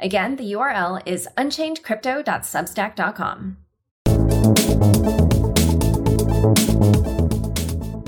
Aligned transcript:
Again, 0.00 0.36
the 0.36 0.52
URL 0.52 1.02
is 1.06 1.26
unchainedcrypto.substack.com. 1.36 3.56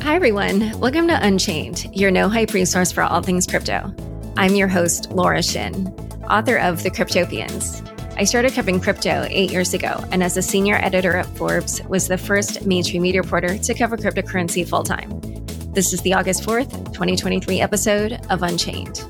Hi, 0.02 0.14
everyone. 0.14 0.78
Welcome 0.78 1.08
to 1.08 1.18
Unchained, 1.20 1.88
your 1.92 2.12
no 2.12 2.28
hype 2.28 2.52
resource 2.52 2.92
for 2.92 3.02
all 3.02 3.22
things 3.22 3.44
crypto. 3.44 3.92
I'm 4.36 4.54
your 4.54 4.68
host, 4.68 5.10
Laura 5.10 5.42
Shin, 5.42 5.88
author 6.30 6.58
of 6.58 6.84
The 6.84 6.92
Cryptopians. 6.92 7.84
I 8.16 8.22
started 8.22 8.52
covering 8.52 8.80
crypto 8.80 9.26
eight 9.28 9.50
years 9.50 9.74
ago, 9.74 10.04
and 10.12 10.22
as 10.22 10.36
a 10.36 10.42
senior 10.42 10.76
editor 10.76 11.16
at 11.16 11.26
Forbes, 11.36 11.82
was 11.88 12.06
the 12.06 12.18
first 12.18 12.64
mainstream 12.64 13.02
media 13.02 13.22
reporter 13.22 13.58
to 13.58 13.74
cover 13.74 13.96
cryptocurrency 13.96 14.64
full 14.68 14.84
time. 14.84 15.20
This 15.72 15.92
is 15.92 16.02
the 16.02 16.14
August 16.14 16.44
4th, 16.44 16.70
2023 16.92 17.60
episode 17.60 18.20
of 18.30 18.44
Unchained. 18.44 19.04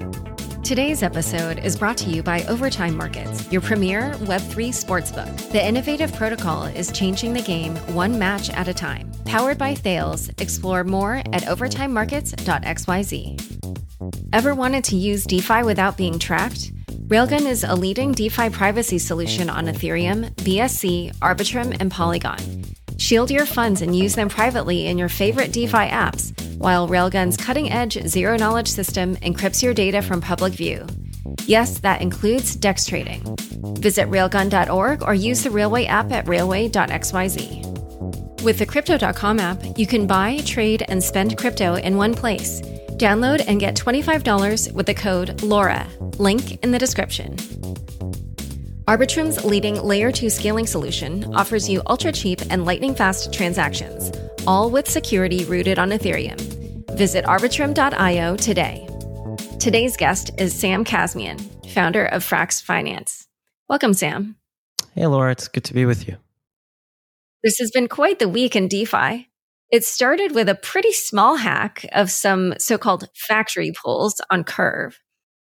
Today's 0.62 1.02
episode 1.02 1.58
is 1.58 1.74
brought 1.76 1.96
to 1.98 2.08
you 2.10 2.22
by 2.22 2.44
Overtime 2.44 2.96
Markets, 2.96 3.50
your 3.50 3.60
premier 3.60 4.12
Web3 4.18 4.68
sportsbook. 4.68 5.50
The 5.50 5.66
innovative 5.66 6.14
protocol 6.14 6.62
is 6.64 6.92
changing 6.92 7.32
the 7.32 7.42
game 7.42 7.74
one 7.94 8.16
match 8.18 8.50
at 8.50 8.68
a 8.68 8.74
time. 8.74 9.10
Powered 9.24 9.58
by 9.58 9.74
Thales, 9.74 10.28
explore 10.38 10.84
more 10.84 11.16
at 11.16 11.42
overtimemarkets.xyz. 11.42 14.26
Ever 14.32 14.54
wanted 14.54 14.84
to 14.84 14.94
use 14.96 15.24
DeFi 15.24 15.64
without 15.64 15.96
being 15.96 16.20
tracked? 16.20 16.72
Railgun 17.08 17.46
is 17.46 17.64
a 17.64 17.74
leading 17.74 18.12
DeFi 18.12 18.50
privacy 18.50 18.98
solution 18.98 19.50
on 19.50 19.66
Ethereum, 19.66 20.30
BSC, 20.36 21.16
Arbitrum, 21.16 21.76
and 21.80 21.90
Polygon. 21.90 22.38
Shield 22.96 23.32
your 23.32 23.46
funds 23.46 23.82
and 23.82 23.96
use 23.96 24.14
them 24.14 24.28
privately 24.28 24.86
in 24.86 24.98
your 24.98 25.08
favorite 25.08 25.52
DeFi 25.52 25.88
apps, 25.88 26.32
while 26.60 26.86
Railgun's 26.86 27.38
cutting 27.38 27.72
edge 27.72 27.94
zero 28.06 28.36
knowledge 28.36 28.68
system 28.68 29.16
encrypts 29.16 29.62
your 29.62 29.72
data 29.72 30.02
from 30.02 30.20
public 30.20 30.52
view. 30.52 30.86
Yes, 31.46 31.78
that 31.80 32.02
includes 32.02 32.54
DEX 32.54 32.84
trading. 32.84 33.22
Visit 33.80 34.08
railgun.org 34.10 35.02
or 35.02 35.14
use 35.14 35.42
the 35.42 35.50
Railway 35.50 35.86
app 35.86 36.12
at 36.12 36.28
railway.xyz. 36.28 37.66
With 38.42 38.58
the 38.58 38.66
Crypto.com 38.66 39.40
app, 39.40 39.78
you 39.78 39.86
can 39.86 40.06
buy, 40.06 40.38
trade, 40.44 40.84
and 40.88 41.02
spend 41.02 41.38
crypto 41.38 41.76
in 41.76 41.96
one 41.96 42.12
place. 42.14 42.60
Download 42.96 43.42
and 43.46 43.58
get 43.58 43.74
$25 43.74 44.72
with 44.74 44.84
the 44.84 44.94
code 44.94 45.40
LAURA. 45.42 45.86
Link 46.18 46.62
in 46.62 46.72
the 46.72 46.78
description. 46.78 47.36
Arbitrum's 48.86 49.44
leading 49.44 49.80
layer 49.80 50.10
2 50.10 50.28
scaling 50.28 50.66
solution 50.66 51.32
offers 51.34 51.68
you 51.68 51.80
ultra 51.86 52.10
cheap 52.10 52.40
and 52.50 52.64
lightning 52.64 52.94
fast 52.94 53.32
transactions, 53.32 54.10
all 54.46 54.68
with 54.68 54.90
security 54.90 55.44
rooted 55.44 55.78
on 55.78 55.90
Ethereum. 55.90 56.49
Visit 57.00 57.24
arbitrum.io 57.24 58.36
today. 58.36 58.86
Today's 59.58 59.96
guest 59.96 60.32
is 60.36 60.52
Sam 60.52 60.84
Kazemian, 60.84 61.40
founder 61.72 62.04
of 62.04 62.22
Frax 62.22 62.62
Finance. 62.62 63.26
Welcome, 63.70 63.94
Sam. 63.94 64.36
Hey, 64.94 65.06
Laura, 65.06 65.32
it's 65.32 65.48
good 65.48 65.64
to 65.64 65.72
be 65.72 65.86
with 65.86 66.06
you. 66.06 66.18
This 67.42 67.58
has 67.58 67.70
been 67.70 67.88
quite 67.88 68.18
the 68.18 68.28
week 68.28 68.54
in 68.54 68.68
DeFi. 68.68 69.30
It 69.70 69.82
started 69.86 70.34
with 70.34 70.50
a 70.50 70.54
pretty 70.54 70.92
small 70.92 71.36
hack 71.36 71.86
of 71.92 72.10
some 72.10 72.52
so 72.58 72.76
called 72.76 73.08
factory 73.14 73.72
pools 73.72 74.20
on 74.30 74.44
Curve. 74.44 75.00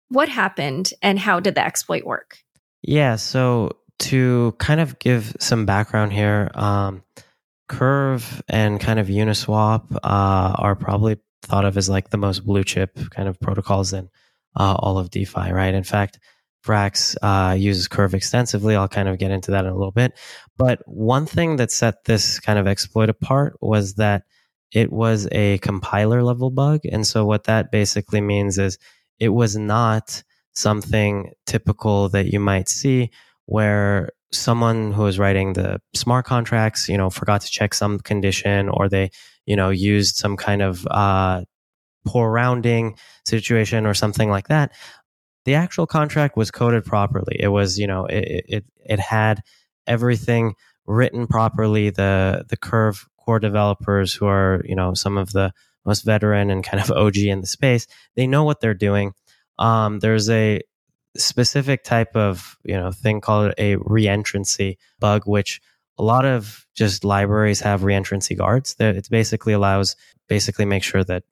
What 0.07 0.29
happened 0.29 0.93
and 1.01 1.19
how 1.19 1.41
did 1.41 1.55
the 1.55 1.65
exploit 1.65 2.05
work? 2.05 2.37
Yeah, 2.81 3.17
so 3.17 3.71
to 3.99 4.55
kind 4.57 4.79
of 4.79 4.99
give 4.99 5.35
some 5.41 5.65
background 5.65 6.13
here, 6.13 6.49
um, 6.53 7.03
Curve 7.67 8.41
and 8.47 8.79
kind 8.79 8.99
of 8.99 9.07
Uniswap 9.07 9.93
uh, 9.95 10.55
are 10.57 10.77
probably 10.77 11.19
thought 11.41 11.65
of 11.65 11.77
as 11.77 11.89
like 11.89 12.09
the 12.09 12.17
most 12.17 12.45
blue 12.45 12.63
chip 12.63 12.97
kind 13.11 13.27
of 13.27 13.39
protocols 13.39 13.93
in 13.93 14.09
uh, 14.55 14.75
all 14.79 14.97
of 14.97 15.09
DeFi, 15.09 15.51
right? 15.51 15.73
In 15.73 15.83
fact, 15.83 16.19
Frax 16.65 17.15
uh, 17.21 17.53
uses 17.53 17.87
Curve 17.87 18.13
extensively. 18.13 18.75
I'll 18.75 18.87
kind 18.87 19.07
of 19.09 19.17
get 19.17 19.31
into 19.31 19.51
that 19.51 19.65
in 19.65 19.71
a 19.71 19.77
little 19.77 19.91
bit. 19.91 20.17
But 20.57 20.81
one 20.85 21.25
thing 21.25 21.55
that 21.55 21.71
set 21.71 22.03
this 22.05 22.39
kind 22.39 22.59
of 22.59 22.67
exploit 22.67 23.09
apart 23.09 23.57
was 23.61 23.95
that 23.95 24.23
it 24.71 24.91
was 24.91 25.27
a 25.31 25.57
compiler 25.59 26.23
level 26.23 26.51
bug. 26.51 26.81
And 26.89 27.05
so 27.05 27.25
what 27.25 27.45
that 27.45 27.71
basically 27.71 28.21
means 28.21 28.57
is 28.57 28.77
it 29.19 29.29
was 29.29 29.55
not 29.57 30.23
something 30.53 31.31
typical 31.45 32.09
that 32.09 32.27
you 32.27 32.39
might 32.39 32.69
see 32.69 33.09
where 33.45 34.11
someone 34.31 34.91
who 34.93 35.03
was 35.03 35.19
writing 35.19 35.53
the 35.53 35.79
smart 35.93 36.25
contracts, 36.25 36.87
you 36.87 36.97
know, 36.97 37.09
forgot 37.09 37.41
to 37.41 37.49
check 37.49 37.73
some 37.73 37.99
condition 37.99 38.69
or 38.69 38.87
they, 38.87 39.11
you 39.45 39.55
know, 39.55 39.69
used 39.69 40.15
some 40.15 40.37
kind 40.37 40.61
of 40.61 40.87
uh, 40.87 41.43
poor 42.05 42.31
rounding 42.31 42.97
situation 43.25 43.85
or 43.85 43.93
something 43.93 44.29
like 44.29 44.47
that 44.47 44.71
the 45.45 45.55
actual 45.55 45.87
contract 45.87 46.37
was 46.37 46.51
coded 46.51 46.85
properly. 46.85 47.35
It 47.39 47.47
was, 47.47 47.79
you 47.79 47.87
know, 47.87 48.05
it, 48.05 48.45
it, 48.47 48.65
it 48.85 48.99
had 48.99 49.41
everything 49.87 50.55
written 50.85 51.27
properly. 51.27 51.89
The, 51.89 52.45
the 52.47 52.57
curve 52.57 53.07
core 53.17 53.39
developers 53.39 54.13
who 54.13 54.27
are, 54.27 54.61
you 54.65 54.75
know, 54.75 54.93
some 54.93 55.17
of 55.17 55.31
the 55.31 55.51
most 55.85 56.01
veteran 56.01 56.51
and 56.51 56.63
kind 56.63 56.81
of 56.81 56.91
OG 56.95 57.17
in 57.17 57.41
the 57.41 57.47
space, 57.47 57.87
they 58.15 58.27
know 58.27 58.43
what 58.43 58.61
they're 58.61 58.73
doing. 58.73 59.13
Um, 59.57 59.99
there's 59.99 60.29
a 60.29 60.61
specific 61.17 61.83
type 61.83 62.15
of, 62.15 62.57
you 62.63 62.75
know, 62.75 62.91
thing 62.91 63.21
called 63.21 63.53
a 63.57 63.75
reentrancy 63.77 64.77
bug, 64.99 65.23
which 65.25 65.61
a 65.97 66.03
lot 66.03 66.25
of 66.25 66.65
just 66.73 67.03
libraries 67.03 67.59
have 67.61 67.81
reentrancy 67.81 68.37
guards. 68.37 68.75
That 68.75 68.95
it 68.95 69.07
basically 69.09 69.53
allows, 69.53 69.95
basically 70.27 70.65
make 70.65 70.83
sure 70.83 71.03
that 71.03 71.23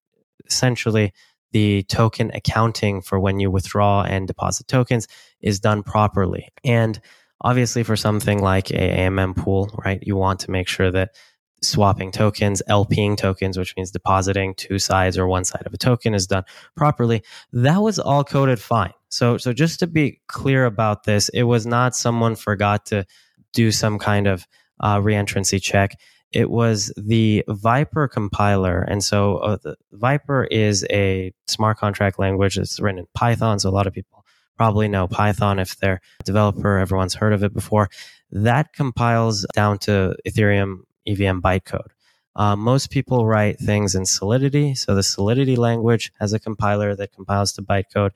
essentially 0.45 1.13
the 1.51 1.83
token 1.83 2.31
accounting 2.33 3.01
for 3.01 3.19
when 3.19 3.39
you 3.39 3.49
withdraw 3.49 4.03
and 4.03 4.27
deposit 4.27 4.67
tokens 4.67 5.07
is 5.41 5.59
done 5.59 5.83
properly. 5.83 6.49
And 6.63 6.99
obviously, 7.41 7.83
for 7.83 7.95
something 7.95 8.41
like 8.41 8.69
a 8.71 8.73
AMM 9.07 9.37
pool, 9.37 9.71
right, 9.83 9.99
you 10.05 10.15
want 10.15 10.41
to 10.41 10.51
make 10.51 10.67
sure 10.67 10.91
that 10.91 11.15
swapping 11.61 12.11
tokens, 12.11 12.61
LPing 12.69 13.17
tokens, 13.17 13.57
which 13.57 13.75
means 13.75 13.91
depositing 13.91 14.55
two 14.55 14.79
sides 14.79 15.17
or 15.17 15.27
one 15.27 15.45
side 15.45 15.63
of 15.65 15.73
a 15.73 15.77
token 15.77 16.13
is 16.13 16.27
done 16.27 16.43
properly. 16.75 17.23
That 17.53 17.81
was 17.81 17.99
all 17.99 18.23
coded 18.23 18.59
fine. 18.59 18.93
So, 19.09 19.37
so 19.37 19.53
just 19.53 19.79
to 19.79 19.87
be 19.87 20.21
clear 20.27 20.65
about 20.65 21.03
this, 21.03 21.29
it 21.29 21.43
was 21.43 21.65
not 21.65 21.95
someone 21.95 22.35
forgot 22.35 22.85
to 22.87 23.05
do 23.53 23.71
some 23.71 23.97
kind 23.97 24.27
of 24.27 24.47
uh, 24.79 24.97
reentrancy 24.97 25.61
check 25.61 25.95
it 26.31 26.49
was 26.49 26.93
the 26.95 27.43
Vyper 27.47 28.09
compiler. 28.09 28.81
And 28.81 29.03
so 29.03 29.37
uh, 29.37 29.57
the 29.61 29.77
Vyper 29.93 30.47
is 30.51 30.85
a 30.89 31.33
smart 31.47 31.77
contract 31.77 32.19
language 32.19 32.55
that's 32.55 32.79
written 32.79 32.99
in 32.99 33.07
Python. 33.15 33.59
So 33.59 33.69
a 33.69 33.71
lot 33.71 33.87
of 33.87 33.93
people 33.93 34.25
probably 34.57 34.87
know 34.87 35.07
Python 35.07 35.57
if 35.57 35.77
they're 35.77 36.01
a 36.19 36.23
developer. 36.23 36.77
Everyone's 36.77 37.15
heard 37.15 37.33
of 37.33 37.43
it 37.43 37.53
before. 37.53 37.89
That 38.31 38.73
compiles 38.73 39.45
down 39.53 39.79
to 39.79 40.15
Ethereum 40.27 40.81
EVM 41.09 41.39
bytecode. 41.39 41.89
Uh, 42.35 42.55
most 42.55 42.89
people 42.89 43.25
write 43.25 43.59
things 43.59 43.95
in 43.95 44.05
Solidity. 44.05 44.75
So 44.75 44.95
the 44.95 45.03
Solidity 45.03 45.55
language 45.55 46.11
has 46.19 46.33
a 46.33 46.39
compiler 46.39 46.95
that 46.95 47.11
compiles 47.11 47.51
to 47.53 47.61
bytecode. 47.61 48.11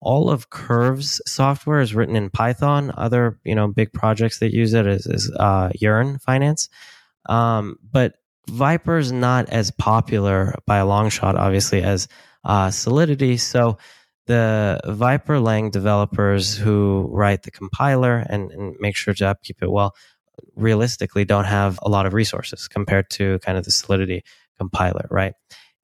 All 0.00 0.30
of 0.30 0.50
Curve's 0.50 1.20
software 1.26 1.80
is 1.80 1.94
written 1.94 2.16
in 2.16 2.30
Python. 2.30 2.90
Other, 2.96 3.38
you 3.44 3.54
know, 3.54 3.68
big 3.68 3.92
projects 3.92 4.38
that 4.38 4.52
use 4.52 4.72
it 4.72 4.86
is, 4.86 5.06
is 5.06 5.30
uh, 5.38 5.70
Yearn 5.74 6.18
Finance. 6.18 6.68
Um, 7.28 7.76
but 7.92 8.14
is 8.48 9.12
not 9.12 9.48
as 9.50 9.70
popular 9.70 10.54
by 10.66 10.78
a 10.78 10.86
long 10.86 11.10
shot, 11.10 11.36
obviously, 11.36 11.82
as 11.82 12.08
uh, 12.44 12.70
Solidity. 12.70 13.36
So 13.36 13.78
the 14.26 14.80
Vyper 14.84 15.42
Lang 15.42 15.70
developers 15.70 16.56
who 16.56 17.08
write 17.12 17.42
the 17.42 17.50
compiler 17.50 18.24
and, 18.28 18.50
and 18.50 18.76
make 18.80 18.96
sure 18.96 19.14
to 19.14 19.28
upkeep 19.28 19.62
it 19.62 19.70
well, 19.70 19.94
realistically 20.56 21.24
don't 21.24 21.44
have 21.44 21.78
a 21.82 21.88
lot 21.88 22.06
of 22.06 22.14
resources 22.14 22.68
compared 22.68 23.10
to 23.10 23.38
kind 23.40 23.58
of 23.58 23.64
the 23.64 23.70
Solidity 23.70 24.22
compiler, 24.58 25.06
right? 25.10 25.34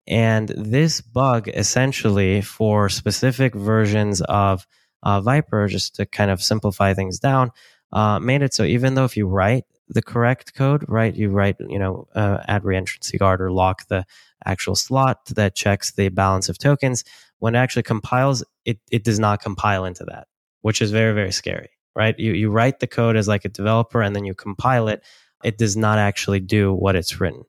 And 0.06 0.48
this 0.48 1.00
bug 1.00 1.48
essentially 1.48 2.40
for 2.40 2.88
specific 2.88 3.54
versions 3.54 4.20
of 4.22 4.66
uh, 5.02 5.20
Vyper, 5.20 5.68
just 5.68 5.96
to 5.96 6.06
kind 6.06 6.30
of 6.30 6.42
simplify 6.42 6.94
things 6.94 7.18
down, 7.18 7.50
uh, 7.92 8.18
made 8.18 8.42
it 8.42 8.54
so 8.54 8.64
even 8.64 8.94
though 8.94 9.04
if 9.04 9.16
you 9.16 9.26
write 9.26 9.64
the 9.88 10.02
correct 10.02 10.54
code, 10.54 10.84
right? 10.88 11.14
You 11.14 11.30
write, 11.30 11.56
you 11.60 11.78
know, 11.78 12.08
uh, 12.14 12.38
add 12.48 12.62
reentrancy 12.62 13.18
guard 13.18 13.40
or 13.40 13.50
lock 13.52 13.86
the 13.88 14.04
actual 14.44 14.74
slot 14.74 15.26
that 15.26 15.54
checks 15.54 15.92
the 15.92 16.08
balance 16.08 16.48
of 16.48 16.58
tokens. 16.58 17.04
When 17.38 17.54
it 17.54 17.58
actually 17.58 17.84
compiles, 17.84 18.42
it, 18.64 18.78
it 18.90 19.04
does 19.04 19.18
not 19.18 19.40
compile 19.40 19.84
into 19.84 20.04
that, 20.04 20.26
which 20.62 20.82
is 20.82 20.90
very, 20.90 21.14
very 21.14 21.32
scary, 21.32 21.70
right? 21.96 22.16
You 22.18 22.32
you 22.34 22.50
write 22.50 22.78
the 22.78 22.86
code 22.86 23.16
as 23.16 23.26
like 23.26 23.44
a 23.44 23.48
developer 23.48 24.02
and 24.02 24.14
then 24.14 24.24
you 24.24 24.34
compile 24.34 24.86
it. 24.86 25.02
It 25.42 25.58
does 25.58 25.76
not 25.76 25.98
actually 25.98 26.40
do 26.40 26.72
what 26.72 26.94
it's 26.94 27.18
written. 27.20 27.42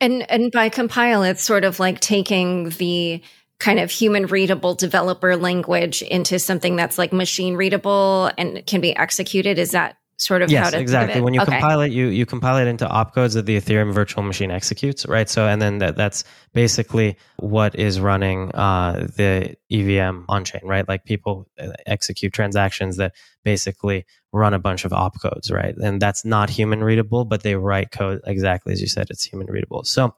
And 0.00 0.30
and 0.30 0.52
by 0.52 0.68
compile, 0.68 1.22
it's 1.22 1.42
sort 1.42 1.64
of 1.64 1.80
like 1.80 1.98
taking 2.00 2.68
the 2.68 3.22
kind 3.58 3.80
of 3.80 3.90
human 3.90 4.26
readable 4.26 4.74
developer 4.74 5.36
language 5.36 6.02
into 6.02 6.38
something 6.38 6.76
that's 6.76 6.98
like 6.98 7.12
machine 7.12 7.54
readable 7.54 8.30
and 8.36 8.64
can 8.66 8.80
be 8.80 8.94
executed. 8.96 9.58
Is 9.58 9.70
that 9.70 9.96
sort 10.16 10.42
of 10.42 10.50
yes, 10.50 10.72
exactly. 10.72 11.20
When 11.20 11.34
you 11.34 11.40
okay. 11.40 11.52
compile 11.52 11.80
it, 11.80 11.92
you 11.92 12.06
you 12.06 12.26
compile 12.26 12.56
it 12.58 12.66
into 12.66 12.86
opcodes 12.86 13.34
that 13.34 13.46
the 13.46 13.58
Ethereum 13.58 13.92
virtual 13.92 14.22
machine 14.22 14.50
executes, 14.50 15.06
right? 15.06 15.28
So, 15.28 15.46
and 15.46 15.60
then 15.60 15.78
that 15.78 15.96
that's 15.96 16.24
basically 16.52 17.16
what 17.36 17.74
is 17.74 18.00
running 18.00 18.50
uh, 18.54 19.06
the 19.16 19.56
EVM 19.70 20.24
on 20.28 20.44
chain, 20.44 20.60
right? 20.64 20.88
Like 20.88 21.04
people 21.04 21.48
uh, 21.58 21.68
execute 21.86 22.32
transactions 22.32 22.96
that 22.96 23.14
basically 23.44 24.06
run 24.32 24.54
a 24.54 24.58
bunch 24.58 24.84
of 24.84 24.92
opcodes, 24.92 25.52
right? 25.52 25.76
And 25.76 26.00
that's 26.00 26.24
not 26.24 26.50
human 26.50 26.82
readable, 26.82 27.24
but 27.24 27.42
they 27.42 27.56
write 27.56 27.90
code 27.90 28.20
exactly 28.26 28.72
as 28.72 28.80
you 28.80 28.88
said. 28.88 29.08
It's 29.10 29.24
human 29.24 29.48
readable. 29.48 29.84
So, 29.84 30.14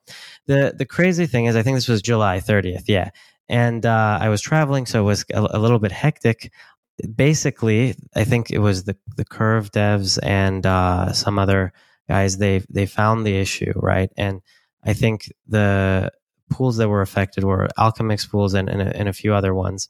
the 0.46 0.75
the 0.76 0.87
crazy 0.87 1.26
thing 1.26 1.46
is, 1.46 1.56
I 1.56 1.62
think 1.62 1.76
this 1.76 1.88
was 1.88 2.02
July 2.02 2.38
30th, 2.40 2.84
yeah. 2.87 3.10
And 3.49 3.87
uh, 3.87 4.19
I 4.20 4.28
was 4.28 4.40
traveling, 4.40 4.87
so 4.87 5.00
it 5.00 5.04
was 5.04 5.25
a, 5.32 5.40
a 5.40 5.58
little 5.58 5.78
bit 5.78 5.92
hectic 5.92 6.50
basically, 7.14 7.94
I 8.14 8.25
think 8.25 8.50
it 8.50 8.58
was 8.58 8.84
the 8.84 8.96
the 9.16 9.25
Curve 9.25 9.70
devs 9.70 10.19
and 10.22 10.64
uh, 10.64 11.12
some 11.12 11.38
other 11.38 11.72
guys. 12.08 12.38
They 12.38 12.62
they 12.70 12.87
found 12.87 13.26
the 13.26 13.37
issue 13.37 13.72
right, 13.76 14.10
and 14.16 14.40
I 14.84 14.93
think 14.93 15.32
the 15.46 16.10
pools 16.50 16.76
that 16.76 16.88
were 16.88 17.02
affected 17.02 17.44
were 17.44 17.69
Alchemix 17.78 18.28
pools 18.31 18.54
and, 18.54 18.69
and 18.69 18.81
a, 18.81 18.96
and 18.96 19.08
a 19.08 19.12
few 19.12 19.34
other 19.34 19.54
ones, 19.54 19.88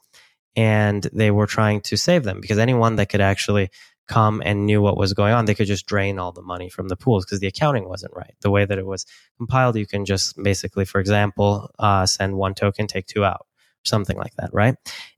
and 0.57 1.03
they 1.13 1.31
were 1.31 1.47
trying 1.47 1.81
to 1.83 1.97
save 1.97 2.25
them 2.25 2.41
because 2.41 2.59
anyone 2.59 2.97
that 2.97 3.09
could 3.09 3.21
actually 3.21 3.71
come 4.09 4.41
and 4.45 4.67
knew 4.67 4.81
what 4.81 4.97
was 4.97 5.13
going 5.15 5.35
on, 5.35 5.45
they 5.45 5.55
could 5.55 5.67
just 5.67 5.87
drain 5.87 6.19
all 6.19 6.33
the 6.33 6.43
money 6.43 6.69
from 6.69 6.89
the 6.89 6.97
pools 6.97 7.25
because 7.25 7.41
the 7.41 7.47
accounting 7.49 7.89
wasn't 7.89 8.15
right. 8.15 8.35
The 8.41 8.51
way 8.51 8.65
that 8.65 8.79
it 8.79 8.87
was 8.87 9.05
compiled, 9.37 9.77
you 9.77 9.87
can 9.87 10.05
just 10.05 10.41
basically, 10.41 10.85
for 10.85 11.01
example, 11.01 11.71
uh, 11.79 12.07
send 12.07 12.37
one 12.37 12.55
token, 12.55 12.87
take 12.87 13.07
two 13.07 13.25
out 13.25 13.47
something 13.87 14.17
like 14.17 14.35
that, 14.37 14.51
right? 14.53 14.77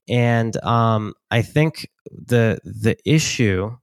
And 0.09 0.57
um, 0.65 1.15
I 1.31 1.43
think 1.43 1.89
the 2.11 2.59
the 2.65 2.97
issue 3.05 3.77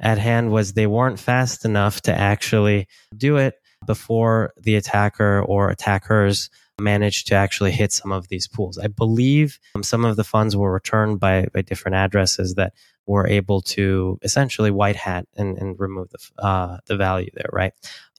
at 0.00 0.18
hand 0.18 0.50
was 0.50 0.72
they 0.72 0.86
weren't 0.86 1.18
fast 1.18 1.64
enough 1.64 2.00
to 2.02 2.16
actually 2.16 2.86
do 3.16 3.36
it 3.36 3.54
before 3.86 4.52
the 4.60 4.76
attacker 4.76 5.42
or 5.42 5.70
attackers 5.70 6.50
managed 6.80 7.28
to 7.28 7.34
actually 7.34 7.70
hit 7.70 7.92
some 7.92 8.12
of 8.12 8.28
these 8.28 8.48
pools. 8.48 8.78
I 8.78 8.88
believe 8.88 9.58
um, 9.74 9.82
some 9.82 10.04
of 10.04 10.16
the 10.16 10.24
funds 10.24 10.56
were 10.56 10.72
returned 10.72 11.20
by, 11.20 11.46
by 11.52 11.62
different 11.62 11.94
addresses 11.94 12.54
that 12.54 12.72
were 13.06 13.26
able 13.26 13.60
to 13.60 14.18
essentially 14.22 14.70
white 14.70 14.96
hat 14.96 15.26
and, 15.36 15.56
and 15.58 15.78
remove 15.78 16.08
the, 16.10 16.42
uh, 16.42 16.78
the 16.86 16.96
value 16.96 17.30
there, 17.34 17.50
right? 17.52 17.72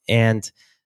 And 0.08 0.50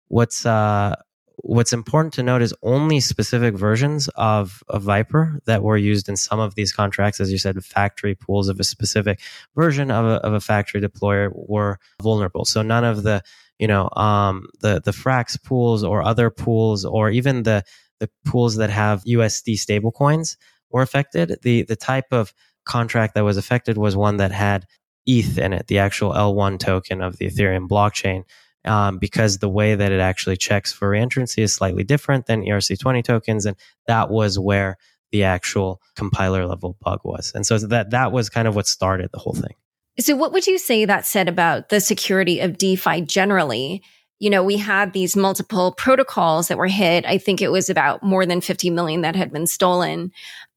what's 0.10 0.46
uh, 0.46 0.96
what's 1.38 1.74
important 1.74 2.14
to 2.14 2.24
note 2.24 2.42
is 2.42 2.54
only 2.64 3.00
specific 3.00 3.56
versions 3.56 4.08
of, 4.16 4.64
of 4.68 4.84
Vyper 4.84 5.40
that 5.46 5.64
were 5.64 5.78
used 5.78 6.10
in 6.10 6.16
some 6.16 6.40
of 6.40 6.56
these 6.56 6.72
contracts, 6.72 7.20
as 7.20 7.32
you 7.32 7.38
said, 7.38 7.64
factory 7.64 8.16
pools 8.16 8.50
of 8.50 8.60
a 8.60 8.64
specific 8.64 9.20
version 9.56 9.92
of 9.92 10.06
a, 10.06 10.16
of 10.26 10.34
a 10.34 10.40
factory 10.40 10.82
deployer 10.82 11.32
were 11.34 11.80
vulnerable. 12.02 12.46
So 12.46 12.62
none 12.62 12.84
of 12.84 13.04
the, 13.04 13.22
you 13.60 13.68
know, 13.68 13.90
um, 13.96 14.48
the, 14.62 14.82
the 14.84 14.92
Frax 14.92 15.42
pools 15.42 15.84
or 15.84 16.02
other 16.02 16.30
pools 16.30 16.86
or 16.86 17.10
even 17.10 17.44
the, 17.44 17.64
the 18.00 18.10
pools 18.26 18.56
that 18.58 18.70
have 18.70 19.04
USD 19.04 19.56
stablecoins 19.56 20.38
were 20.70 20.82
affected. 20.82 21.38
The, 21.42 21.64
the 21.64 21.76
type 21.76 22.12
of 22.12 22.34
contract 22.66 23.16
that 23.16 23.24
was 23.24 23.38
affected 23.38 23.78
was 23.78 23.96
one 23.96 24.18
that 24.18 24.32
had 24.32 24.66
ETH 25.06 25.38
in 25.38 25.54
it, 25.54 25.68
the 25.68 25.80
actual 25.80 26.12
L1 26.14 26.60
token 26.60 27.02
of 27.02 27.18
the 27.18 27.28
Ethereum 27.28 27.68
blockchain 27.68 28.24
um, 28.66 28.98
because 28.98 29.38
the 29.38 29.50
way 29.50 29.76
that 29.76 29.92
it 29.92 30.00
actually 30.00 30.38
checks 30.38 30.72
for 30.72 30.92
reentrancy 30.92 31.40
is 31.40 31.54
slightly 31.54 31.84
different 31.84 32.26
than 32.26 32.44
ERC20 32.44 33.04
tokens. 33.04 33.46
And 33.46 33.56
that 33.88 34.10
was 34.10 34.38
where 34.40 34.78
the 35.12 35.24
actual 35.24 35.82
compiler 35.96 36.46
level 36.46 36.78
bug 36.82 37.00
was. 37.04 37.32
And 37.36 37.46
so 37.46 37.58
that, 37.60 37.92
that 37.92 38.12
was 38.12 38.30
kind 38.30 38.48
of 38.48 38.56
what 38.56 38.68
started 38.68 39.10
the 39.14 39.20
whole 39.20 39.36
thing. 39.36 39.54
So 40.00 40.16
what 40.16 40.34
would 40.34 40.46
you 40.46 40.58
say 40.58 40.86
that 40.86 41.06
said 41.06 41.30
about 41.30 41.70
the 41.70 41.80
security 41.80 42.42
of 42.42 42.58
DeFi 42.58 43.02
generally? 43.02 43.82
You 44.20 44.30
know, 44.30 44.44
we 44.44 44.58
had 44.58 44.94
these 44.94 45.16
multiple 45.16 45.74
protocols 45.74 46.48
that 46.48 46.58
were 46.58 46.68
hit. 46.68 47.06
I 47.06 47.18
think 47.18 47.42
it 47.42 47.52
was 47.52 47.70
about 47.70 48.04
more 48.04 48.26
than 48.26 48.42
50 48.42 48.70
million 48.72 49.02
that 49.02 49.16
had 49.16 49.32
been 49.32 49.48
stolen. 49.48 50.12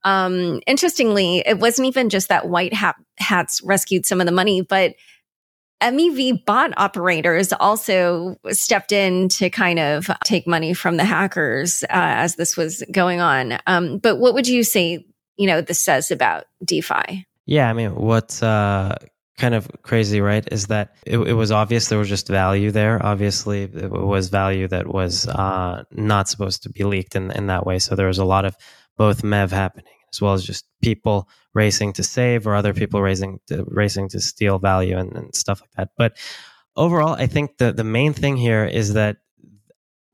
Um, 0.05 0.61
interestingly, 0.67 1.43
it 1.45 1.59
wasn't 1.59 1.89
even 1.89 2.09
just 2.09 2.29
that 2.29 2.49
white 2.49 2.73
hat, 2.73 2.97
hats 3.19 3.61
rescued 3.63 4.07
some 4.07 4.21
of 4.21 4.27
the 4.27 4.33
money, 4.33 4.63
but 4.63 4.95
MEV 5.83 6.45
bot 6.45 6.73
operators 6.77 7.53
also 7.53 8.37
stepped 8.51 8.93
in 8.93 9.29
to 9.31 9.51
kind 9.51 9.79
of 9.79 10.11
take 10.25 10.47
money 10.47 10.75
from 10.75 10.97
the 10.97 11.05
hackers 11.05 11.85
uh, 11.85 11.87
as 11.91 12.37
this 12.37 12.57
was 12.57 12.83
going 12.91 13.21
on. 13.21 13.59
Um, 13.67 13.99
but 13.99 14.17
what 14.17 14.35
would 14.35 14.49
you 14.49 14.65
say, 14.65 15.05
you 15.37 15.47
know, 15.47 15.61
this 15.61 15.81
says 15.81 16.11
about 16.11 16.45
DeFi? 16.65 17.27
Yeah, 17.47 17.71
I 17.71 17.73
mean, 17.73 17.95
what's 17.95 18.43
uh, 18.43 18.97
kind 19.39 19.55
of 19.55 19.69
crazy, 19.83 20.21
right, 20.21 20.47
is 20.53 20.67
that 20.67 20.97
it, 21.07 21.19
it, 21.19 21.33
was 21.33 21.51
obvious 21.51 21.89
there 21.89 21.99
was 21.99 22.09
just 22.09 22.29
value 22.29 22.71
there. 22.71 23.05
Obviously, 23.05 23.63
it 23.63 23.91
was 23.91 24.29
value 24.29 24.69
that 24.69 24.87
was 24.87 25.27
uh, 25.29 25.85
not 25.93 26.29
supposed 26.29 26.65
to 26.65 26.71
be 26.71 26.85
leaked 26.85 27.15
in, 27.15 27.31
in 27.31 27.47
that 27.47 27.65
way. 27.65 27.79
So 27.79 27.95
there 27.95 28.09
was 28.09 28.19
a 28.19 28.25
lot 28.25 28.45
of 28.45 28.55
both 28.97 29.23
MEV 29.23 29.51
happening 29.51 29.98
as 30.13 30.21
well 30.21 30.33
as 30.33 30.45
just 30.45 30.67
people 30.83 31.29
racing 31.55 31.93
to 31.95 32.03
save 32.03 32.47
or 32.47 32.55
other 32.55 32.73
people 32.73 33.03
racing 33.03 33.41
to, 33.47 33.65
racing 33.67 34.09
to 34.11 34.21
steal 34.21 34.59
value 34.59 34.97
and, 34.97 35.13
and 35.17 35.35
stuff 35.35 35.61
like 35.61 35.71
that. 35.73 35.91
But 35.97 36.17
overall, 36.77 37.15
I 37.15 37.27
think 37.27 37.59
the, 37.59 37.73
the 37.73 37.85
main 37.85 38.13
thing 38.13 38.37
here 38.37 38.65
is 38.65 38.95
that 38.95 39.17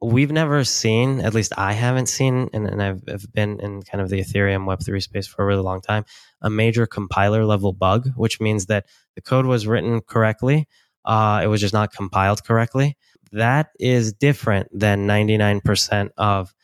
we've 0.01 0.33
never 0.33 0.65
seen, 0.65 1.21
at 1.21 1.35
least 1.35 1.53
I 1.57 1.73
haven't 1.73 2.09
seen, 2.09 2.51
and, 2.53 2.67
and 2.67 2.83
I've, 2.83 3.03
I've, 3.09 3.33
been 3.33 3.59
in 3.61 3.83
kind 3.83 4.03
of 4.03 4.11
the 4.11 4.21
Ethereum 4.21 4.67
Web3 4.67 5.03
space 5.03 5.27
for 5.27 5.43
a 5.43 5.47
really 5.47 5.63
long 5.63 5.81
time, 5.81 6.05
a 6.43 6.51
major 6.51 6.87
compiler 6.87 7.45
level 7.45 7.73
bug, 7.73 8.11
which 8.17 8.41
means 8.41 8.67
that 8.67 8.87
the 9.15 9.23
code 9.23 9.47
was 9.47 9.67
written 9.67 10.01
correctly. 10.01 10.69
Uh, 11.05 11.41
it 11.43 11.47
was 11.47 11.61
just 11.61 11.75
not 11.75 11.93
compiled 11.93 12.45
correctly. 12.45 12.97
That 13.33 13.71
is 13.81 14.13
different 14.13 14.69
than 14.73 15.07
99% 15.07 16.11
of 16.17 16.55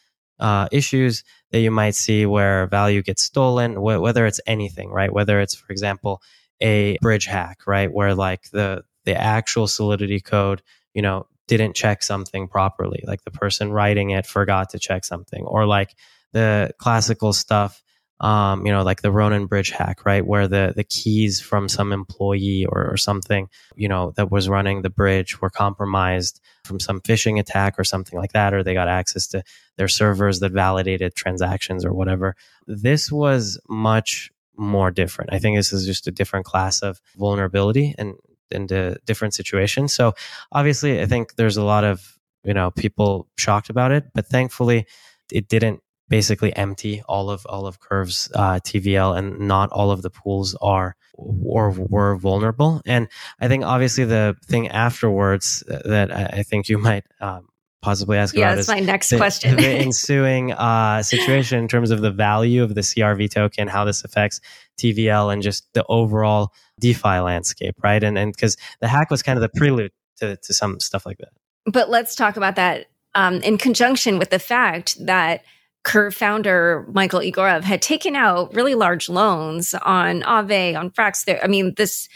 uh, 0.40 0.68
issues 0.72 1.24
that 1.52 1.60
you 1.60 1.70
might 1.70 1.94
see 1.94 2.26
where 2.26 2.66
value 2.66 3.02
gets 3.02 3.22
stolen, 3.22 3.74
wh- 3.74 4.00
whether 4.00 4.26
it's 4.26 4.40
anything, 4.46 4.90
right? 4.90 5.12
Whether 5.12 5.40
it's, 5.40 5.54
for 5.54 5.72
example, 5.72 6.22
a 6.60 6.98
bridge 7.00 7.26
hack, 7.26 7.66
right? 7.66 7.92
Where 7.92 8.14
like 8.14 8.50
the, 8.50 8.84
the 9.04 9.14
actual 9.14 9.66
Solidity 9.66 10.20
code, 10.20 10.62
you 10.94 11.02
know, 11.02 11.26
didn't 11.46 11.74
check 11.74 12.02
something 12.02 12.48
properly. 12.48 13.02
Like 13.06 13.22
the 13.24 13.30
person 13.30 13.72
writing 13.72 14.10
it 14.10 14.26
forgot 14.26 14.70
to 14.70 14.78
check 14.78 15.04
something 15.04 15.44
or 15.44 15.66
like 15.66 15.94
the 16.32 16.70
classical 16.78 17.32
stuff 17.32 17.82
um, 18.20 18.66
you 18.66 18.72
know, 18.72 18.82
like 18.82 19.00
the 19.00 19.10
Ronin 19.10 19.46
Bridge 19.46 19.70
hack, 19.70 20.04
right? 20.04 20.24
Where 20.24 20.46
the, 20.46 20.74
the 20.76 20.84
keys 20.84 21.40
from 21.40 21.68
some 21.68 21.92
employee 21.92 22.66
or, 22.66 22.90
or 22.90 22.96
something, 22.96 23.48
you 23.76 23.88
know, 23.88 24.12
that 24.16 24.30
was 24.30 24.48
running 24.48 24.82
the 24.82 24.90
bridge 24.90 25.40
were 25.40 25.50
compromised 25.50 26.40
from 26.64 26.78
some 26.78 27.00
phishing 27.00 27.40
attack 27.40 27.78
or 27.78 27.84
something 27.84 28.18
like 28.18 28.32
that, 28.32 28.52
or 28.52 28.62
they 28.62 28.74
got 28.74 28.88
access 28.88 29.26
to 29.28 29.42
their 29.76 29.88
servers 29.88 30.40
that 30.40 30.52
validated 30.52 31.14
transactions 31.14 31.84
or 31.84 31.94
whatever. 31.94 32.36
This 32.66 33.10
was 33.10 33.58
much 33.68 34.30
more 34.56 34.90
different. 34.90 35.32
I 35.32 35.38
think 35.38 35.56
this 35.56 35.72
is 35.72 35.86
just 35.86 36.06
a 36.06 36.12
different 36.12 36.44
class 36.44 36.82
of 36.82 37.00
vulnerability 37.16 37.94
and 37.96 38.14
into 38.50 38.98
different 39.06 39.32
situations. 39.32 39.94
So 39.94 40.12
obviously, 40.52 41.00
I 41.00 41.06
think 41.06 41.36
there's 41.36 41.56
a 41.56 41.64
lot 41.64 41.84
of, 41.84 42.18
you 42.44 42.52
know, 42.52 42.70
people 42.70 43.28
shocked 43.38 43.70
about 43.70 43.92
it, 43.92 44.04
but 44.12 44.26
thankfully 44.26 44.86
it 45.32 45.48
didn't 45.48 45.80
basically 46.10 46.54
empty 46.54 47.02
all 47.08 47.30
of 47.30 47.46
all 47.46 47.66
of 47.66 47.80
Curve's 47.80 48.30
uh, 48.34 48.60
TVL, 48.60 49.16
and 49.16 49.38
not 49.38 49.70
all 49.70 49.90
of 49.90 50.02
the 50.02 50.10
pools 50.10 50.54
are 50.60 50.96
or 51.14 51.70
were 51.70 52.16
vulnerable. 52.16 52.82
And 52.84 53.08
I 53.40 53.48
think 53.48 53.64
obviously 53.64 54.04
the 54.04 54.36
thing 54.44 54.68
afterwards 54.68 55.64
that 55.66 56.12
I 56.12 56.42
think 56.42 56.68
you 56.68 56.78
might 56.78 57.04
um, 57.20 57.48
possibly 57.80 58.18
ask 58.18 58.34
yeah, 58.34 58.46
about 58.46 58.56
that's 58.56 58.68
is 58.68 58.74
my 58.74 58.80
next 58.80 59.10
the, 59.10 59.16
question. 59.16 59.56
the 59.56 59.68
ensuing 59.78 60.52
uh, 60.52 61.02
situation 61.02 61.58
in 61.58 61.68
terms 61.68 61.90
of 61.90 62.00
the 62.00 62.10
value 62.10 62.62
of 62.62 62.74
the 62.74 62.82
CRV 62.82 63.30
token, 63.30 63.68
how 63.68 63.84
this 63.84 64.04
affects 64.04 64.40
TVL, 64.78 65.32
and 65.32 65.42
just 65.42 65.72
the 65.72 65.84
overall 65.88 66.52
DeFi 66.80 67.20
landscape, 67.20 67.76
right? 67.82 68.02
And 68.02 68.18
and 68.18 68.32
because 68.32 68.56
the 68.80 68.88
hack 68.88 69.10
was 69.10 69.22
kind 69.22 69.38
of 69.38 69.42
the 69.42 69.58
prelude 69.58 69.92
to 70.18 70.36
to 70.36 70.52
some 70.52 70.80
stuff 70.80 71.06
like 71.06 71.18
that. 71.18 71.30
But 71.66 71.88
let's 71.88 72.14
talk 72.14 72.36
about 72.36 72.56
that 72.56 72.86
um, 73.14 73.36
in 73.36 73.58
conjunction 73.58 74.18
with 74.18 74.30
the 74.30 74.38
fact 74.38 74.96
that 75.06 75.42
Curve 75.82 76.14
founder 76.14 76.86
Michael 76.92 77.20
Egorov 77.20 77.62
had 77.62 77.80
taken 77.80 78.14
out 78.14 78.54
really 78.54 78.74
large 78.74 79.08
loans 79.08 79.74
on 79.74 80.22
Aave, 80.22 80.78
on 80.78 80.90
Frax. 80.90 81.24
There, 81.24 81.42
I 81.42 81.46
mean, 81.46 81.74
this 81.76 82.08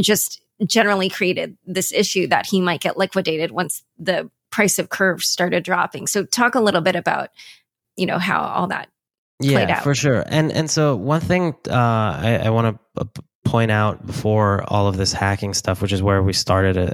just 0.00 0.40
generally 0.64 1.08
created 1.08 1.56
this 1.66 1.92
issue 1.92 2.26
that 2.28 2.46
he 2.46 2.60
might 2.60 2.80
get 2.80 2.96
liquidated 2.96 3.50
once 3.50 3.82
the 3.98 4.30
price 4.50 4.78
of 4.78 4.90
Curve 4.90 5.22
started 5.22 5.64
dropping. 5.64 6.06
So, 6.06 6.24
talk 6.24 6.54
a 6.54 6.60
little 6.60 6.80
bit 6.80 6.96
about, 6.96 7.30
you 7.96 8.06
know, 8.06 8.18
how 8.18 8.40
all 8.42 8.68
that 8.68 8.88
yeah, 9.40 9.80
for 9.80 9.94
sure. 9.94 10.22
And 10.26 10.52
and 10.52 10.70
so 10.70 10.96
one 10.96 11.20
thing 11.20 11.54
uh, 11.68 11.72
I, 11.72 12.42
I 12.44 12.50
want 12.50 12.78
to 12.96 13.06
point 13.44 13.70
out 13.70 14.06
before 14.06 14.64
all 14.68 14.86
of 14.86 14.96
this 14.96 15.12
hacking 15.12 15.54
stuff, 15.54 15.80
which 15.80 15.92
is 15.92 16.02
where 16.02 16.22
we 16.22 16.32
started 16.32 16.76
uh, 16.76 16.90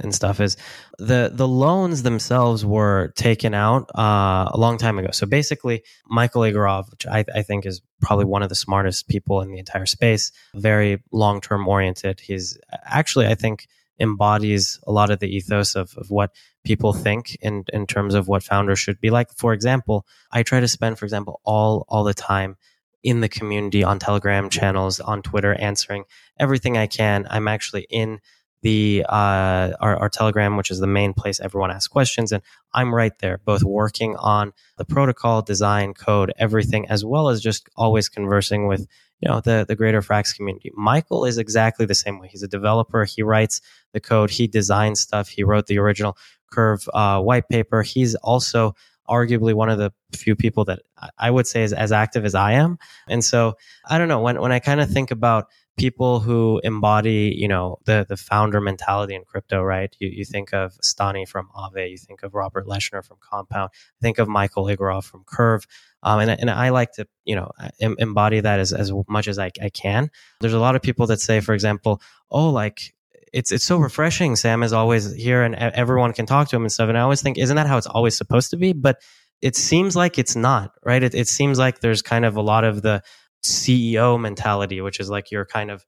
and 0.00 0.14
stuff, 0.14 0.40
is 0.40 0.56
the 0.98 1.30
the 1.32 1.48
loans 1.48 2.02
themselves 2.02 2.64
were 2.64 3.12
taken 3.16 3.54
out 3.54 3.90
uh, 3.96 4.48
a 4.52 4.58
long 4.58 4.78
time 4.78 4.98
ago. 4.98 5.08
So 5.12 5.26
basically, 5.26 5.82
Michael 6.06 6.42
Egorov, 6.42 6.90
which 6.90 7.06
I, 7.06 7.24
I 7.34 7.42
think 7.42 7.66
is 7.66 7.80
probably 8.00 8.26
one 8.26 8.42
of 8.42 8.48
the 8.48 8.54
smartest 8.54 9.08
people 9.08 9.40
in 9.40 9.50
the 9.50 9.58
entire 9.58 9.86
space, 9.86 10.32
very 10.54 11.02
long 11.12 11.40
term 11.40 11.66
oriented. 11.66 12.20
He's 12.20 12.58
actually, 12.84 13.26
I 13.26 13.34
think, 13.34 13.66
embodies 13.98 14.78
a 14.86 14.92
lot 14.92 15.10
of 15.10 15.20
the 15.20 15.34
ethos 15.34 15.74
of, 15.74 15.94
of 15.96 16.10
what 16.10 16.30
people 16.64 16.92
think 16.92 17.36
in, 17.40 17.64
in 17.72 17.86
terms 17.86 18.14
of 18.14 18.28
what 18.28 18.42
founders 18.42 18.78
should 18.78 19.00
be 19.00 19.10
like. 19.10 19.30
For 19.32 19.54
example, 19.54 20.06
I 20.30 20.42
try 20.42 20.60
to 20.60 20.68
spend, 20.68 20.98
for 20.98 21.06
example, 21.06 21.40
all 21.44 21.86
all 21.88 22.04
the 22.04 22.14
time 22.14 22.56
in 23.06 23.20
the 23.20 23.28
community 23.28 23.84
on 23.84 24.00
Telegram 24.00 24.50
channels, 24.50 24.98
on 24.98 25.22
Twitter, 25.22 25.54
answering 25.54 26.04
everything 26.40 26.76
I 26.76 26.88
can. 26.88 27.24
I'm 27.30 27.46
actually 27.46 27.86
in 27.88 28.18
the 28.62 29.06
uh, 29.08 29.70
our, 29.78 29.96
our, 29.96 30.08
Telegram, 30.08 30.56
which 30.56 30.72
is 30.72 30.80
the 30.80 30.88
main 30.88 31.14
place 31.14 31.38
everyone 31.38 31.70
asks 31.70 31.86
questions, 31.86 32.32
and 32.32 32.42
I'm 32.74 32.92
right 32.92 33.16
there, 33.20 33.38
both 33.44 33.62
working 33.62 34.16
on 34.16 34.52
the 34.76 34.84
protocol, 34.84 35.40
design, 35.40 35.94
code, 35.94 36.32
everything, 36.36 36.88
as 36.88 37.04
well 37.04 37.28
as 37.28 37.40
just 37.40 37.68
always 37.76 38.08
conversing 38.08 38.66
with 38.66 38.88
you 39.20 39.28
know 39.28 39.40
the 39.40 39.64
the 39.68 39.76
greater 39.76 40.02
Frax 40.02 40.34
community. 40.34 40.72
Michael 40.74 41.24
is 41.24 41.38
exactly 41.38 41.86
the 41.86 41.94
same 41.94 42.18
way. 42.18 42.26
He's 42.26 42.42
a 42.42 42.48
developer. 42.48 43.04
He 43.04 43.22
writes 43.22 43.60
the 43.92 44.00
code. 44.00 44.30
He 44.30 44.48
designs 44.48 45.00
stuff. 45.00 45.28
He 45.28 45.44
wrote 45.44 45.68
the 45.68 45.78
original 45.78 46.18
Curve 46.50 46.88
uh, 46.92 47.20
white 47.20 47.48
paper. 47.48 47.82
He's 47.82 48.16
also 48.16 48.74
arguably 49.08 49.54
one 49.54 49.68
of 49.68 49.78
the 49.78 49.92
few 50.14 50.36
people 50.36 50.64
that 50.66 50.80
I 51.18 51.30
would 51.30 51.46
say 51.46 51.62
is 51.62 51.72
as 51.72 51.92
active 51.92 52.24
as 52.24 52.34
I 52.34 52.52
am. 52.52 52.78
And 53.08 53.24
so 53.24 53.54
I 53.84 53.98
don't 53.98 54.08
know 54.08 54.20
when 54.20 54.40
when 54.40 54.52
I 54.52 54.58
kind 54.58 54.80
of 54.80 54.90
think 54.90 55.10
about 55.10 55.46
people 55.76 56.20
who 56.20 56.60
embody, 56.64 57.34
you 57.36 57.48
know, 57.48 57.78
the 57.84 58.06
the 58.08 58.16
founder 58.16 58.60
mentality 58.60 59.14
in 59.14 59.24
crypto, 59.24 59.62
right? 59.62 59.94
You 59.98 60.08
you 60.08 60.24
think 60.24 60.52
of 60.54 60.72
Stani 60.82 61.28
from 61.28 61.48
Aave, 61.54 61.90
you 61.90 61.98
think 61.98 62.22
of 62.22 62.34
Robert 62.34 62.66
Leshner 62.66 63.04
from 63.04 63.18
Compound, 63.20 63.70
think 64.00 64.18
of 64.18 64.28
Michael 64.28 64.64
Egorov 64.64 65.04
from 65.04 65.24
Curve. 65.26 65.66
Um, 66.02 66.20
and, 66.20 66.30
and 66.30 66.50
I 66.50 66.68
like 66.68 66.92
to, 66.92 67.08
you 67.24 67.34
know, 67.34 67.50
embody 67.80 68.38
that 68.40 68.60
as, 68.60 68.72
as 68.72 68.92
much 69.08 69.26
as 69.26 69.40
I, 69.40 69.50
I 69.60 69.70
can. 69.70 70.08
There's 70.40 70.52
a 70.52 70.60
lot 70.60 70.76
of 70.76 70.82
people 70.82 71.08
that 71.08 71.20
say, 71.20 71.40
for 71.40 71.52
example, 71.52 72.00
oh, 72.30 72.50
like 72.50 72.94
it's 73.36 73.52
it's 73.52 73.64
so 73.64 73.76
refreshing. 73.76 74.34
Sam 74.34 74.62
is 74.62 74.72
always 74.72 75.12
here, 75.12 75.42
and 75.42 75.54
everyone 75.54 76.14
can 76.14 76.24
talk 76.24 76.48
to 76.48 76.56
him 76.56 76.62
and 76.62 76.72
stuff. 76.72 76.88
And 76.88 76.96
I 76.96 77.02
always 77.02 77.20
think, 77.20 77.36
isn't 77.36 77.54
that 77.56 77.66
how 77.66 77.76
it's 77.76 77.86
always 77.86 78.16
supposed 78.16 78.50
to 78.50 78.56
be? 78.56 78.72
But 78.72 78.96
it 79.42 79.56
seems 79.56 79.94
like 79.94 80.18
it's 80.18 80.34
not, 80.34 80.72
right? 80.82 81.02
It, 81.02 81.14
it 81.14 81.28
seems 81.28 81.58
like 81.58 81.80
there's 81.80 82.00
kind 82.00 82.24
of 82.24 82.36
a 82.36 82.40
lot 82.40 82.64
of 82.64 82.80
the 82.80 83.02
CEO 83.44 84.18
mentality, 84.18 84.80
which 84.80 85.00
is 85.00 85.10
like 85.10 85.30
you're 85.30 85.44
kind 85.44 85.70
of 85.70 85.84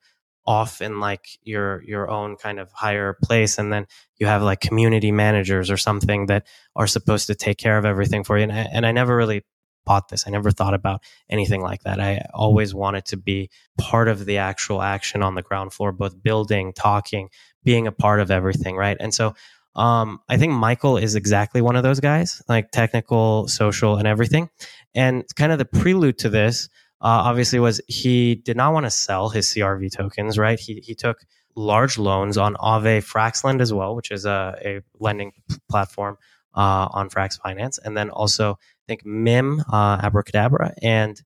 off 0.47 0.83
in 0.83 1.01
like 1.01 1.25
your 1.43 1.83
your 1.85 2.11
own 2.11 2.37
kind 2.37 2.61
of 2.61 2.71
higher 2.73 3.17
place, 3.25 3.57
and 3.57 3.73
then 3.73 3.87
you 4.19 4.27
have 4.27 4.43
like 4.43 4.61
community 4.61 5.11
managers 5.11 5.71
or 5.71 5.79
something 5.79 6.27
that 6.27 6.47
are 6.77 6.87
supposed 6.87 7.29
to 7.29 7.35
take 7.35 7.57
care 7.57 7.79
of 7.79 7.87
everything 7.87 8.25
for 8.25 8.37
you. 8.37 8.43
And 8.43 8.53
I, 8.53 8.69
and 8.71 8.85
I 8.85 8.93
never 8.93 9.17
really 9.17 9.43
bought 9.89 10.09
this. 10.09 10.25
I 10.27 10.31
never 10.31 10.51
thought 10.51 10.75
about 10.75 11.03
anything 11.31 11.63
like 11.63 11.83
that. 11.85 11.99
I 11.99 12.27
always 12.35 12.75
wanted 12.75 13.07
to 13.07 13.17
be 13.17 13.49
part 13.79 14.09
of 14.09 14.27
the 14.27 14.37
actual 14.37 14.83
action 14.83 15.23
on 15.23 15.35
the 15.35 15.43
ground 15.43 15.73
floor, 15.73 15.93
both 15.93 16.23
building, 16.23 16.75
talking, 16.75 17.31
being 17.65 17.87
a 17.87 17.93
part 17.93 18.21
of 18.21 18.31
everything, 18.31 18.77
right? 18.77 18.99
And 19.01 19.15
so 19.15 19.35
um, 19.75 20.21
I 20.29 20.37
think 20.37 20.53
Michael 20.53 20.99
is 20.99 21.15
exactly 21.15 21.63
one 21.63 21.77
of 21.77 21.83
those 21.83 22.01
guys, 22.01 22.43
like 22.49 22.71
technical, 22.71 23.49
social, 23.49 23.97
and 23.97 24.07
everything. 24.07 24.51
And 24.95 25.25
kind 25.37 25.53
of 25.53 25.59
the 25.59 25.65
prelude 25.65 26.19
to 26.19 26.29
this, 26.29 26.69
uh, 27.01 27.31
obviously, 27.31 27.61
was 27.61 27.81
he 27.87 28.35
did 28.35 28.57
not 28.57 28.73
want 28.75 28.85
to 28.87 28.91
sell 28.91 29.31
his 29.31 29.47
CRV 29.47 29.91
tokens, 29.97 30.37
right? 30.37 30.59
He 30.59 30.83
he 30.85 30.95
took 30.95 31.19
large 31.55 31.97
loans 31.97 32.37
on 32.37 32.55
Aave 32.57 33.05
Fraxlend 33.13 33.61
as 33.61 33.73
well, 33.73 33.95
which 33.95 34.11
is 34.11 34.27
a, 34.27 34.55
a 34.65 34.81
lending 34.99 35.33
platform 35.71 36.17
uh, 36.55 36.89
on 36.91 37.09
Frax 37.09 37.41
Finance, 37.41 37.79
and 37.79 37.97
then 37.97 38.11
also 38.11 38.59
think 38.89 39.07
Mim, 39.07 39.63
uh, 39.73 40.01
Abracadabra, 40.03 40.75
and 40.83 41.21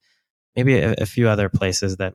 maybe 0.54 0.78
a, 0.78 0.92
a 0.99 1.07
few 1.07 1.28
other 1.28 1.49
places 1.49 1.97
that 1.97 2.14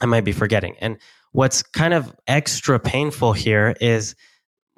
I 0.00 0.06
might 0.06 0.24
be 0.24 0.32
forgetting. 0.32 0.76
And 0.80 0.98
what's 1.32 1.62
kind 1.62 1.94
of 1.94 2.14
extra 2.26 2.78
painful 2.78 3.32
here 3.32 3.74
is 3.80 4.14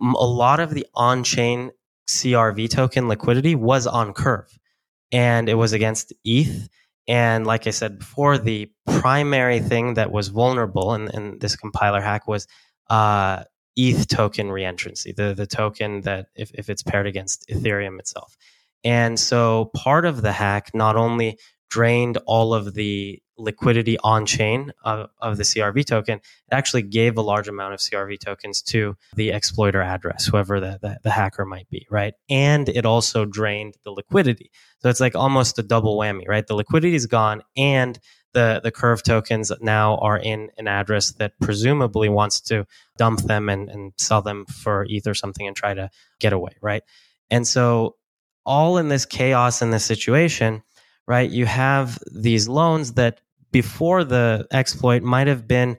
a 0.00 0.26
lot 0.26 0.61
of 0.61 0.71
the 0.75 0.87
on-chain 0.95 1.73
CRV 2.09 2.71
token 2.71 3.09
liquidity 3.09 3.54
was 3.54 3.87
on 3.87 4.12
Curve, 4.12 4.57
and 5.11 5.49
it 5.49 5.54
was 5.54 5.73
against 5.73 6.12
ETH. 6.25 6.68
And 7.09 7.47
like 7.47 7.66
I 7.66 7.71
said 7.71 7.99
before, 7.99 8.38
the 8.38 8.71
primary 8.87 9.61
thing 9.61 9.95
that 9.95 10.12
was 10.12 10.28
vulnerable 10.28 10.95
in, 10.95 11.09
in 11.09 11.38
this 11.38 11.57
compiler 11.57 12.00
hack 12.00 12.28
was 12.28 12.47
uh, 12.90 13.45
ETH 13.76 14.09
token 14.09 14.49
reentrancy, 14.49 15.14
the, 15.14 15.35
the 15.35 15.47
token 15.47 16.02
that 16.02 16.26
if, 16.35 16.50
if 16.52 16.68
it's 16.68 16.83
paired 16.83 17.07
against 17.07 17.49
Ethereum 17.49 17.99
itself. 17.99 18.37
And 18.88 19.21
so 19.21 19.71
part 19.76 20.07
of 20.07 20.23
the 20.23 20.33
hack 20.33 20.71
not 20.73 20.97
only 20.97 21.38
drained 21.68 22.16
all 22.25 22.54
of 22.54 22.73
the 22.73 23.21
liquidity 23.37 23.99
on 23.99 24.25
chain 24.25 24.73
of, 24.83 25.11
of, 25.21 25.37
the 25.37 25.42
CRV 25.42 25.85
token, 25.85 26.14
it 26.14 26.23
actually 26.52 26.80
gave 26.80 27.18
a 27.18 27.21
large 27.21 27.49
amount 27.49 27.75
of 27.75 27.80
CRV 27.80 28.18
tokens 28.18 28.62
to 28.62 28.97
the 29.14 29.28
exploiter 29.30 29.83
address, 29.83 30.25
whoever 30.25 30.59
the, 30.59 30.78
the, 30.80 30.99
the, 31.02 31.11
hacker 31.11 31.45
might 31.45 31.68
be, 31.68 31.87
right? 31.90 32.14
And 32.30 32.66
it 32.71 32.87
also 32.87 33.26
drained 33.26 33.75
the 33.85 33.90
liquidity. 33.90 34.50
So 34.78 34.88
it's 34.88 35.00
like 35.00 35.14
almost 35.14 35.59
a 35.59 35.62
double 35.62 35.99
whammy, 35.99 36.26
right? 36.26 36.47
The 36.47 36.57
liquidity 36.57 36.95
is 36.95 37.04
gone 37.04 37.42
and 37.59 37.99
the 38.33 38.61
the 38.62 38.71
curve 38.71 39.02
tokens 39.02 39.52
now 39.61 39.97
are 39.99 40.16
in 40.16 40.50
an 40.57 40.66
address 40.66 41.12
that 41.12 41.33
presumably 41.40 42.09
wants 42.09 42.40
to 42.42 42.66
dump 42.97 43.21
them 43.21 43.50
and, 43.50 43.68
and 43.68 43.92
sell 43.99 44.23
them 44.23 44.47
for 44.47 44.87
ETH 44.88 45.07
or 45.07 45.14
something 45.14 45.47
and 45.47 45.57
try 45.57 45.75
to 45.75 45.90
get 46.21 46.33
away, 46.33 46.52
right? 46.62 46.83
And 47.30 47.47
so 47.47 47.97
all 48.45 48.78
in 48.78 48.88
this 48.88 49.04
chaos 49.04 49.62
in 49.62 49.71
this 49.71 49.85
situation, 49.85 50.62
right? 51.07 51.30
You 51.30 51.47
have 51.47 51.99
these 52.12 52.49
loans 52.49 52.95
that 52.95 53.21
before 53.50 54.04
the 54.04 54.47
exploit 54.52 55.02
might 55.02 55.26
have 55.26 55.49
been 55.49 55.78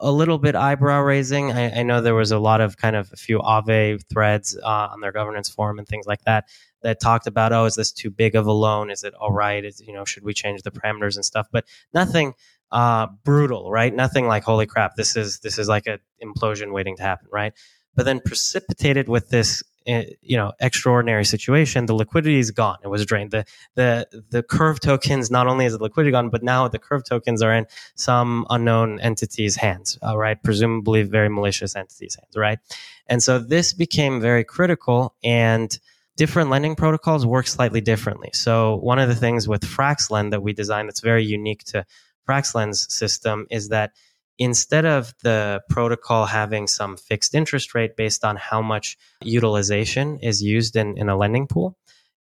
a 0.00 0.12
little 0.12 0.38
bit 0.38 0.54
eyebrow 0.54 1.00
raising. 1.00 1.52
I, 1.52 1.80
I, 1.80 1.82
know 1.82 2.00
there 2.00 2.14
was 2.14 2.32
a 2.32 2.38
lot 2.38 2.60
of 2.60 2.76
kind 2.76 2.96
of 2.96 3.10
a 3.12 3.16
few 3.16 3.38
Aave 3.38 4.02
threads 4.10 4.56
uh, 4.62 4.88
on 4.90 5.00
their 5.00 5.12
governance 5.12 5.48
forum 5.48 5.78
and 5.78 5.88
things 5.88 6.06
like 6.06 6.22
that 6.24 6.48
that 6.82 7.00
talked 7.00 7.26
about, 7.26 7.52
oh, 7.52 7.64
is 7.64 7.74
this 7.74 7.92
too 7.92 8.10
big 8.10 8.34
of 8.34 8.46
a 8.46 8.52
loan? 8.52 8.90
Is 8.90 9.04
it 9.04 9.14
all 9.14 9.32
right? 9.32 9.64
Is, 9.64 9.80
you 9.80 9.92
know, 9.92 10.04
should 10.04 10.22
we 10.22 10.34
change 10.34 10.62
the 10.62 10.70
parameters 10.70 11.16
and 11.16 11.24
stuff? 11.24 11.46
But 11.50 11.64
nothing 11.92 12.34
uh, 12.72 13.08
brutal, 13.24 13.70
right? 13.70 13.94
Nothing 13.94 14.26
like, 14.26 14.44
holy 14.44 14.66
crap, 14.66 14.96
this 14.96 15.16
is 15.16 15.40
this 15.40 15.58
is 15.58 15.68
like 15.68 15.86
an 15.86 15.98
implosion 16.22 16.72
waiting 16.72 16.96
to 16.96 17.02
happen, 17.02 17.28
right? 17.30 17.52
But 17.94 18.04
then 18.04 18.20
precipitated 18.24 19.08
with 19.08 19.30
this, 19.30 19.62
you 19.86 20.36
know, 20.36 20.52
extraordinary 20.60 21.24
situation, 21.24 21.86
the 21.86 21.94
liquidity 21.94 22.38
is 22.38 22.50
gone. 22.50 22.78
It 22.84 22.88
was 22.88 23.04
drained. 23.06 23.30
The 23.30 23.44
the 23.74 24.06
the 24.30 24.42
curve 24.42 24.80
tokens 24.80 25.30
not 25.30 25.46
only 25.46 25.64
is 25.64 25.76
the 25.76 25.82
liquidity 25.82 26.12
gone, 26.12 26.28
but 26.28 26.42
now 26.42 26.68
the 26.68 26.78
curve 26.78 27.04
tokens 27.04 27.42
are 27.42 27.52
in 27.52 27.66
some 27.94 28.46
unknown 28.50 29.00
entity's 29.00 29.56
hands, 29.56 29.98
uh, 30.06 30.16
right? 30.16 30.42
Presumably 30.42 31.02
very 31.02 31.28
malicious 31.28 31.74
entities' 31.76 32.16
hands, 32.16 32.36
right? 32.36 32.58
And 33.06 33.22
so 33.22 33.38
this 33.38 33.72
became 33.72 34.20
very 34.20 34.44
critical 34.44 35.14
and 35.24 35.76
different 36.16 36.50
lending 36.50 36.76
protocols 36.76 37.24
work 37.24 37.46
slightly 37.46 37.80
differently. 37.80 38.30
So 38.34 38.76
one 38.76 38.98
of 38.98 39.08
the 39.08 39.14
things 39.14 39.48
with 39.48 39.62
Fraxlend 39.62 40.32
that 40.32 40.42
we 40.42 40.52
designed 40.52 40.88
that's 40.88 41.00
very 41.00 41.24
unique 41.24 41.64
to 41.64 41.86
Fraxlend's 42.28 42.92
system 42.92 43.46
is 43.50 43.70
that 43.70 43.92
instead 44.40 44.86
of 44.86 45.14
the 45.22 45.60
protocol 45.68 46.24
having 46.24 46.66
some 46.66 46.96
fixed 46.96 47.34
interest 47.34 47.74
rate 47.74 47.94
based 47.94 48.24
on 48.24 48.36
how 48.36 48.62
much 48.62 48.96
utilization 49.22 50.18
is 50.20 50.42
used 50.42 50.74
in, 50.76 50.96
in 50.96 51.10
a 51.10 51.16
lending 51.16 51.46
pool, 51.46 51.76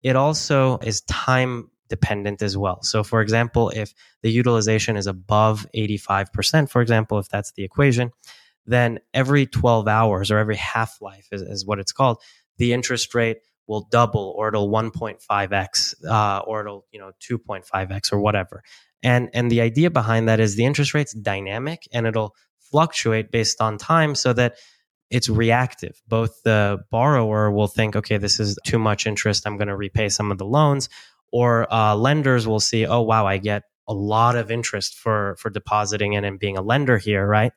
it 0.03 0.15
also 0.15 0.77
is 0.77 1.01
time 1.01 1.71
dependent 1.89 2.43
as 2.43 2.55
well. 2.55 2.83
So, 2.83 3.03
for 3.03 3.19
example, 3.19 3.71
if 3.71 3.93
the 4.21 4.31
utilization 4.31 4.95
is 4.95 5.07
above 5.07 5.65
85%, 5.75 6.69
for 6.69 6.83
example, 6.83 7.17
if 7.17 7.29
that's 7.29 7.51
the 7.53 7.63
equation, 7.63 8.11
then 8.67 8.99
every 9.13 9.47
12 9.47 9.87
hours 9.87 10.29
or 10.29 10.37
every 10.37 10.55
half 10.55 11.01
life 11.01 11.27
is, 11.31 11.41
is 11.41 11.65
what 11.65 11.79
it's 11.79 11.91
called, 11.91 12.19
the 12.57 12.73
interest 12.73 13.15
rate 13.15 13.39
will 13.67 13.87
double 13.91 14.33
or 14.37 14.49
it'll 14.49 14.69
1.5x 14.69 16.05
uh, 16.05 16.39
or 16.45 16.61
it'll 16.61 16.85
you 16.91 16.99
know 16.99 17.11
2.5x 17.21 18.13
or 18.13 18.19
whatever. 18.19 18.63
And 19.01 19.29
and 19.33 19.51
the 19.51 19.61
idea 19.61 19.89
behind 19.89 20.27
that 20.29 20.39
is 20.39 20.55
the 20.55 20.65
interest 20.65 20.93
rate's 20.93 21.13
dynamic 21.13 21.87
and 21.91 22.07
it'll 22.07 22.35
fluctuate 22.71 23.31
based 23.31 23.61
on 23.61 23.77
time 23.77 24.15
so 24.15 24.33
that 24.33 24.55
it's 25.09 25.29
reactive. 25.29 26.01
Both 26.07 26.41
the 26.43 26.79
borrower 26.89 27.51
will 27.51 27.67
think 27.67 27.95
okay 27.95 28.17
this 28.17 28.39
is 28.39 28.57
too 28.65 28.79
much 28.79 29.05
interest. 29.05 29.45
I'm 29.45 29.57
going 29.57 29.67
to 29.67 29.75
repay 29.75 30.09
some 30.09 30.31
of 30.31 30.37
the 30.37 30.45
loans. 30.45 30.89
Or 31.31 31.71
uh, 31.73 31.95
lenders 31.95 32.47
will 32.47 32.59
see 32.59 32.85
oh 32.85 33.01
wow 33.01 33.25
i 33.25 33.37
get 33.37 33.63
a 33.87 33.93
lot 33.93 34.35
of 34.35 34.51
interest 34.51 34.95
for 34.95 35.35
for 35.39 35.49
depositing 35.49 36.13
in 36.13 36.23
and 36.23 36.39
being 36.39 36.57
a 36.57 36.61
lender 36.61 36.97
here 36.97 37.25
right? 37.25 37.51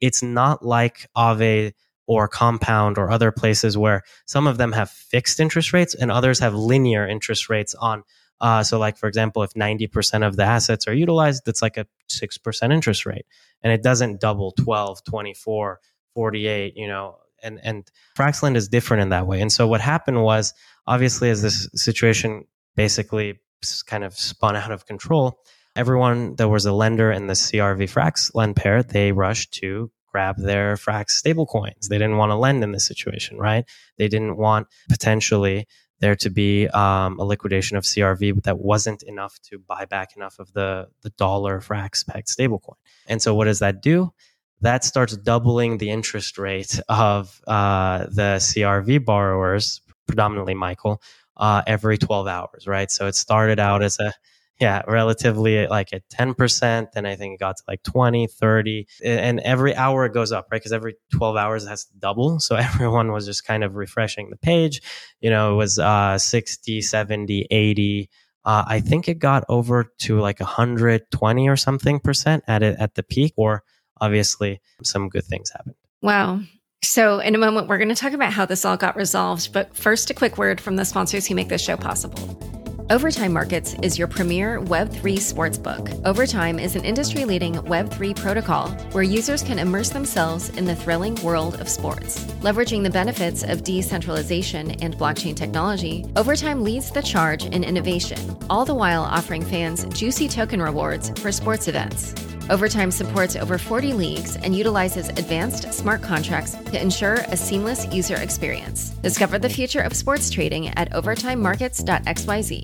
It's 0.00 0.22
not 0.22 0.64
like 0.64 1.08
Aave 1.16 1.72
or 2.08 2.26
compound 2.26 2.96
or 2.98 3.10
other 3.10 3.30
places 3.30 3.76
where 3.76 4.02
some 4.26 4.46
of 4.46 4.56
them 4.56 4.72
have 4.72 4.90
fixed 4.90 5.38
interest 5.38 5.74
rates 5.74 5.94
and 5.94 6.10
others 6.10 6.38
have 6.40 6.54
linear 6.54 7.06
interest 7.06 7.48
rates 7.48 7.74
on 7.76 8.02
Uh, 8.40 8.62
so, 8.62 8.78
like 8.78 8.96
for 8.96 9.08
example, 9.08 9.42
if 9.42 9.52
90% 9.54 10.24
of 10.24 10.36
the 10.36 10.44
assets 10.44 10.86
are 10.86 10.94
utilized, 10.94 11.42
that's 11.44 11.60
like 11.60 11.76
a 11.76 11.86
6% 12.08 12.72
interest 12.72 13.04
rate. 13.04 13.26
And 13.62 13.72
it 13.72 13.82
doesn't 13.82 14.20
double 14.20 14.52
12, 14.52 15.02
24, 15.02 15.80
48, 16.14 16.76
you 16.76 16.86
know, 16.86 17.16
and, 17.42 17.58
and 17.64 17.90
Fraxlend 18.16 18.56
is 18.56 18.68
different 18.68 19.02
in 19.02 19.08
that 19.08 19.26
way. 19.26 19.40
And 19.40 19.52
so 19.52 19.66
what 19.66 19.80
happened 19.80 20.22
was 20.22 20.54
obviously 20.86 21.30
as 21.30 21.42
this 21.42 21.68
situation 21.74 22.44
basically 22.76 23.40
kind 23.86 24.04
of 24.04 24.14
spun 24.14 24.54
out 24.54 24.70
of 24.70 24.86
control, 24.86 25.40
everyone 25.74 26.36
that 26.36 26.48
was 26.48 26.64
a 26.64 26.72
lender 26.72 27.10
in 27.10 27.26
the 27.26 27.34
CRV 27.34 27.90
Frax 27.90 28.30
lend 28.34 28.54
pair, 28.54 28.84
they 28.84 29.10
rushed 29.10 29.52
to 29.54 29.90
grab 30.10 30.36
their 30.38 30.76
Frax 30.76 31.22
stablecoins. 31.22 31.88
They 31.88 31.98
didn't 31.98 32.16
want 32.16 32.30
to 32.30 32.36
lend 32.36 32.62
in 32.62 32.72
this 32.72 32.86
situation, 32.86 33.38
right? 33.38 33.64
They 33.96 34.08
didn't 34.08 34.36
want 34.36 34.68
potentially 34.88 35.66
there 36.00 36.16
to 36.16 36.30
be 36.30 36.68
um, 36.68 37.18
a 37.18 37.24
liquidation 37.24 37.76
of 37.76 37.84
CRV 37.84 38.34
but 38.34 38.44
that 38.44 38.58
wasn't 38.58 39.02
enough 39.02 39.38
to 39.42 39.58
buy 39.58 39.84
back 39.84 40.16
enough 40.16 40.38
of 40.38 40.52
the 40.52 40.88
the 41.02 41.10
dollar 41.10 41.60
Frax 41.60 42.06
pegged 42.06 42.28
stablecoin. 42.28 42.76
And 43.06 43.20
so, 43.20 43.34
what 43.34 43.44
does 43.44 43.58
that 43.58 43.82
do? 43.82 44.12
That 44.60 44.84
starts 44.84 45.16
doubling 45.16 45.78
the 45.78 45.90
interest 45.90 46.36
rate 46.38 46.80
of 46.88 47.40
uh, 47.46 48.06
the 48.10 48.38
CRV 48.40 49.04
borrowers, 49.04 49.80
predominantly 50.06 50.54
Michael, 50.54 51.00
uh, 51.36 51.62
every 51.66 51.96
12 51.96 52.26
hours, 52.26 52.66
right? 52.66 52.90
So 52.90 53.06
it 53.06 53.14
started 53.14 53.60
out 53.60 53.82
as 53.82 53.98
a 54.00 54.12
yeah, 54.60 54.82
relatively 54.88 55.66
like 55.68 55.92
at 55.92 56.02
10%. 56.08 56.92
Then 56.92 57.06
I 57.06 57.14
think 57.14 57.34
it 57.34 57.40
got 57.40 57.58
to 57.58 57.62
like 57.68 57.82
20, 57.84 58.26
30. 58.26 58.86
And 59.04 59.38
every 59.40 59.74
hour 59.74 60.04
it 60.04 60.12
goes 60.12 60.32
up, 60.32 60.48
right? 60.50 60.60
Because 60.60 60.72
every 60.72 60.96
12 61.12 61.36
hours 61.36 61.64
it 61.64 61.68
has 61.68 61.84
to 61.86 61.96
double. 61.98 62.40
So 62.40 62.56
everyone 62.56 63.12
was 63.12 63.24
just 63.24 63.44
kind 63.44 63.62
of 63.62 63.76
refreshing 63.76 64.30
the 64.30 64.36
page. 64.36 64.82
You 65.20 65.30
know, 65.30 65.54
it 65.54 65.56
was 65.56 65.78
uh, 65.78 66.18
60, 66.18 66.80
70, 66.82 67.46
80. 67.50 68.10
Uh, 68.44 68.64
I 68.66 68.80
think 68.80 69.08
it 69.08 69.18
got 69.18 69.44
over 69.48 69.92
to 70.00 70.18
like 70.18 70.40
120 70.40 71.48
or 71.48 71.56
something 71.56 72.00
percent 72.00 72.42
at 72.48 72.62
it 72.62 72.76
at 72.78 72.94
the 72.94 73.02
peak, 73.02 73.34
or 73.36 73.62
obviously 74.00 74.60
some 74.82 75.08
good 75.08 75.24
things 75.24 75.50
happened. 75.50 75.74
Wow. 76.02 76.40
So, 76.82 77.18
in 77.18 77.34
a 77.34 77.38
moment, 77.38 77.66
we're 77.66 77.78
going 77.78 77.88
to 77.88 77.96
talk 77.96 78.12
about 78.12 78.32
how 78.32 78.46
this 78.46 78.64
all 78.64 78.76
got 78.76 78.96
resolved. 78.96 79.52
But 79.52 79.76
first, 79.76 80.10
a 80.10 80.14
quick 80.14 80.38
word 80.38 80.60
from 80.60 80.76
the 80.76 80.84
sponsors 80.84 81.26
who 81.26 81.34
make 81.34 81.48
this 81.48 81.60
show 81.60 81.76
possible. 81.76 82.67
Overtime 82.90 83.34
Markets 83.34 83.74
is 83.82 83.98
your 83.98 84.08
premier 84.08 84.62
Web3 84.62 85.16
sportsbook. 85.16 86.00
Overtime 86.06 86.58
is 86.58 86.74
an 86.74 86.86
industry 86.86 87.26
leading 87.26 87.56
Web3 87.56 88.16
protocol 88.16 88.70
where 88.92 89.02
users 89.02 89.42
can 89.42 89.58
immerse 89.58 89.90
themselves 89.90 90.48
in 90.56 90.64
the 90.64 90.74
thrilling 90.74 91.14
world 91.16 91.60
of 91.60 91.68
sports. 91.68 92.24
Leveraging 92.40 92.82
the 92.82 92.88
benefits 92.88 93.42
of 93.42 93.62
decentralization 93.62 94.70
and 94.80 94.96
blockchain 94.96 95.36
technology, 95.36 96.06
Overtime 96.16 96.64
leads 96.64 96.90
the 96.90 97.02
charge 97.02 97.44
in 97.44 97.62
innovation, 97.62 98.18
all 98.48 98.64
the 98.64 98.74
while 98.74 99.02
offering 99.02 99.44
fans 99.44 99.84
juicy 99.90 100.26
token 100.26 100.62
rewards 100.62 101.10
for 101.20 101.30
sports 101.30 101.68
events. 101.68 102.14
Overtime 102.50 102.90
supports 102.90 103.36
over 103.36 103.58
40 103.58 103.92
leagues 103.92 104.36
and 104.36 104.56
utilizes 104.56 105.10
advanced 105.10 105.70
smart 105.74 106.00
contracts 106.00 106.52
to 106.52 106.80
ensure 106.80 107.16
a 107.28 107.36
seamless 107.36 107.84
user 107.92 108.16
experience. 108.16 108.88
Discover 109.02 109.40
the 109.40 109.50
future 109.50 109.80
of 109.80 109.94
sports 109.94 110.30
trading 110.30 110.68
at 110.68 110.90
overtimemarkets.xyz. 110.92 112.62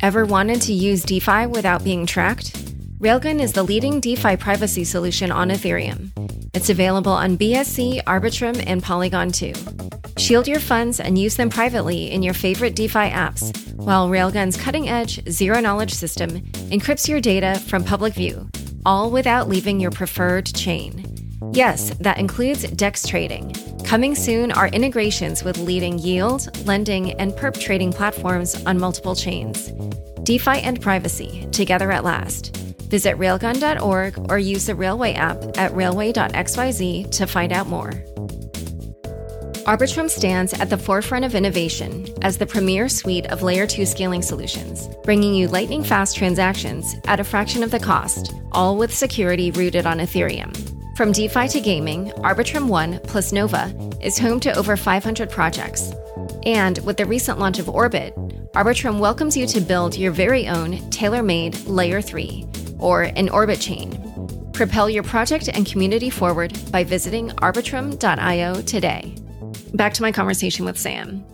Ever 0.00 0.24
wanted 0.24 0.62
to 0.62 0.72
use 0.72 1.02
DeFi 1.02 1.46
without 1.46 1.82
being 1.82 2.06
tracked? 2.06 2.52
Railgun 3.00 3.40
is 3.40 3.52
the 3.52 3.64
leading 3.64 3.98
DeFi 3.98 4.36
privacy 4.36 4.84
solution 4.84 5.32
on 5.32 5.50
Ethereum. 5.50 6.12
It's 6.54 6.70
available 6.70 7.12
on 7.12 7.36
BSC, 7.36 8.04
Arbitrum, 8.04 8.62
and 8.68 8.80
Polygon 8.84 9.32
2. 9.32 9.52
Shield 10.16 10.46
your 10.46 10.60
funds 10.60 11.00
and 11.00 11.18
use 11.18 11.34
them 11.34 11.50
privately 11.50 12.12
in 12.12 12.22
your 12.22 12.34
favorite 12.34 12.76
DeFi 12.76 13.10
apps, 13.10 13.74
while 13.74 14.08
Railgun's 14.08 14.56
cutting 14.56 14.88
edge, 14.88 15.28
zero 15.28 15.60
knowledge 15.60 15.92
system 15.92 16.30
encrypts 16.70 17.08
your 17.08 17.20
data 17.20 17.58
from 17.66 17.82
public 17.82 18.14
view 18.14 18.48
all 18.86 19.10
without 19.10 19.48
leaving 19.48 19.80
your 19.80 19.90
preferred 19.90 20.46
chain. 20.46 21.04
Yes, 21.52 21.90
that 22.00 22.18
includes 22.18 22.62
DEX 22.70 23.06
trading. 23.06 23.52
Coming 23.84 24.14
soon 24.14 24.52
are 24.52 24.68
integrations 24.68 25.44
with 25.44 25.58
leading 25.58 25.98
yield, 25.98 26.56
lending, 26.66 27.12
and 27.20 27.32
perp 27.32 27.60
trading 27.60 27.92
platforms 27.92 28.64
on 28.64 28.78
multiple 28.78 29.14
chains. 29.14 29.72
DeFi 30.22 30.60
and 30.60 30.80
privacy, 30.80 31.46
together 31.52 31.92
at 31.92 32.04
last. 32.04 32.56
Visit 32.90 33.16
railgun.org 33.16 34.30
or 34.30 34.38
use 34.38 34.66
the 34.66 34.74
Railway 34.74 35.14
app 35.14 35.58
at 35.58 35.74
railway.xyz 35.74 37.10
to 37.10 37.26
find 37.26 37.52
out 37.52 37.66
more. 37.66 37.92
Arbitrum 39.66 40.08
stands 40.08 40.52
at 40.52 40.70
the 40.70 40.78
forefront 40.78 41.24
of 41.24 41.34
innovation 41.34 42.06
as 42.22 42.38
the 42.38 42.46
premier 42.46 42.88
suite 42.88 43.26
of 43.32 43.42
Layer 43.42 43.66
2 43.66 43.84
scaling 43.84 44.22
solutions, 44.22 44.88
bringing 45.02 45.34
you 45.34 45.48
lightning 45.48 45.82
fast 45.82 46.16
transactions 46.16 46.94
at 47.06 47.18
a 47.18 47.24
fraction 47.24 47.64
of 47.64 47.72
the 47.72 47.80
cost, 47.80 48.32
all 48.52 48.76
with 48.76 48.94
security 48.94 49.50
rooted 49.50 49.84
on 49.84 49.98
Ethereum. 49.98 50.54
From 50.96 51.10
DeFi 51.10 51.48
to 51.48 51.60
gaming, 51.60 52.12
Arbitrum 52.18 52.68
One 52.68 53.00
plus 53.08 53.32
Nova 53.32 53.74
is 54.00 54.20
home 54.20 54.38
to 54.38 54.56
over 54.56 54.76
500 54.76 55.28
projects. 55.30 55.90
And 56.44 56.78
with 56.86 56.96
the 56.96 57.04
recent 57.04 57.40
launch 57.40 57.58
of 57.58 57.68
Orbit, 57.68 58.14
Arbitrum 58.52 59.00
welcomes 59.00 59.36
you 59.36 59.48
to 59.48 59.60
build 59.60 59.98
your 59.98 60.12
very 60.12 60.46
own 60.46 60.78
tailor 60.90 61.24
made 61.24 61.58
Layer 61.66 62.00
3, 62.00 62.46
or 62.78 63.02
an 63.02 63.28
Orbit 63.30 63.58
chain. 63.58 64.52
Propel 64.52 64.88
your 64.88 65.02
project 65.02 65.48
and 65.48 65.66
community 65.66 66.08
forward 66.08 66.56
by 66.70 66.84
visiting 66.84 67.30
arbitrum.io 67.30 68.62
today 68.62 69.12
back 69.76 69.94
to 69.94 70.02
my 70.02 70.12
conversation 70.12 70.64
with 70.64 70.78
Sam. 70.78 71.24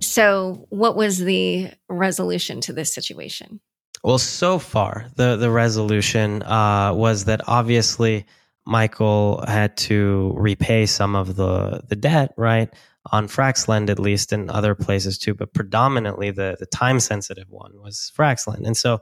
So, 0.00 0.66
what 0.70 0.96
was 0.96 1.18
the 1.18 1.70
resolution 1.88 2.60
to 2.62 2.72
this 2.72 2.92
situation? 2.92 3.60
Well, 4.04 4.18
so 4.18 4.58
far, 4.58 5.06
the, 5.16 5.36
the 5.36 5.50
resolution 5.50 6.42
uh, 6.42 6.92
was 6.94 7.24
that 7.24 7.40
obviously 7.48 8.26
Michael 8.66 9.44
had 9.46 9.76
to 9.78 10.32
repay 10.36 10.86
some 10.86 11.16
of 11.16 11.36
the, 11.36 11.82
the 11.88 11.96
debt, 11.96 12.32
right? 12.36 12.72
On 13.12 13.26
Fraxlend, 13.28 13.88
at 13.88 13.98
least, 13.98 14.32
and 14.32 14.50
other 14.50 14.74
places 14.74 15.18
too, 15.18 15.34
but 15.34 15.54
predominantly 15.54 16.30
the, 16.30 16.56
the 16.58 16.66
time 16.66 17.00
sensitive 17.00 17.48
one 17.48 17.72
was 17.80 18.12
Fraxlend. 18.16 18.66
And 18.66 18.76
so, 18.76 19.00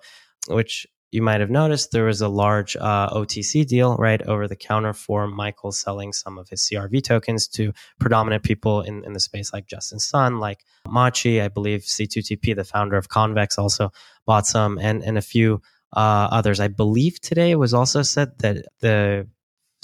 which 0.48 0.86
you 1.14 1.22
might 1.22 1.40
have 1.40 1.48
noticed 1.48 1.92
there 1.92 2.06
was 2.06 2.20
a 2.20 2.28
large 2.28 2.74
uh, 2.74 3.08
OTC 3.10 3.64
deal 3.64 3.94
right 3.98 4.20
over 4.22 4.48
the 4.48 4.56
counter 4.56 4.92
for 4.92 5.28
Michael 5.28 5.70
selling 5.70 6.12
some 6.12 6.38
of 6.38 6.48
his 6.48 6.62
CRV 6.62 7.04
tokens 7.04 7.46
to 7.46 7.72
predominant 8.00 8.42
people 8.42 8.80
in, 8.80 9.04
in 9.04 9.12
the 9.12 9.20
space 9.20 9.52
like 9.52 9.68
Justin 9.68 10.00
Sun, 10.00 10.40
like 10.40 10.64
Machi, 10.88 11.40
I 11.40 11.46
believe 11.46 11.82
C2TP, 11.82 12.56
the 12.56 12.64
founder 12.64 12.96
of 12.96 13.10
Convex, 13.10 13.58
also 13.58 13.92
bought 14.26 14.44
some, 14.44 14.76
and, 14.78 15.04
and 15.04 15.16
a 15.16 15.22
few 15.22 15.62
uh, 15.92 16.26
others. 16.32 16.58
I 16.58 16.66
believe 16.66 17.20
today 17.20 17.52
it 17.52 17.60
was 17.60 17.74
also 17.74 18.02
said 18.02 18.36
that 18.40 18.64
the 18.80 19.28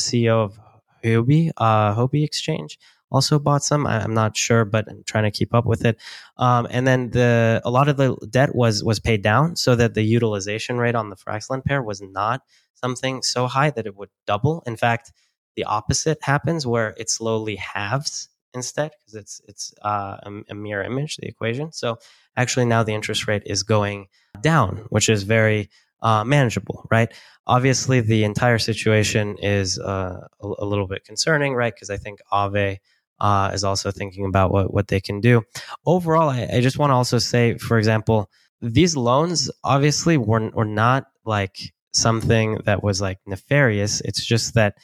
CEO 0.01 0.47
of 0.47 0.59
Huobi, 1.05 1.53
uh, 1.57 1.95
Huobi 1.95 2.25
Exchange, 2.25 2.77
also 3.11 3.39
bought 3.39 3.63
some. 3.63 3.87
I, 3.87 4.03
am 4.03 4.15
not 4.15 4.37
sure, 4.37 4.65
but 4.65 4.89
I'm 4.89 5.03
trying 5.05 5.25
to 5.25 5.31
keep 5.31 5.55
up 5.55 5.67
with 5.67 5.85
it. 5.85 5.99
Um, 6.37 6.67
and 6.71 6.87
then 6.87 7.11
the 7.11 7.61
a 7.65 7.71
lot 7.71 7.89
of 7.89 7.97
the 7.97 8.17
debt 8.29 8.55
was 8.55 8.85
was 8.85 9.01
paid 9.01 9.23
down, 9.23 9.57
so 9.57 9.75
that 9.77 9.95
the 9.95 10.03
utilization 10.03 10.79
rate 10.79 10.95
on 10.95 11.11
the 11.11 11.17
Fraxlend 11.17 11.65
pair 11.65 11.83
was 11.83 12.01
not 12.01 12.43
something 12.75 13.23
so 13.23 13.47
high 13.47 13.71
that 13.71 13.87
it 13.87 13.97
would 13.97 14.11
double. 14.27 14.63
In 14.67 14.77
fact, 14.77 15.13
the 15.57 15.65
opposite 15.65 16.19
happens 16.23 16.67
where 16.67 16.95
it 16.97 17.11
slowly 17.11 17.57
halves 17.57 18.29
instead 18.55 18.91
because 19.01 19.15
it's 19.15 19.41
it's 19.47 19.75
uh, 19.83 20.17
a, 20.23 20.43
a 20.51 20.55
mirror 20.55 20.85
image 20.85 21.17
the 21.17 21.27
equation. 21.27 21.73
So 21.73 21.99
actually 22.37 22.67
now 22.67 22.83
the 22.83 22.95
interest 22.95 23.27
rate 23.27 23.43
is 23.47 23.63
going 23.63 24.09
down, 24.41 24.87
which 24.89 25.09
is 25.09 25.23
very 25.23 25.71
uh, 26.03 26.25
manageable, 26.25 26.87
right? 26.91 27.13
Obviously, 27.47 28.01
the 28.01 28.25
entire 28.25 28.59
situation 28.59 29.37
is 29.39 29.79
uh, 29.79 30.27
a, 30.41 30.47
a, 30.59 30.65
little 30.65 30.87
bit 30.87 31.05
concerning, 31.05 31.55
right? 31.55 31.75
Because 31.75 31.91
I 31.91 31.97
think 31.97 32.21
Aave 32.33 32.79
uh, 33.21 33.51
is 33.53 33.65
also 33.65 33.91
thinking 33.91 34.25
about 34.25 34.51
what, 34.51 34.73
what 34.73 34.89
they 34.89 35.01
can 35.01 35.21
do. 35.21 35.43
Overall, 35.87 36.31
I, 36.31 36.49
I 36.53 36.61
just 36.61 36.79
want 36.79 36.91
to 36.91 36.95
also 36.95 37.19
say, 37.19 37.59
for 37.59 37.79
example, 37.79 38.31
these 38.61 38.97
loans 38.97 39.51
obviously 39.65 40.17
were, 40.17 40.51
were 40.51 40.65
not 40.65 41.07
like 41.25 41.73
something 41.93 42.59
that 42.65 42.83
was 42.83 43.01
like 43.01 43.19
nefarious. 43.27 44.01
It's 44.03 44.25
just 44.25 44.55
that 44.55 44.77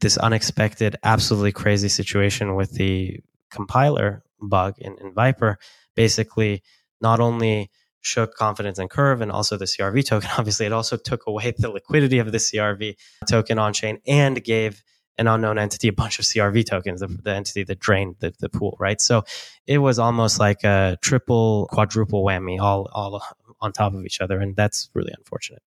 this 0.00 0.16
unexpected, 0.16 0.96
absolutely 1.02 1.52
crazy 1.52 1.88
situation 1.88 2.54
with 2.54 2.72
the 2.72 3.20
compiler 3.50 4.22
bug 4.40 4.74
in, 4.78 4.96
in 5.00 5.12
Vyper 5.14 5.56
basically 5.94 6.62
not 7.00 7.20
only 7.20 7.70
shook 8.00 8.34
confidence 8.34 8.78
in 8.78 8.88
Curve 8.88 9.20
and 9.20 9.32
also 9.32 9.56
the 9.56 9.64
CRV 9.64 10.04
token. 10.04 10.30
Obviously, 10.38 10.66
it 10.66 10.72
also 10.72 10.96
took 10.96 11.26
away 11.26 11.54
the 11.56 11.70
liquidity 11.70 12.18
of 12.18 12.32
the 12.32 12.38
CRV 12.38 12.96
token 13.28 13.58
on 13.58 13.72
chain 13.72 13.98
and 14.06 14.42
gave 14.44 14.82
an 15.18 15.26
unknown 15.26 15.58
entity 15.58 15.88
a 15.88 15.92
bunch 15.92 16.18
of 16.18 16.24
CRV 16.24 16.66
tokens, 16.66 17.00
the, 17.00 17.06
the 17.06 17.32
entity 17.32 17.64
that 17.64 17.78
drained 17.78 18.16
the, 18.18 18.34
the 18.40 18.48
pool, 18.48 18.76
right? 18.80 19.00
So 19.00 19.24
it 19.66 19.78
was 19.78 19.98
almost 19.98 20.40
like 20.40 20.64
a 20.64 20.98
triple, 21.00 21.68
quadruple 21.70 22.24
whammy 22.24 22.60
all, 22.60 22.88
all 22.92 23.22
on 23.60 23.72
top 23.72 23.94
of 23.94 24.04
each 24.04 24.20
other. 24.20 24.40
And 24.40 24.56
that's 24.56 24.90
really 24.94 25.12
unfortunate. 25.16 25.62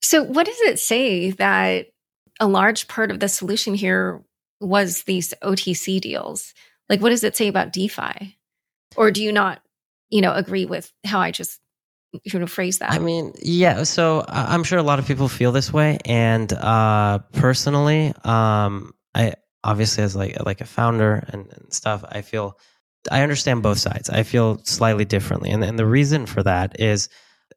So, 0.00 0.22
what 0.22 0.46
does 0.46 0.60
it 0.62 0.78
say 0.78 1.30
that 1.32 1.86
a 2.40 2.46
large 2.46 2.88
part 2.88 3.10
of 3.10 3.20
the 3.20 3.28
solution 3.28 3.74
here 3.74 4.22
was 4.60 5.04
these 5.04 5.32
OTC 5.42 6.00
deals? 6.00 6.54
Like, 6.88 7.00
what 7.00 7.10
does 7.10 7.24
it 7.24 7.36
say 7.36 7.48
about 7.48 7.72
DeFi? 7.72 8.36
Or 8.96 9.10
do 9.10 9.22
you 9.22 9.32
not, 9.32 9.62
you 10.10 10.20
know, 10.20 10.34
agree 10.34 10.64
with 10.64 10.92
how 11.04 11.20
I 11.20 11.30
just 11.30 11.60
you 12.24 12.38
know 12.38 12.46
phrase 12.46 12.78
that? 12.78 12.92
I 12.92 12.98
mean, 12.98 13.32
yeah. 13.40 13.84
So 13.84 14.24
I'm 14.28 14.64
sure 14.64 14.78
a 14.78 14.82
lot 14.82 14.98
of 14.98 15.06
people 15.06 15.28
feel 15.28 15.52
this 15.52 15.72
way, 15.72 15.98
and 16.04 16.52
uh, 16.52 17.20
personally, 17.32 18.12
um, 18.24 18.92
I 19.14 19.34
obviously 19.64 20.04
as 20.04 20.14
like 20.16 20.36
like 20.44 20.60
a 20.60 20.66
founder 20.66 21.24
and, 21.28 21.48
and, 21.52 21.72
stuff, 21.72 22.04
I 22.08 22.22
feel 22.22 22.58
I 23.10 23.22
understand 23.22 23.62
both 23.62 23.78
sides. 23.78 24.10
I 24.10 24.22
feel 24.22 24.58
slightly 24.64 25.04
differently, 25.04 25.50
and 25.50 25.64
and 25.64 25.78
the 25.78 25.86
reason 25.86 26.26
for 26.26 26.42
that 26.42 26.80
is 26.80 27.08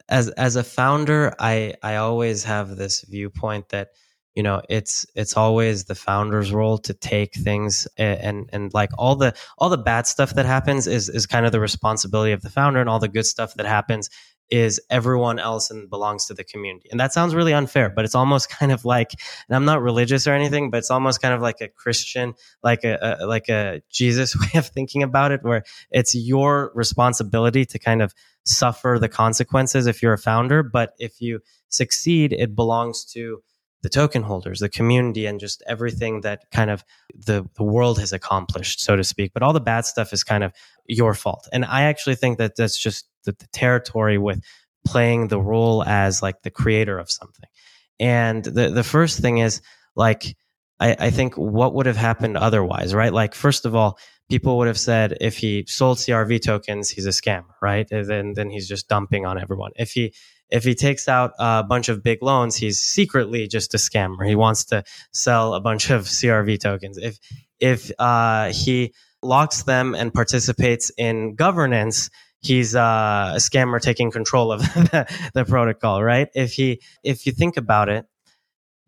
as 0.09 0.29
as 0.29 0.55
a 0.55 0.63
founder, 0.63 1.33
I 1.39 1.75
I 1.83 1.95
always 1.97 2.43
have 2.45 2.75
this 2.75 3.01
viewpoint 3.01 3.69
that 3.69 3.89
you 4.35 4.43
know 4.43 4.61
it's 4.69 5.05
it's 5.15 5.35
always 5.35 5.85
the 5.85 5.95
founder's 5.95 6.51
role 6.51 6.77
to 6.79 6.93
take 6.93 7.33
things 7.35 7.87
and, 7.97 8.19
and 8.19 8.49
and, 8.53 8.73
like 8.73 8.91
all 8.97 9.15
the 9.15 9.33
all 9.57 9.69
the 9.69 9.77
bad 9.77 10.07
stuff 10.07 10.35
that 10.35 10.45
happens 10.45 10.87
is 10.87 11.09
is 11.09 11.25
kind 11.25 11.45
of 11.45 11.51
the 11.51 11.59
responsibility 11.59 12.31
of 12.31 12.41
the 12.41 12.49
founder 12.49 12.79
and 12.79 12.89
all 12.89 12.99
the 12.99 13.07
good 13.07 13.25
stuff 13.25 13.53
that 13.55 13.65
happens 13.65 14.09
is 14.49 14.79
everyone 14.89 15.39
else 15.39 15.71
and 15.71 15.89
belongs 15.89 16.25
to 16.27 16.33
the 16.33 16.43
community. 16.43 16.87
And 16.91 16.99
that 16.99 17.13
sounds 17.13 17.33
really 17.33 17.53
unfair, 17.53 17.89
but 17.89 18.05
it's 18.05 18.15
almost 18.15 18.49
kind 18.59 18.71
of 18.71 18.85
like, 18.85 19.11
and 19.47 19.55
I'm 19.55 19.65
not 19.65 19.81
religious 19.81 20.27
or 20.27 20.33
anything, 20.33 20.69
but 20.69 20.77
it's 20.77 20.91
almost 20.91 21.21
kind 21.21 21.33
of 21.33 21.41
like 21.41 21.61
a 21.61 21.67
Christian, 21.67 22.33
like 22.63 22.83
a, 22.83 23.17
a, 23.21 23.25
like 23.25 23.49
a 23.49 23.81
Jesus 23.89 24.35
way 24.39 24.59
of 24.59 24.67
thinking 24.67 25.03
about 25.03 25.31
it, 25.31 25.41
where 25.43 25.63
it's 25.91 26.15
your 26.15 26.71
responsibility 26.75 27.65
to 27.65 27.79
kind 27.79 28.01
of 28.01 28.13
suffer 28.45 28.97
the 28.99 29.09
consequences 29.09 29.87
if 29.87 30.03
you're 30.03 30.13
a 30.13 30.17
founder. 30.17 30.63
But 30.63 30.93
if 30.99 31.21
you 31.21 31.39
succeed, 31.69 32.33
it 32.33 32.55
belongs 32.55 33.03
to 33.13 33.41
the 33.85 33.89
token 33.89 34.23
holders, 34.23 34.61
the 34.61 34.67
community, 34.67 35.27
and 35.27 35.39
just 35.39 35.61
everything 35.67 36.21
that 36.21 36.49
kind 36.51 36.71
of 36.71 36.83
the, 37.13 37.47
the 37.55 37.63
world 37.63 37.99
has 37.99 38.13
accomplished, 38.13 38.81
so 38.81 38.95
to 38.95 39.03
speak. 39.03 39.31
But 39.31 39.43
all 39.43 39.53
the 39.53 39.59
bad 39.59 39.85
stuff 39.85 40.11
is 40.11 40.23
kind 40.23 40.43
of 40.43 40.53
your 40.87 41.13
fault. 41.13 41.47
And 41.53 41.63
I 41.63 41.83
actually 41.83 42.15
think 42.15 42.39
that 42.39 42.55
that's 42.55 42.79
just 42.79 43.07
the, 43.25 43.33
the 43.33 43.45
territory 43.53 44.17
with 44.17 44.41
playing 44.87 45.27
the 45.27 45.39
role 45.39 45.83
as 45.83 46.23
like 46.23 46.41
the 46.41 46.49
creator 46.49 46.97
of 46.97 47.11
something. 47.11 47.47
And 47.99 48.43
the, 48.43 48.71
the 48.71 48.83
first 48.83 49.19
thing 49.19 49.37
is 49.37 49.61
like, 49.95 50.35
I, 50.79 50.95
I 50.97 51.09
think 51.11 51.35
what 51.35 51.75
would 51.75 51.85
have 51.85 51.95
happened 51.95 52.37
otherwise, 52.37 52.91
right? 52.95 53.13
Like, 53.13 53.35
first 53.35 53.67
of 53.67 53.75
all, 53.75 53.99
people 54.31 54.57
would 54.57 54.67
have 54.67 54.79
said 54.79 55.15
if 55.21 55.37
he 55.37 55.63
sold 55.67 55.99
CRV 55.99 56.41
tokens, 56.41 56.89
he's 56.89 57.05
a 57.05 57.09
scammer, 57.09 57.53
right? 57.61 57.87
And 57.91 58.07
then, 58.07 58.33
then 58.33 58.49
he's 58.49 58.67
just 58.67 58.87
dumping 58.87 59.27
on 59.27 59.39
everyone. 59.39 59.73
If 59.75 59.91
he 59.91 60.15
if 60.49 60.63
he 60.63 60.75
takes 60.75 61.07
out 61.07 61.31
a 61.39 61.63
bunch 61.63 61.89
of 61.89 62.03
big 62.03 62.21
loans, 62.21 62.55
he's 62.55 62.79
secretly 62.79 63.47
just 63.47 63.73
a 63.73 63.77
scammer. 63.77 64.27
He 64.27 64.35
wants 64.35 64.65
to 64.65 64.83
sell 65.11 65.53
a 65.53 65.61
bunch 65.61 65.89
of 65.89 66.03
CRV 66.03 66.59
tokens. 66.59 66.97
If 66.97 67.19
if 67.59 67.91
uh, 67.99 68.51
he 68.51 68.93
locks 69.21 69.63
them 69.63 69.95
and 69.95 70.13
participates 70.13 70.91
in 70.97 71.35
governance, 71.35 72.09
he's 72.41 72.75
uh, 72.75 73.33
a 73.35 73.39
scammer 73.39 73.81
taking 73.81 74.11
control 74.11 74.51
of 74.51 74.61
the, 74.73 75.07
the 75.33 75.45
protocol, 75.45 76.03
right? 76.03 76.29
If 76.35 76.53
he 76.53 76.81
if 77.03 77.25
you 77.25 77.31
think 77.31 77.57
about 77.57 77.89
it, 77.89 78.05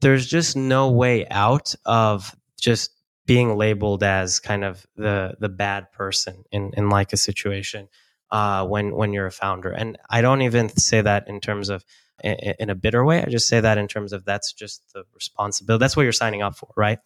there's 0.01 0.27
just 0.27 0.55
no 0.55 0.91
way 0.91 1.27
out 1.29 1.73
of 1.85 2.35
just 2.59 2.91
being 3.25 3.57
labeled 3.57 4.03
as 4.03 4.39
kind 4.39 4.63
of 4.63 4.85
the 4.95 5.35
the 5.39 5.49
bad 5.49 5.91
person 5.91 6.43
in 6.51 6.71
in 6.77 6.89
like 6.89 7.13
a 7.13 7.17
situation 7.17 7.89
uh, 8.31 8.65
when 8.65 8.95
when 8.95 9.13
you're 9.13 9.27
a 9.27 9.31
founder. 9.31 9.71
And 9.71 9.97
I 10.09 10.21
don't 10.21 10.41
even 10.41 10.69
say 10.69 11.01
that 11.01 11.27
in 11.27 11.39
terms 11.39 11.69
of 11.69 11.83
in 12.23 12.69
a 12.69 12.75
bitter 12.75 13.05
way. 13.05 13.21
I 13.21 13.29
just 13.29 13.47
say 13.47 13.59
that 13.59 13.77
in 13.77 13.87
terms 13.87 14.11
of 14.13 14.25
that's 14.25 14.53
just 14.53 14.81
the 14.93 15.03
responsibility. 15.13 15.79
That's 15.79 15.95
what 15.95 16.03
you're 16.03 16.11
signing 16.11 16.41
up 16.41 16.55
for, 16.55 16.69
right? 16.75 16.99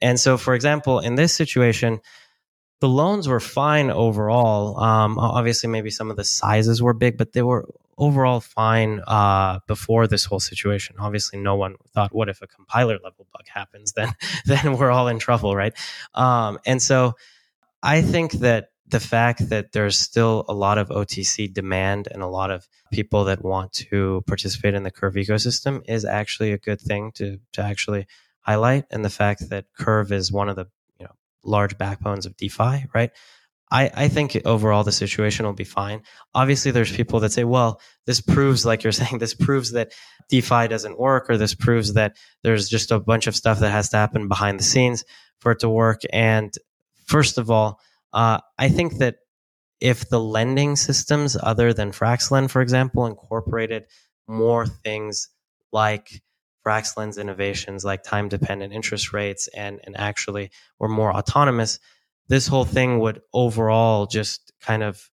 And 0.00 0.20
so, 0.20 0.36
for 0.36 0.54
example, 0.54 1.00
in 1.00 1.14
this 1.14 1.34
situation, 1.34 2.00
the 2.80 2.88
loans 2.88 3.26
were 3.26 3.40
fine 3.40 3.90
overall. 3.90 4.78
Um, 4.78 5.18
obviously, 5.18 5.68
maybe 5.68 5.90
some 5.90 6.10
of 6.10 6.16
the 6.16 6.24
sizes 6.24 6.82
were 6.82 6.92
big, 6.92 7.16
but 7.18 7.32
they 7.32 7.42
were 7.42 7.66
overall 7.96 8.40
fine 8.40 9.00
uh, 9.08 9.58
before 9.66 10.06
this 10.06 10.24
whole 10.24 10.38
situation. 10.38 10.96
Obviously, 11.00 11.40
no 11.40 11.56
one 11.56 11.74
thought, 11.94 12.14
"What 12.14 12.28
if 12.28 12.42
a 12.42 12.46
compiler 12.46 12.98
level 13.02 13.26
bug 13.32 13.46
happens? 13.52 13.92
Then, 13.96 14.12
then 14.44 14.76
we're 14.76 14.90
all 14.90 15.08
in 15.08 15.18
trouble, 15.18 15.56
right?" 15.56 15.74
Um, 16.14 16.58
and 16.64 16.80
so, 16.80 17.14
I 17.82 18.02
think 18.02 18.32
that 18.32 18.68
the 18.90 19.00
fact 19.00 19.50
that 19.50 19.72
there's 19.72 19.98
still 19.98 20.44
a 20.48 20.54
lot 20.54 20.78
of 20.78 20.88
OTC 20.88 21.52
demand 21.52 22.08
and 22.10 22.22
a 22.22 22.26
lot 22.26 22.50
of 22.50 22.66
people 22.92 23.24
that 23.24 23.44
want 23.44 23.72
to 23.72 24.22
participate 24.26 24.74
in 24.74 24.82
the 24.82 24.90
Curve 24.90 25.14
ecosystem 25.14 25.82
is 25.86 26.04
actually 26.04 26.52
a 26.52 26.58
good 26.58 26.80
thing 26.80 27.12
to 27.16 27.38
to 27.52 27.62
actually 27.62 28.06
highlight. 28.40 28.84
And 28.90 29.04
the 29.04 29.10
fact 29.10 29.50
that 29.50 29.66
Curve 29.78 30.12
is 30.12 30.32
one 30.32 30.48
of 30.48 30.56
the 30.56 30.66
you 30.98 31.06
know 31.06 31.12
large 31.44 31.76
backbones 31.76 32.26
of 32.26 32.36
DeFi, 32.36 32.86
right? 32.94 33.10
I, 33.70 33.90
I 33.94 34.08
think 34.08 34.40
overall 34.46 34.82
the 34.82 34.92
situation 34.92 35.44
will 35.44 35.52
be 35.52 35.64
fine. 35.64 36.02
Obviously, 36.34 36.70
there's 36.70 36.94
people 36.94 37.20
that 37.20 37.32
say, 37.32 37.44
well, 37.44 37.80
this 38.06 38.20
proves, 38.20 38.64
like 38.64 38.82
you're 38.82 38.92
saying, 39.02 39.18
this 39.18 39.34
proves 39.34 39.72
that 39.72 39.92
DeFi 40.30 40.68
doesn't 40.68 40.98
work, 40.98 41.28
or 41.28 41.36
this 41.36 41.54
proves 41.54 41.92
that 41.92 42.16
there's 42.42 42.68
just 42.68 42.90
a 42.90 43.00
bunch 43.00 43.26
of 43.26 43.36
stuff 43.36 43.60
that 43.60 43.70
has 43.70 43.90
to 43.90 43.98
happen 43.98 44.28
behind 44.28 44.58
the 44.58 44.64
scenes 44.64 45.04
for 45.40 45.52
it 45.52 45.60
to 45.60 45.68
work. 45.68 46.00
And 46.10 46.52
first 47.04 47.36
of 47.36 47.50
all, 47.50 47.80
uh, 48.12 48.40
I 48.58 48.68
think 48.68 48.98
that 48.98 49.16
if 49.80 50.08
the 50.08 50.20
lending 50.20 50.76
systems 50.76 51.36
other 51.40 51.72
than 51.72 51.92
FraxLend, 51.92 52.50
for 52.50 52.62
example, 52.62 53.06
incorporated 53.06 53.84
more 54.26 54.66
things 54.66 55.28
like 55.72 56.22
FraxLend's 56.66 57.18
innovations, 57.18 57.84
like 57.84 58.02
time 58.02 58.28
dependent 58.28 58.72
interest 58.72 59.12
rates, 59.12 59.48
and, 59.48 59.80
and 59.84 59.96
actually 59.98 60.50
were 60.78 60.88
more 60.88 61.14
autonomous, 61.14 61.78
this 62.28 62.46
whole 62.46 62.64
thing 62.64 62.98
would 62.98 63.20
overall 63.32 64.06
just 64.06 64.52
kind 64.60 64.82
of 64.82 65.08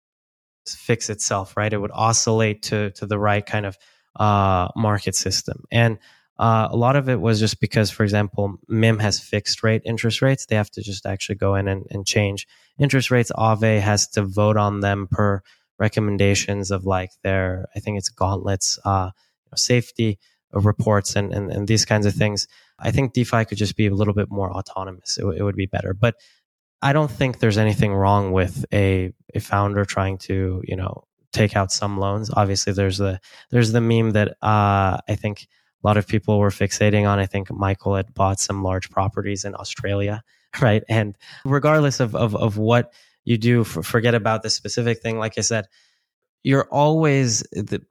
fix 0.67 1.11
itself, 1.11 1.57
right? 1.57 1.73
It 1.73 1.79
would 1.79 1.93
oscillate 1.93 2.63
to, 2.65 2.91
to 2.93 3.07
the 3.07 3.19
right 3.19 3.45
kind 3.45 3.67
of 3.67 3.77
uh, 4.17 4.69
market 4.75 5.15
system. 5.15 5.65
And 5.71 5.99
uh, 6.39 6.69
a 6.71 6.77
lot 6.77 6.97
of 6.97 7.09
it 7.09 7.21
was 7.21 7.39
just 7.39 7.61
because, 7.61 7.91
for 7.91 8.03
example, 8.03 8.57
MIM 8.69 8.99
has 8.99 9.21
fixed 9.21 9.63
rate 9.63 9.83
interest 9.85 10.21
rates. 10.21 10.47
They 10.47 10.57
have 10.57 10.71
to 10.71 10.83
just 10.83 11.07
actually 11.07 11.37
go 11.37 11.55
in 11.55 11.69
and, 11.69 11.87
and 11.91 12.07
change 12.07 12.47
interest 12.79 13.11
rates. 13.11 13.31
Aave 13.37 13.81
has 13.81 14.09
to 14.11 14.23
vote 14.23 14.57
on 14.57 14.81
them 14.81 15.07
per 15.11 15.43
recommendations 15.79 16.71
of 16.71 16.85
like 16.85 17.11
their, 17.23 17.67
I 17.77 17.81
think 17.81 17.99
it's 17.99 18.09
Gauntlet's, 18.09 18.79
uh, 18.85 19.11
safety 19.55 20.19
reports 20.53 21.15
and, 21.15 21.33
and, 21.33 21.51
and 21.51 21.69
these 21.69 21.85
kinds 21.85 22.07
of 22.07 22.15
things. 22.15 22.49
I 22.79 22.91
think 22.91 23.13
DeFi 23.13 23.45
could 23.45 23.59
just 23.59 23.77
be 23.77 23.87
a 23.87 23.95
little 23.95 24.15
bit 24.15 24.31
more 24.31 24.53
autonomous. 24.53 25.17
It, 25.19 25.23
w- 25.23 25.39
it 25.39 25.43
would 25.43 25.57
be 25.57 25.67
better. 25.67 25.95
But 25.95 26.17
I 26.83 26.93
don't 26.93 27.11
think 27.11 27.39
there's 27.39 27.59
anything 27.59 27.95
wrong 27.95 28.33
with 28.33 28.65
a, 28.73 29.13
a 29.35 29.41
founder 29.41 29.85
trying 29.85 30.19
to, 30.19 30.63
you 30.65 30.77
know, 30.77 31.05
take 31.33 31.57
out 31.57 31.73
some 31.73 31.99
loans. 31.99 32.31
Obviously, 32.33 32.73
there's 32.73 32.99
the 32.99 33.21
there's 33.51 33.73
the 33.73 33.81
meme 33.81 34.13
that 34.13 34.37
uh, 34.43 34.99
I 35.09 35.17
think 35.17 35.47
a 35.85 35.87
lot 35.87 35.97
of 35.97 36.07
people 36.07 36.39
were 36.39 36.51
fixating 36.51 37.09
on. 37.09 37.19
I 37.19 37.27
think 37.27 37.51
Michael 37.53 37.95
had 37.95 38.15
bought 38.15 38.41
some 38.41 38.63
large 38.63 38.91
properties 38.91 39.45
in 39.45 39.55
Australia, 39.55 40.23
right? 40.61 40.83
And 40.89 41.17
regardless 41.45 42.01
of, 42.01 42.15
of, 42.15 42.35
of 42.35 42.57
what 42.57 42.93
you 43.25 43.39
do, 43.39 43.65
forget 43.65 44.15
about 44.15 44.43
the 44.43 44.51
specific 44.51 45.01
thing. 45.01 45.19
Like 45.19 45.39
I 45.39 45.43
said, 45.43 45.67
you're 46.43 46.69
always 46.71 47.43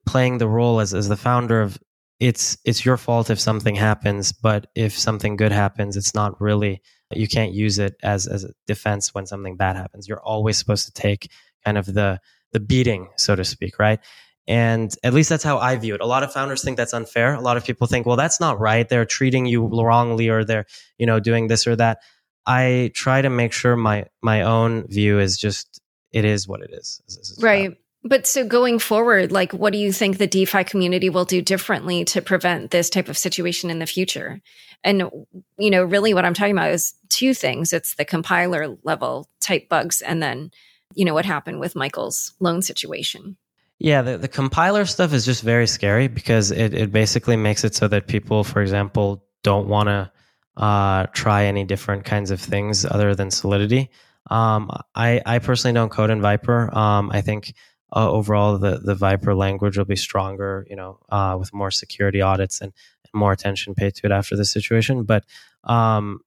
playing 0.06 0.38
the 0.38 0.48
role 0.48 0.80
as, 0.80 0.94
as 0.94 1.10
the 1.10 1.18
founder 1.18 1.62
of 1.62 1.78
it's, 2.20 2.58
it's 2.64 2.86
your 2.86 2.98
fault 2.98 3.30
if 3.30 3.40
something 3.40 3.76
happens, 3.76 4.32
but 4.32 4.68
if 4.76 4.98
something 4.98 5.36
good 5.36 5.52
happens, 5.52 5.98
it's 5.98 6.14
not 6.14 6.40
really, 6.40 6.82
you 7.12 7.28
can't 7.28 7.52
use 7.52 7.80
it 7.80 7.96
as, 8.02 8.28
as 8.28 8.44
a 8.46 8.54
defense 8.66 9.14
when 9.14 9.26
something 9.26 9.58
bad 9.58 9.76
happens. 9.76 10.08
You're 10.08 10.22
always 10.22 10.58
supposed 10.58 10.86
to 10.86 10.94
take 10.94 11.30
kind 11.66 11.78
of 11.78 11.86
the, 11.88 12.22
the 12.52 12.60
beating, 12.60 13.10
so 13.18 13.36
to 13.36 13.44
speak, 13.44 13.78
right? 13.78 14.00
And 14.48 14.94
at 15.04 15.14
least 15.14 15.30
that's 15.30 15.44
how 15.44 15.58
I 15.58 15.76
view 15.78 15.96
it. 15.96 16.02
A 16.02 16.06
lot 16.06 16.24
of 16.24 16.34
founders 16.34 16.64
think 16.64 16.76
that's 16.76 16.94
unfair. 16.94 17.34
A 17.34 17.42
lot 17.42 17.56
of 17.56 17.64
people 17.64 17.88
think, 17.88 18.06
well, 18.06 18.18
that's 18.18 18.40
not 18.40 18.60
right. 18.60 18.88
They're 18.88 19.06
treating 19.06 19.46
you 19.46 19.66
wrongly 19.66 20.30
or 20.30 20.44
they're, 20.44 20.66
you 20.98 21.06
know, 21.06 21.20
doing 21.20 21.48
this 21.48 21.66
or 21.66 21.76
that. 21.78 22.00
I 22.46 22.92
try 22.94 23.22
to 23.22 23.30
make 23.30 23.54
sure 23.54 23.78
my 23.78 24.06
my 24.22 24.42
own 24.42 24.86
view 24.88 25.20
is 25.20 25.38
just 25.38 25.80
it 26.12 26.26
is 26.26 26.48
what 26.48 26.62
it 26.62 26.72
is. 26.74 27.02
right. 27.42 27.78
But 28.06 28.28
so 28.28 28.46
going 28.46 28.80
forward, 28.80 29.32
like 29.32 29.54
what 29.54 29.72
do 29.72 29.80
you 29.80 29.94
think 29.94 30.18
the 30.18 30.28
DeFi 30.28 30.66
community 30.66 31.10
will 31.10 31.24
do 31.24 31.42
differently 31.42 32.04
to 32.06 32.22
prevent 32.22 32.72
this 32.72 32.90
type 32.90 33.08
of 33.08 33.18
situation 33.18 33.70
in 33.70 33.80
the 33.80 33.86
future? 33.86 34.42
And 34.84 35.10
you 35.58 35.72
know, 35.72 35.84
really 35.84 36.14
what 36.14 36.26
I'm 36.26 36.34
talking 36.34 36.52
about 36.52 36.72
is 36.72 36.96
two 37.08 37.34
things. 37.34 37.72
It's 37.72 37.96
the 37.96 38.04
compiler 38.04 38.76
level 38.84 39.30
type 39.40 39.70
bugs 39.70 40.02
and 40.02 40.22
then, 40.22 40.52
you 40.96 41.06
know, 41.06 41.14
what 41.14 41.26
happened 41.26 41.62
with 41.62 41.78
Michael's 41.78 42.34
loan 42.42 42.62
situation. 42.62 43.38
Yeah, 43.84 44.02
the, 44.02 44.18
the 44.18 44.30
compiler 44.30 44.86
stuff 44.86 45.12
is 45.12 45.26
just 45.26 45.44
very 45.44 45.68
scary 45.68 46.08
because 46.08 46.52
it, 46.52 46.74
it 46.74 46.94
basically 46.94 47.36
makes 47.36 47.66
it 47.66 47.76
so 47.76 47.90
that 47.90 48.08
people, 48.08 48.46
for 48.46 48.62
example, 48.62 49.26
don't 49.44 49.68
want 49.68 49.88
to 49.88 50.10
uh, 50.56 51.08
try 51.08 51.44
any 51.44 51.66
different 51.66 52.06
kinds 52.06 52.32
of 52.32 52.40
things 52.40 52.86
other 52.86 53.14
than 53.14 53.30
Solidity. 53.30 53.90
Um, 54.32 54.72
I, 54.96 55.22
I 55.26 55.40
personally 55.40 55.74
don't 55.74 55.90
code 55.90 56.12
in 56.12 56.22
Vyper. 56.22 56.74
Um, 56.74 57.12
I 57.12 57.20
think 57.20 57.56
uh, 57.94 58.10
overall 58.10 58.58
the, 58.58 58.80
the 58.80 58.96
Vyper 58.96 59.36
language 59.36 59.78
will 59.78 59.84
be 59.84 59.98
stronger, 59.98 60.66
you 60.70 60.78
know, 60.78 61.00
uh, 61.10 61.36
with 61.38 61.54
more 61.54 61.70
security 61.70 62.22
audits 62.22 62.62
and, 62.62 62.72
and, 63.04 63.14
more 63.14 63.34
attention 63.34 63.76
paid 63.76 63.96
to 63.96 64.06
it 64.06 64.14
after 64.14 64.38
this 64.38 64.50
situation. 64.50 65.04
But 65.04 65.26
um, 65.66 66.22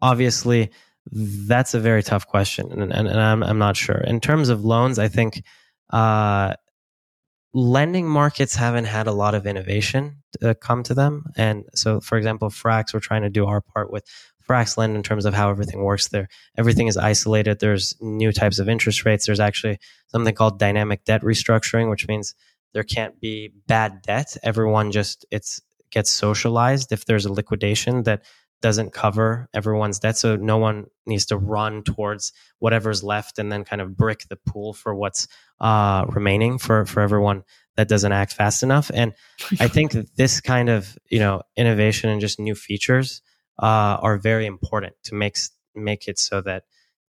obviously, 0.00 0.70
that's 1.10 1.74
a 1.74 1.80
very 1.80 2.04
tough 2.04 2.28
question, 2.28 2.70
and, 2.70 2.92
and, 2.92 3.08
and 3.08 3.20
I'm, 3.20 3.42
I'm 3.42 3.58
not 3.58 3.76
sure. 3.76 3.98
In 3.98 4.20
terms 4.20 4.50
of 4.50 4.64
loans, 4.64 5.00
I 5.00 5.08
think 5.08 5.42
uh, 5.90 6.54
lending 7.54 8.08
markets 8.08 8.54
haven't 8.54 8.86
had 8.86 9.06
a 9.06 9.12
lot 9.12 9.34
of 9.34 9.46
innovation 9.46 10.22
uh, 10.42 10.54
come 10.54 10.82
to 10.84 10.94
them. 10.94 11.24
And 11.36 11.64
so, 11.74 12.00
for 12.00 12.16
example, 12.16 12.48
Frax, 12.48 12.94
we're 12.94 13.00
trying 13.00 13.22
to 13.22 13.30
do 13.30 13.46
our 13.46 13.60
part 13.60 13.92
with 13.92 14.04
Frax 14.48 14.76
Lend 14.76 14.96
in 14.96 15.02
terms 15.02 15.24
of 15.24 15.34
how 15.34 15.50
everything 15.50 15.82
works 15.82 16.08
there. 16.08 16.28
Everything 16.56 16.88
is 16.88 16.96
isolated. 16.96 17.60
There's 17.60 17.94
new 18.00 18.32
types 18.32 18.58
of 18.58 18.68
interest 18.68 19.04
rates. 19.04 19.26
There's 19.26 19.40
actually 19.40 19.78
something 20.08 20.34
called 20.34 20.58
dynamic 20.58 21.04
debt 21.04 21.22
restructuring, 21.22 21.90
which 21.90 22.08
means 22.08 22.34
there 22.72 22.82
can't 22.82 23.20
be 23.20 23.52
bad 23.66 24.02
debt. 24.02 24.36
Everyone 24.42 24.90
just 24.90 25.26
it's 25.30 25.60
gets 25.90 26.10
socialized 26.10 26.90
if 26.90 27.04
there's 27.04 27.26
a 27.26 27.32
liquidation 27.32 28.02
that 28.04 28.24
doesn't 28.62 28.92
cover 28.92 29.48
everyone's 29.52 29.98
debt. 29.98 30.16
So 30.16 30.36
no 30.36 30.56
one 30.56 30.86
needs 31.04 31.26
to 31.26 31.36
run 31.36 31.82
towards 31.82 32.32
whatever's 32.60 33.02
left 33.02 33.38
and 33.38 33.52
then 33.52 33.64
kind 33.64 33.82
of 33.82 33.96
brick 33.96 34.26
the 34.28 34.36
pool 34.36 34.72
for 34.72 34.94
what's 34.94 35.28
uh, 35.60 36.06
remaining 36.08 36.58
for, 36.58 36.86
for 36.86 37.00
everyone 37.00 37.42
that 37.76 37.88
doesn't 37.88 38.12
act 38.12 38.32
fast 38.32 38.62
enough. 38.62 38.90
And 38.94 39.12
I 39.60 39.68
think 39.68 39.92
this 40.16 40.40
kind 40.40 40.68
of, 40.70 40.96
you 41.10 41.18
know, 41.18 41.42
innovation 41.56 42.08
and 42.08 42.20
just 42.20 42.38
new 42.38 42.54
features 42.54 43.20
uh, 43.62 43.98
are 44.00 44.16
very 44.16 44.46
important 44.46 44.94
to 45.04 45.14
make, 45.14 45.36
make 45.74 46.08
it 46.08 46.18
so 46.18 46.40
that 46.42 46.64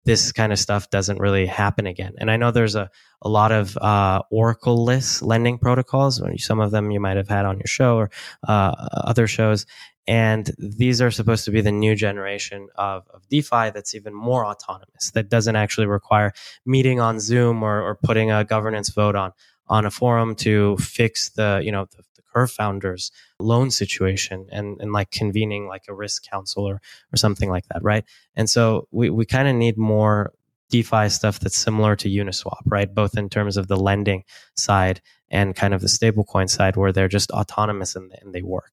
this 0.05 0.33
kind 0.33 0.53
of 0.53 0.59
stuff 0.59 0.91
doesn't 0.91 1.21
really 1.21 1.47
happen 1.47 1.87
again. 1.87 2.15
And 2.19 2.31
I 2.31 2.37
know 2.37 2.51
there's 2.51 2.75
a, 2.75 2.91
a 3.21 3.29
lot 3.29 3.53
of 3.53 3.77
uh, 3.79 4.23
Oracle-less 4.31 5.23
lending 5.23 5.59
protocols. 5.59 6.21
Some 6.39 6.61
of 6.61 6.71
them 6.71 6.91
you 6.91 7.01
might 7.01 7.17
have 7.17 7.29
had 7.29 7.45
on 7.45 7.59
your 7.59 7.67
show 7.67 7.97
or 7.97 8.11
uh, 8.47 8.73
other 8.93 9.27
shows. 9.27 9.65
And 10.09 10.51
these 10.59 11.01
are 11.01 11.13
supposed 11.13 11.45
to 11.45 11.53
be 11.53 11.61
the 11.61 11.71
new 11.71 11.95
generation 11.95 12.69
of, 12.75 13.07
of 13.15 13.29
DeFi 13.29 13.71
that's 13.71 13.95
even 13.95 14.13
more 14.13 14.45
autonomous, 14.45 15.13
that 15.13 15.29
doesn't 15.29 15.55
actually 15.55 15.87
require 15.87 16.33
meeting 16.67 16.99
on 17.01 17.21
Zoom 17.21 17.63
or, 17.63 17.81
or 17.81 17.95
putting 17.95 18.33
a 18.33 18.43
governance 18.43 18.91
vote 18.91 19.15
on, 19.15 19.33
on 19.69 19.87
a 19.87 19.91
forum 19.93 20.35
to 20.35 20.77
fix 20.79 21.31
the, 21.31 21.61
you 21.65 21.71
know, 21.71 21.87
the, 21.97 22.03
Curve 22.33 22.51
founders 22.51 23.11
loan 23.39 23.71
situation 23.71 24.47
and, 24.51 24.81
and 24.81 24.93
like 24.93 25.11
convening 25.11 25.67
like 25.67 25.85
a 25.89 25.95
risk 25.95 26.25
council 26.31 26.65
or, 26.65 26.81
or 27.13 27.17
something 27.17 27.51
like 27.51 27.67
that, 27.69 27.83
right? 27.83 28.05
And 28.35 28.49
so 28.49 28.89
we, 28.91 29.11
we 29.11 29.27
kind 29.27 29.49
of 29.49 29.55
need 29.55 29.77
more 29.77 30.33
DeFi 30.71 31.09
stuff 31.11 31.39
that's 31.39 31.59
similar 31.59 31.95
to 31.97 32.09
Uniswap, 32.09 32.63
right? 32.65 32.93
Both 32.93 33.17
in 33.17 33.29
terms 33.29 33.57
of 33.57 33.69
the 33.69 33.77
lending 33.77 34.25
side 34.57 35.03
and 35.31 35.55
kind 35.55 35.75
of 35.75 35.81
the 35.81 35.87
stablecoin 35.87 36.49
side 36.49 36.77
where 36.77 36.93
they're 36.93 37.09
just 37.09 37.31
autonomous 37.31 37.95
and, 37.95 38.13
and 38.23 38.33
they 38.35 38.43
work. 38.43 38.73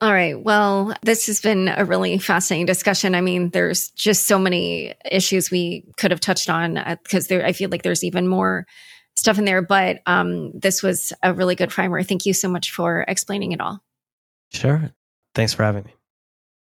All 0.00 0.12
right. 0.12 0.40
Well, 0.40 0.94
this 1.02 1.26
has 1.26 1.40
been 1.40 1.68
a 1.76 1.84
really 1.84 2.18
fascinating 2.18 2.66
discussion. 2.66 3.16
I 3.16 3.20
mean, 3.20 3.50
there's 3.50 3.90
just 3.90 4.26
so 4.26 4.38
many 4.38 4.94
issues 5.10 5.50
we 5.50 5.84
could 5.96 6.12
have 6.12 6.20
touched 6.20 6.48
on 6.48 6.74
because 7.02 7.30
uh, 7.32 7.42
I 7.44 7.52
feel 7.52 7.68
like 7.68 7.82
there's 7.82 8.04
even 8.04 8.28
more 8.28 8.64
stuff 9.18 9.38
in 9.38 9.44
there, 9.44 9.62
but 9.62 10.00
um, 10.06 10.52
this 10.52 10.82
was 10.82 11.12
a 11.22 11.34
really 11.34 11.54
good 11.54 11.70
primer. 11.70 12.02
Thank 12.02 12.24
you 12.24 12.32
so 12.32 12.48
much 12.48 12.70
for 12.70 13.04
explaining 13.08 13.52
it 13.52 13.60
all. 13.60 13.82
Sure. 14.50 14.90
Thanks 15.34 15.54
for 15.54 15.64
having 15.64 15.84
me. 15.84 15.94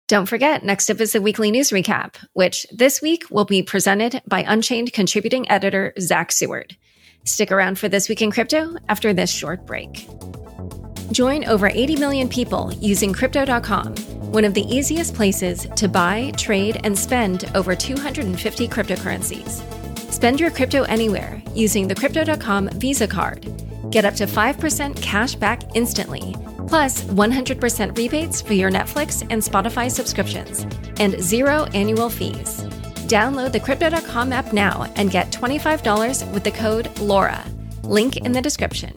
Don't 0.07 0.27
forget, 0.27 0.65
next 0.65 0.89
up 0.89 1.01
is 1.01 1.13
the 1.13 1.21
weekly 1.21 1.51
news 1.51 1.71
recap, 1.71 2.15
which 2.33 2.67
this 2.73 3.03
week 3.03 3.25
will 3.31 3.45
be 3.45 3.63
presented 3.63 4.23
by 4.27 4.41
Unchained 4.47 4.93
contributing 4.95 5.51
editor 5.51 5.93
Zach 6.01 6.33
Seward. 6.33 6.77
Stick 7.25 7.53
around 7.53 7.79
for 7.79 7.91
This 7.91 8.09
Week 8.09 8.23
in 8.23 8.31
Crypto 8.31 8.77
after 8.89 9.13
this 9.13 9.31
short 9.31 9.67
break. 9.67 10.09
Join 11.13 11.45
over 11.47 11.69
80 11.69 11.97
million 11.97 12.29
people 12.29 12.73
using 12.81 13.13
Crypto.com, 13.13 13.97
one 14.33 14.45
of 14.45 14.55
the 14.55 14.63
easiest 14.63 15.15
places 15.15 15.67
to 15.77 15.89
buy, 15.89 16.33
trade, 16.37 16.81
and 16.85 16.99
spend 16.99 17.51
over 17.55 17.75
250 17.75 18.69
cryptocurrencies. 18.69 19.78
Spend 20.11 20.41
your 20.41 20.51
crypto 20.51 20.83
anywhere 20.85 21.43
using 21.55 21.89
the 21.89 21.95
Crypto.com 21.95 22.69
Visa 22.75 23.07
card. 23.07 23.47
Get 23.91 24.05
up 24.05 24.15
to 24.15 24.27
5% 24.27 25.01
cash 25.01 25.35
back 25.35 25.63
instantly, 25.75 26.35
plus 26.67 27.05
100% 27.05 27.97
rebates 27.97 28.43
for 28.43 28.53
your 28.53 28.71
Netflix 28.71 29.23
and 29.31 29.43
Spotify 29.43 29.91
subscriptions, 29.91 30.67
and 31.01 31.21
zero 31.23 31.65
annual 31.75 32.11
fees. 32.11 32.63
Download 33.09 33.53
the 33.53 33.61
Crypto.com 33.61 34.33
app 34.33 34.53
now 34.53 34.93
and 34.97 35.11
get 35.11 35.31
$25 35.31 36.33
with 36.33 36.45
the 36.45 36.51
code 36.51 36.87
LAURA. 36.97 37.43
Link 37.85 38.17
in 38.19 38.33
the 38.33 38.43
description. 38.43 38.93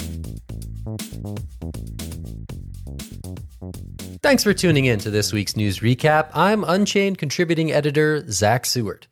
Thanks 4.22 4.44
for 4.44 4.54
tuning 4.54 4.86
in 4.86 5.00
to 5.00 5.10
this 5.10 5.34
week's 5.34 5.56
news 5.56 5.80
recap. 5.80 6.30
I'm 6.34 6.64
Unchained 6.64 7.18
contributing 7.18 7.72
editor 7.72 8.24
Zach 8.30 8.66
Seward. 8.66 9.08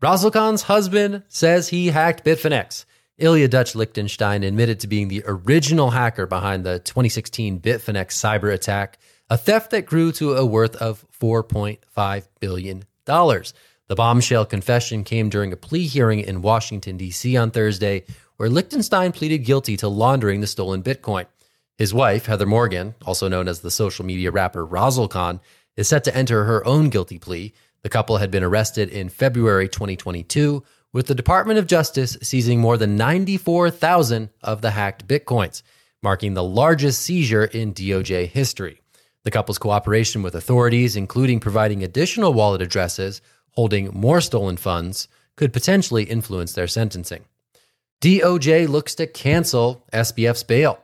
Razzlekhan's 0.00 0.62
husband 0.62 1.24
says 1.28 1.68
he 1.68 1.88
hacked 1.88 2.24
Bitfinex. 2.24 2.86
Ilya 3.18 3.48
Dutch 3.48 3.74
Lichtenstein 3.74 4.42
admitted 4.42 4.80
to 4.80 4.86
being 4.86 5.08
the 5.08 5.22
original 5.26 5.90
hacker 5.90 6.26
behind 6.26 6.64
the 6.64 6.78
2016 6.78 7.60
Bitfinex 7.60 8.12
cyber 8.12 8.50
attack, 8.50 8.98
a 9.28 9.36
theft 9.36 9.72
that 9.72 9.84
grew 9.84 10.10
to 10.12 10.36
a 10.36 10.46
worth 10.46 10.74
of 10.76 11.04
$4.5 11.20 12.28
billion. 12.40 12.84
The 13.04 13.94
bombshell 13.94 14.46
confession 14.46 15.04
came 15.04 15.28
during 15.28 15.52
a 15.52 15.56
plea 15.56 15.86
hearing 15.86 16.20
in 16.20 16.40
Washington, 16.40 16.96
D.C. 16.96 17.36
on 17.36 17.50
Thursday, 17.50 18.04
where 18.38 18.48
Lichtenstein 18.48 19.12
pleaded 19.12 19.44
guilty 19.44 19.76
to 19.76 19.88
laundering 19.88 20.40
the 20.40 20.46
stolen 20.46 20.82
Bitcoin. 20.82 21.26
His 21.76 21.92
wife, 21.92 22.24
Heather 22.24 22.46
Morgan, 22.46 22.94
also 23.04 23.28
known 23.28 23.48
as 23.48 23.60
the 23.60 23.70
social 23.70 24.06
media 24.06 24.30
rapper 24.30 24.66
Razzlekhan, 24.66 25.40
is 25.76 25.88
set 25.88 26.04
to 26.04 26.16
enter 26.16 26.44
her 26.44 26.66
own 26.66 26.88
guilty 26.88 27.18
plea. 27.18 27.52
The 27.82 27.88
couple 27.88 28.18
had 28.18 28.30
been 28.30 28.42
arrested 28.42 28.90
in 28.90 29.08
February 29.08 29.68
2022, 29.68 30.62
with 30.92 31.06
the 31.06 31.14
Department 31.14 31.58
of 31.58 31.66
Justice 31.66 32.16
seizing 32.22 32.60
more 32.60 32.76
than 32.76 32.96
94,000 32.96 34.30
of 34.42 34.60
the 34.60 34.72
hacked 34.72 35.06
bitcoins, 35.06 35.62
marking 36.02 36.34
the 36.34 36.44
largest 36.44 37.00
seizure 37.00 37.44
in 37.44 37.72
DOJ 37.72 38.26
history. 38.26 38.80
The 39.24 39.30
couple's 39.30 39.58
cooperation 39.58 40.22
with 40.22 40.34
authorities, 40.34 40.96
including 40.96 41.40
providing 41.40 41.82
additional 41.82 42.32
wallet 42.32 42.62
addresses 42.62 43.20
holding 43.50 43.90
more 43.92 44.20
stolen 44.20 44.56
funds, 44.56 45.08
could 45.36 45.52
potentially 45.52 46.04
influence 46.04 46.52
their 46.52 46.66
sentencing. 46.66 47.24
DOJ 48.00 48.68
looks 48.68 48.94
to 48.94 49.06
cancel 49.06 49.84
SBF's 49.92 50.42
bail. 50.42 50.80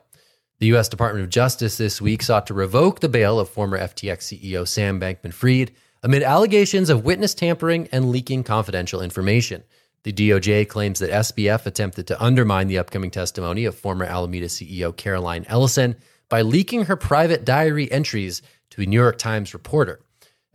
The 0.59 0.67
U.S. 0.67 0.89
Department 0.89 1.23
of 1.23 1.29
Justice 1.29 1.77
this 1.77 2.01
week 2.01 2.21
sought 2.23 2.47
to 2.47 2.53
revoke 2.53 2.99
the 2.99 3.09
bail 3.09 3.39
of 3.39 3.49
former 3.49 3.77
FTX 3.77 4.39
CEO 4.39 4.67
Sam 4.67 4.99
Bankman 4.99 5.33
Fried 5.33 5.71
amid 6.03 6.23
allegations 6.23 6.89
of 6.89 7.03
witness 7.03 7.33
tampering 7.33 7.87
and 7.91 8.11
leaking 8.11 8.43
confidential 8.43 9.01
information. 9.01 9.63
The 10.03 10.13
DOJ 10.13 10.67
claims 10.67 10.99
that 10.99 11.09
SBF 11.09 11.65
attempted 11.65 12.07
to 12.07 12.23
undermine 12.23 12.67
the 12.67 12.77
upcoming 12.77 13.11
testimony 13.11 13.65
of 13.65 13.75
former 13.75 14.05
Alameda 14.05 14.47
CEO 14.47 14.95
Caroline 14.95 15.45
Ellison 15.47 15.95
by 16.29 16.41
leaking 16.41 16.85
her 16.85 16.95
private 16.95 17.45
diary 17.45 17.91
entries 17.91 18.41
to 18.71 18.81
a 18.81 18.85
New 18.85 18.99
York 18.99 19.17
Times 19.17 19.53
reporter. 19.53 19.99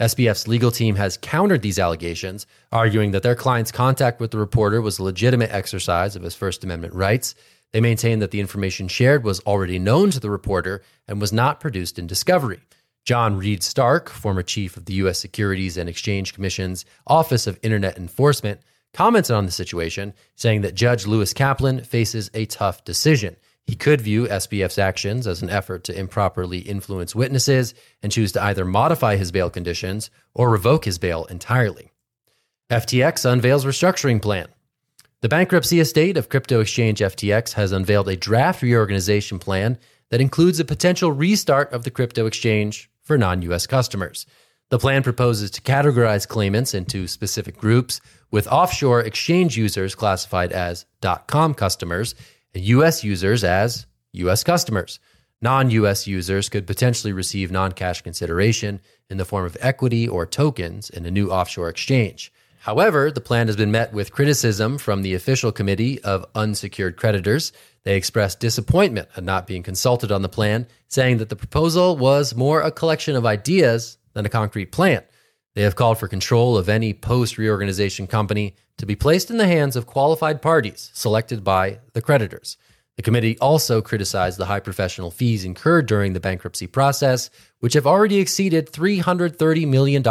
SBF's 0.00 0.48
legal 0.48 0.70
team 0.70 0.96
has 0.96 1.16
countered 1.16 1.62
these 1.62 1.78
allegations, 1.78 2.46
arguing 2.72 3.10
that 3.12 3.22
their 3.22 3.34
client's 3.34 3.70
contact 3.70 4.20
with 4.20 4.30
the 4.30 4.38
reporter 4.38 4.80
was 4.80 4.98
a 4.98 5.02
legitimate 5.02 5.50
exercise 5.52 6.16
of 6.16 6.22
his 6.22 6.34
First 6.34 6.64
Amendment 6.64 6.94
rights 6.94 7.34
they 7.72 7.80
maintain 7.80 8.18
that 8.20 8.30
the 8.30 8.40
information 8.40 8.86
shared 8.86 9.24
was 9.24 9.40
already 9.40 9.78
known 9.78 10.10
to 10.10 10.20
the 10.20 10.30
reporter 10.30 10.82
and 11.08 11.20
was 11.20 11.32
not 11.32 11.58
produced 11.58 11.98
in 11.98 12.06
discovery. 12.06 12.60
John 13.04 13.36
Reed 13.36 13.64
Stark, 13.64 14.08
former 14.08 14.42
chief 14.42 14.76
of 14.76 14.84
the 14.84 14.94
U.S. 14.94 15.18
Securities 15.18 15.76
and 15.76 15.88
Exchange 15.88 16.34
Commission's 16.34 16.84
Office 17.06 17.48
of 17.48 17.58
Internet 17.62 17.98
Enforcement, 17.98 18.60
commented 18.94 19.34
on 19.34 19.44
the 19.44 19.50
situation, 19.50 20.14
saying 20.36 20.60
that 20.60 20.76
Judge 20.76 21.06
Lewis 21.06 21.32
Kaplan 21.32 21.82
faces 21.82 22.30
a 22.32 22.44
tough 22.46 22.84
decision. 22.84 23.36
He 23.64 23.74
could 23.74 24.00
view 24.00 24.26
SBF's 24.26 24.78
actions 24.78 25.26
as 25.26 25.42
an 25.42 25.50
effort 25.50 25.84
to 25.84 25.98
improperly 25.98 26.58
influence 26.58 27.14
witnesses 27.14 27.74
and 28.02 28.12
choose 28.12 28.32
to 28.32 28.42
either 28.42 28.64
modify 28.64 29.16
his 29.16 29.32
bail 29.32 29.50
conditions 29.50 30.10
or 30.34 30.50
revoke 30.50 30.84
his 30.84 30.98
bail 30.98 31.24
entirely. 31.24 31.90
FTX 32.70 33.24
unveils 33.30 33.64
restructuring 33.64 34.22
plan. 34.22 34.46
The 35.22 35.28
bankruptcy 35.28 35.78
estate 35.78 36.16
of 36.16 36.28
crypto 36.28 36.60
exchange 36.60 37.00
FTX 37.00 37.52
has 37.52 37.72
unveiled 37.72 38.08
a 38.08 38.16
draft 38.16 38.62
reorganization 38.62 39.38
plan 39.38 39.78
that 40.10 40.20
includes 40.20 40.58
a 40.58 40.64
potential 40.64 41.12
restart 41.12 41.72
of 41.72 41.84
the 41.84 41.90
crypto 41.90 42.26
exchange 42.26 42.90
for 43.02 43.18
non 43.18 43.42
US 43.42 43.66
customers. 43.66 44.26
The 44.70 44.78
plan 44.78 45.02
proposes 45.02 45.50
to 45.50 45.60
categorize 45.60 46.26
claimants 46.26 46.72
into 46.72 47.06
specific 47.06 47.58
groups, 47.58 48.00
with 48.30 48.48
offshore 48.48 49.02
exchange 49.02 49.56
users 49.56 49.94
classified 49.94 50.50
as 50.52 50.86
.com 51.26 51.52
customers 51.52 52.14
and 52.54 52.64
US 52.64 53.04
users 53.04 53.44
as 53.44 53.86
US 54.12 54.42
customers. 54.42 54.98
Non 55.42 55.70
US 55.70 56.06
users 56.06 56.48
could 56.48 56.66
potentially 56.66 57.12
receive 57.12 57.50
non 57.50 57.72
cash 57.72 58.00
consideration 58.00 58.80
in 59.10 59.18
the 59.18 59.24
form 59.24 59.44
of 59.44 59.56
equity 59.60 60.08
or 60.08 60.24
tokens 60.24 60.88
in 60.88 61.04
a 61.04 61.10
new 61.10 61.30
offshore 61.30 61.68
exchange. 61.68 62.32
However, 62.62 63.10
the 63.10 63.20
plan 63.20 63.48
has 63.48 63.56
been 63.56 63.72
met 63.72 63.92
with 63.92 64.12
criticism 64.12 64.78
from 64.78 65.02
the 65.02 65.14
official 65.14 65.50
committee 65.50 66.00
of 66.04 66.24
unsecured 66.36 66.96
creditors. 66.96 67.52
They 67.82 67.96
expressed 67.96 68.38
disappointment 68.38 69.08
at 69.16 69.24
not 69.24 69.48
being 69.48 69.64
consulted 69.64 70.12
on 70.12 70.22
the 70.22 70.28
plan, 70.28 70.68
saying 70.86 71.16
that 71.18 71.28
the 71.28 71.34
proposal 71.34 71.96
was 71.96 72.36
more 72.36 72.60
a 72.60 72.70
collection 72.70 73.16
of 73.16 73.26
ideas 73.26 73.98
than 74.12 74.26
a 74.26 74.28
concrete 74.28 74.70
plan. 74.70 75.02
They 75.56 75.62
have 75.62 75.74
called 75.74 75.98
for 75.98 76.06
control 76.06 76.56
of 76.56 76.68
any 76.68 76.94
post 76.94 77.36
reorganization 77.36 78.06
company 78.06 78.54
to 78.78 78.86
be 78.86 78.94
placed 78.94 79.28
in 79.28 79.38
the 79.38 79.48
hands 79.48 79.74
of 79.74 79.86
qualified 79.86 80.40
parties 80.40 80.92
selected 80.94 81.42
by 81.42 81.80
the 81.94 82.00
creditors. 82.00 82.58
The 82.96 83.02
committee 83.02 83.36
also 83.40 83.82
criticized 83.82 84.38
the 84.38 84.46
high 84.46 84.60
professional 84.60 85.10
fees 85.10 85.44
incurred 85.44 85.86
during 85.86 86.12
the 86.12 86.20
bankruptcy 86.20 86.68
process, 86.68 87.28
which 87.58 87.74
have 87.74 87.88
already 87.88 88.18
exceeded 88.18 88.70
$330 88.70 89.66
million, 89.66 90.02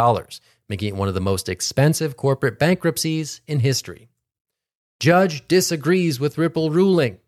making 0.68 0.88
it 0.88 0.96
one 0.96 1.08
of 1.08 1.14
the 1.14 1.20
most 1.20 1.48
expensive 1.48 2.16
corporate 2.16 2.58
bankruptcies 2.58 3.40
in 3.46 3.60
history. 3.60 4.08
Judge 5.00 5.46
disagrees 5.48 6.20
with 6.20 6.38
Ripple 6.38 6.70
ruling. 6.70 7.18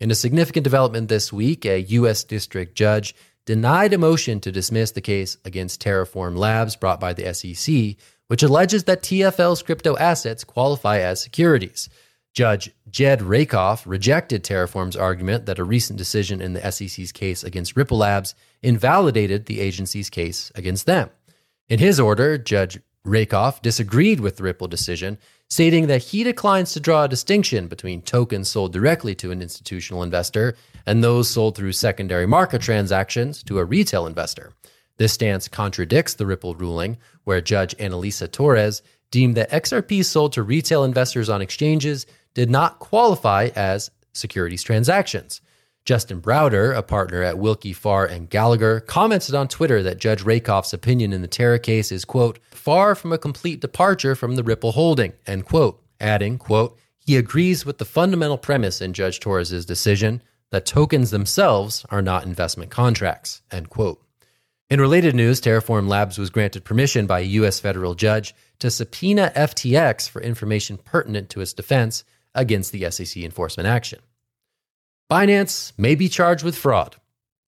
In 0.00 0.10
a 0.10 0.14
significant 0.14 0.64
development 0.64 1.08
this 1.08 1.32
week, 1.32 1.64
a 1.64 1.80
U.S. 1.80 2.24
district 2.24 2.74
judge 2.76 3.14
denied 3.46 3.92
a 3.92 3.98
motion 3.98 4.40
to 4.40 4.52
dismiss 4.52 4.92
the 4.92 5.00
case 5.00 5.36
against 5.44 5.82
Terraform 5.82 6.36
Labs 6.36 6.76
brought 6.76 7.00
by 7.00 7.12
the 7.12 7.32
SEC, 7.34 7.96
which 8.28 8.42
alleges 8.42 8.84
that 8.84 9.02
TFL's 9.02 9.62
crypto 9.62 9.96
assets 9.96 10.44
qualify 10.44 10.98
as 11.00 11.22
securities. 11.22 11.88
Judge 12.32 12.70
Jed 12.90 13.22
Rakoff 13.22 13.86
rejected 13.86 14.42
Terraform's 14.42 14.96
argument 14.96 15.46
that 15.46 15.60
a 15.60 15.64
recent 15.64 15.98
decision 15.98 16.40
in 16.40 16.52
the 16.52 16.72
SEC's 16.72 17.12
case 17.12 17.44
against 17.44 17.76
Ripple 17.76 17.98
Labs 17.98 18.34
invalidated 18.62 19.46
the 19.46 19.60
agency's 19.60 20.10
case 20.10 20.50
against 20.54 20.86
them. 20.86 21.10
In 21.68 21.78
his 21.78 21.98
order, 21.98 22.36
Judge 22.36 22.78
Rakoff 23.04 23.62
disagreed 23.62 24.20
with 24.20 24.36
the 24.36 24.42
Ripple 24.42 24.68
decision, 24.68 25.18
stating 25.48 25.86
that 25.86 26.02
he 26.02 26.22
declines 26.22 26.72
to 26.72 26.80
draw 26.80 27.04
a 27.04 27.08
distinction 27.08 27.68
between 27.68 28.02
tokens 28.02 28.48
sold 28.48 28.72
directly 28.72 29.14
to 29.16 29.30
an 29.30 29.40
institutional 29.40 30.02
investor 30.02 30.56
and 30.84 31.02
those 31.02 31.30
sold 31.30 31.56
through 31.56 31.72
secondary 31.72 32.26
market 32.26 32.60
transactions 32.60 33.42
to 33.44 33.58
a 33.58 33.64
retail 33.64 34.06
investor. 34.06 34.52
This 34.96 35.12
stance 35.12 35.48
contradicts 35.48 36.14
the 36.14 36.26
Ripple 36.26 36.54
ruling, 36.54 36.98
where 37.24 37.40
Judge 37.40 37.76
Analisa 37.78 38.30
Torres 38.30 38.82
deemed 39.10 39.36
that 39.36 39.50
XRP 39.50 40.04
sold 40.04 40.32
to 40.34 40.42
retail 40.42 40.84
investors 40.84 41.28
on 41.28 41.40
exchanges 41.40 42.06
did 42.34 42.50
not 42.50 42.78
qualify 42.78 43.50
as 43.56 43.90
securities 44.12 44.62
transactions. 44.62 45.40
Justin 45.84 46.20
Browder, 46.22 46.74
a 46.74 46.82
partner 46.82 47.22
at 47.22 47.36
Willkie 47.36 47.74
Farr 47.74 48.06
and 48.06 48.30
Gallagher, 48.30 48.80
commented 48.80 49.34
on 49.34 49.48
Twitter 49.48 49.82
that 49.82 49.98
Judge 49.98 50.22
Rakoff's 50.22 50.72
opinion 50.72 51.12
in 51.12 51.20
the 51.20 51.28
Terra 51.28 51.58
case 51.58 51.92
is, 51.92 52.06
quote, 52.06 52.38
far 52.50 52.94
from 52.94 53.12
a 53.12 53.18
complete 53.18 53.60
departure 53.60 54.14
from 54.14 54.36
the 54.36 54.42
Ripple 54.42 54.72
holding, 54.72 55.12
end 55.26 55.44
quote, 55.44 55.82
adding, 56.00 56.38
quote, 56.38 56.78
he 56.98 57.18
agrees 57.18 57.66
with 57.66 57.76
the 57.76 57.84
fundamental 57.84 58.38
premise 58.38 58.80
in 58.80 58.94
Judge 58.94 59.20
Torres's 59.20 59.66
decision 59.66 60.22
that 60.50 60.64
tokens 60.64 61.10
themselves 61.10 61.84
are 61.90 62.00
not 62.00 62.24
investment 62.24 62.70
contracts, 62.70 63.42
end 63.50 63.68
quote. 63.68 64.00
In 64.70 64.80
related 64.80 65.14
news, 65.14 65.42
Terraform 65.42 65.86
Labs 65.86 66.16
was 66.16 66.30
granted 66.30 66.64
permission 66.64 67.06
by 67.06 67.20
a 67.20 67.24
U.S. 67.24 67.60
federal 67.60 67.94
judge 67.94 68.34
to 68.60 68.70
subpoena 68.70 69.30
FTX 69.36 70.08
for 70.08 70.22
information 70.22 70.78
pertinent 70.78 71.28
to 71.30 71.42
its 71.42 71.52
defense 71.52 72.04
against 72.34 72.72
the 72.72 72.90
SEC 72.90 73.22
enforcement 73.22 73.66
action. 73.66 74.00
Binance 75.14 75.72
may 75.78 75.94
be 75.94 76.08
charged 76.08 76.42
with 76.42 76.58
fraud. 76.58 76.96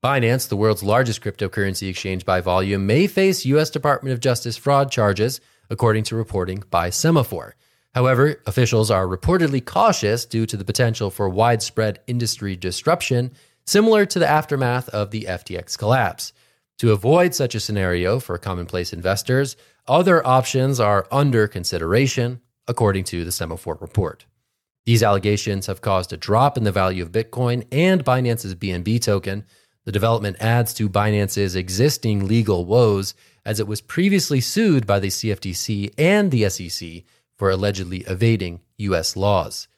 Binance, 0.04 0.50
the 0.50 0.56
world's 0.56 0.82
largest 0.82 1.21
cryptocurrency 1.21 1.88
exchange 1.88 2.26
by 2.26 2.41
volume, 2.41 2.88
may 2.88 3.06
face 3.06 3.45
U.S. 3.45 3.69
Department 3.69 4.13
of 4.13 4.19
Justice 4.19 4.58
fraud 4.58 4.91
charges, 4.91 5.39
according 5.69 6.06
to 6.06 6.15
reporting 6.15 6.63
by 6.71 6.89
Semafor. 6.89 7.52
However, 7.93 8.41
officials 8.47 8.89
are 8.89 9.06
reportedly 9.06 9.63
cautious 9.63 10.26
due 10.26 10.47
to 10.47 10.58
the 10.58 10.65
potential 10.65 11.12
for 11.12 11.30
widespread 11.30 12.00
industry 12.08 12.56
disruption, 12.56 13.32
similar 13.67 14.08
to 14.08 14.17
the 14.17 14.28
aftermath 14.28 14.89
of 14.89 15.12
the 15.12 15.28
FTX 15.30 15.78
collapse. 15.78 16.34
To 16.80 16.91
avoid 16.91 17.36
such 17.36 17.54
a 17.54 17.60
scenario 17.60 18.19
for 18.19 18.39
commonplace 18.39 18.91
investors, 18.91 19.56
other 19.88 20.26
options 20.26 20.80
are 20.80 21.06
under 21.12 21.47
consideration, 21.47 22.41
according 22.67 23.04
to 23.04 23.24
the 23.24 23.30
Semafor 23.30 23.80
report. 23.80 24.26
These 24.91 25.04
allegations 25.04 25.67
have 25.67 25.80
caused 25.80 26.12
a 26.12 26.17
drop 26.17 26.58
in 26.58 26.65
the 26.65 26.71
value 26.73 27.01
of 27.01 27.13
Bitcoin 27.13 27.65
and 27.71 28.04
Binance's 28.04 28.56
BNB 28.56 29.01
token. 29.01 29.45
The 29.86 29.91
development 29.93 30.36
adds 30.41 30.73
to 30.73 30.89
Binance's 30.89 31.56
existing 31.56 32.27
legal 32.27 32.65
woes 32.65 33.13
as 33.45 33.62
it 33.62 33.67
was 33.67 33.80
previously 33.80 34.41
sued 34.41 34.86
by 34.86 34.99
the 34.99 35.08
CFTC 35.08 35.93
and 35.97 36.30
the 36.30 36.49
SEC 36.49 37.06
for 37.38 37.49
allegedly 37.49 37.99
evading 37.99 38.60
US 38.80 39.15
laws. 39.15 39.69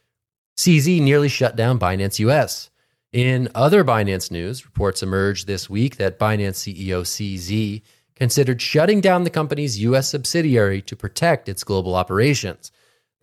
CZ 0.58 1.00
nearly 1.00 1.30
shut 1.30 1.56
down 1.56 1.78
Binance 1.78 2.18
US. 2.18 2.72
In 3.12 3.50
other 3.54 3.84
Binance 3.84 4.32
news, 4.32 4.66
reports 4.66 5.04
emerged 5.04 5.46
this 5.46 5.70
week 5.70 5.98
that 5.98 6.18
Binance 6.18 6.74
CEO 6.74 7.04
CZ 7.04 7.84
considered 8.16 8.64
shutting 8.64 9.00
down 9.00 9.26
the 9.26 9.30
company's 9.30 9.78
US 9.78 10.10
subsidiary 10.10 10.82
to 10.82 10.96
protect 10.96 11.48
its 11.48 11.64
global 11.64 11.94
operations. 11.94 12.72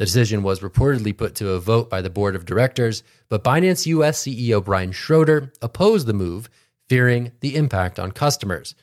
The 0.01 0.07
decision 0.07 0.43
was 0.43 0.61
reportedly 0.61 1.15
put 1.15 1.35
to 1.35 1.51
a 1.51 1.61
vote 1.61 1.91
by 1.91 2.01
the 2.01 2.09
board 2.09 2.35
of 2.35 2.47
directors, 2.47 3.03
but 3.29 3.45
Binance 3.45 3.85
US 3.85 4.23
CEO 4.23 4.65
Brian 4.65 4.93
Shroder 4.93 5.53
opposed 5.61 6.07
the 6.07 6.15
move, 6.15 6.49
fearing 6.89 7.33
the 7.41 7.55
impact 7.55 7.99
on 7.99 8.11
customers. 8.11 8.75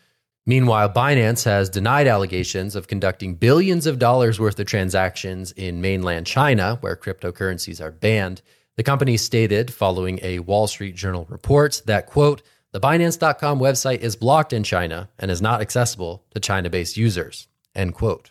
Meanwhile, 0.46 0.94
Binance 0.94 1.44
has 1.46 1.72
denied 1.72 2.06
allegations 2.06 2.76
of 2.76 2.88
conducting 2.88 3.34
billions 3.34 3.88
of 3.88 3.98
dollars 3.98 4.40
worth 4.40 4.60
of 4.60 4.68
transactions 4.68 5.54
in 5.54 5.82
mainland 5.82 6.28
China, 6.28 6.78
where 6.82 6.96
cryptocurrencies 6.96 7.82
are 7.82 7.90
banned. 7.90 8.44
The 8.76 8.84
company 8.84 9.18
stated, 9.18 9.74
following 9.74 10.20
a 10.22 10.38
Wall 10.38 10.68
Street 10.68 10.96
Journal 10.96 11.26
report, 11.30 11.82
that, 11.88 12.06
quote, 12.06 12.44
the 12.74 12.80
Binance.com 12.80 13.58
website 13.60 14.02
is 14.02 14.16
blocked 14.16 14.54
in 14.54 14.62
China 14.62 15.10
and 15.18 15.32
is 15.32 15.42
not 15.42 15.62
accessible 15.62 16.26
to 16.36 16.40
China 16.40 16.70
based 16.70 16.96
users, 16.96 17.48
end 17.74 17.96
quote. 17.96 18.30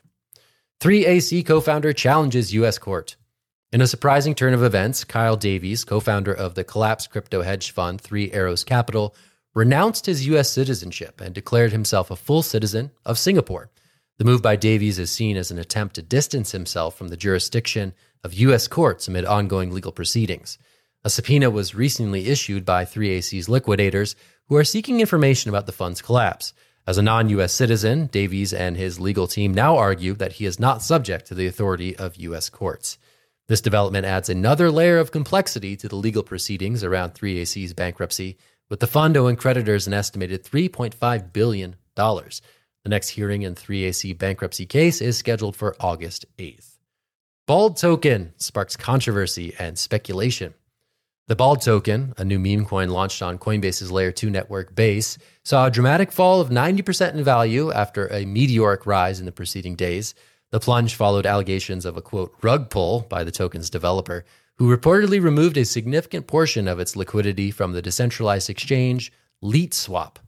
3AC 0.81 1.47
co 1.47 1.63
founder 1.63 1.95
challenges 1.95 2.53
U.S. 2.53 2.77
court. 2.79 3.17
In 3.73 3.81
a 3.81 3.87
surprising 3.87 4.35
turn 4.35 4.53
of 4.53 4.63
events, 4.63 5.05
Kyle 5.05 5.37
Davies, 5.37 5.85
co 5.85 6.01
founder 6.01 6.35
of 6.35 6.55
the 6.55 6.65
collapsed 6.65 7.11
crypto 7.11 7.41
hedge 7.41 7.71
fund 7.71 7.99
Three 7.99 8.31
Arrows 8.31 8.63
Capital, 8.63 9.15
renounced 9.55 10.05
his 10.05 10.27
U.S. 10.27 10.51
citizenship 10.51 11.23
and 11.23 11.35
declared 11.35 11.73
himself 11.73 12.11
a 12.11 12.17
full 12.17 12.43
citizen 12.43 12.91
of 13.07 13.19
Singapore. 13.19 13.71
The 14.19 14.27
move 14.27 14.43
by 14.43 14.57
Davies 14.57 14.99
is 14.99 15.11
seen 15.11 15.39
as 15.39 15.51
an 15.51 15.59
attempt 15.59 15.95
to 15.95 16.03
distance 16.03 16.53
himself 16.53 16.95
from 16.95 17.09
the 17.09 17.17
jurisdiction 17.17 17.95
of 18.23 18.35
U.S. 18.35 18.69
courts 18.69 19.09
amid 19.09 19.25
ongoing 19.25 19.73
legal 19.73 19.93
proceedings. 19.93 20.59
A 21.05 21.11
subpoena 21.11 21.49
was 21.49 21.75
recently 21.75 22.29
issued 22.29 22.67
by 22.67 22.85
3AC's 22.85 23.49
liquidators 23.49 24.15
who 24.49 24.57
are 24.57 24.65
seeking 24.65 25.01
information 25.01 25.49
about 25.49 25.65
the 25.65 25.73
fund's 25.73 26.03
collapse. 26.03 26.53
As 26.87 26.99
a 26.99 27.03
non 27.03 27.29
US 27.31 27.53
citizen, 27.53 28.07
Davies 28.07 28.53
and 28.53 28.77
his 28.77 29.01
legal 29.01 29.27
team 29.27 29.53
now 29.53 29.77
argue 29.77 30.15
that 30.15 30.35
he 30.35 30.47
is 30.47 30.61
not 30.61 30.83
subject 30.83 31.27
to 31.27 31.35
the 31.35 31.49
authority 31.49 31.97
of 31.97 32.15
US 32.17 32.49
courts. 32.49 32.97
This 33.49 33.61
development 33.61 34.07
adds 34.07 34.29
another 34.29 34.71
layer 34.71 34.99
of 34.99 35.11
complexity 35.11 35.77
to 35.77 35.89
the 35.89 35.97
legal 35.97 36.23
proceedings 36.23 36.85
around 36.85 37.15
3AC's 37.15 37.73
bankruptcy, 37.73 38.37
with 38.69 38.79
the 38.79 38.87
fund 38.87 39.17
owing 39.17 39.35
creditors 39.35 39.89
an 39.89 39.95
estimated 39.95 40.45
$3.5 40.45 41.33
billion. 41.33 41.75
The 41.97 42.41
next 42.87 43.09
hearing 43.09 43.43
in 43.43 43.57
3AC 43.57 44.17
bankruptcy 44.17 44.67
case 44.67 45.01
is 45.01 45.17
scheduled 45.17 45.57
for 45.57 45.75
August 45.81 46.25
8th. 46.39 46.79
Bald 47.47 47.77
token 47.79 48.33
sparks 48.37 48.77
controversy 48.77 49.55
and 49.59 49.77
speculation. 49.77 50.55
The 51.29 51.35
Bald 51.35 51.61
token, 51.61 52.15
a 52.19 52.25
new 52.25 52.39
meme 52.39 52.67
coin 52.67 52.89
launched 52.89 53.21
on 53.21 53.37
Coinbase's 53.37 53.91
Layer 53.91 54.13
2 54.13 54.31
network 54.31 54.77
base, 54.77 55.19
saw 55.43 55.67
a 55.67 55.71
dramatic 55.73 56.13
fall 56.13 56.41
of 56.41 56.51
90% 56.51 57.15
in 57.15 57.25
value 57.25 57.73
after 57.73 58.07
a 58.13 58.25
meteoric 58.25 58.87
rise 58.87 59.19
in 59.19 59.27
the 59.27 59.33
preceding 59.33 59.75
days. 59.75 60.15
The 60.53 60.61
plunge 60.61 60.95
followed 60.95 61.27
allegations 61.27 61.85
of 61.85 61.97
a 61.97 62.01
quote 62.01 62.33
rug 62.43 62.71
pull 62.71 63.01
by 63.09 63.25
the 63.25 63.33
token's 63.33 63.71
developer, 63.71 64.25
who 64.59 64.71
reportedly 64.71 65.21
removed 65.21 65.57
a 65.57 65.65
significant 65.65 66.29
portion 66.29 66.69
of 66.69 66.79
its 66.79 66.95
liquidity 66.95 67.51
from 67.51 67.73
the 67.73 67.83
decentralized 67.83 68.49
exchange 68.49 69.11
LeetSwap. 69.43 70.19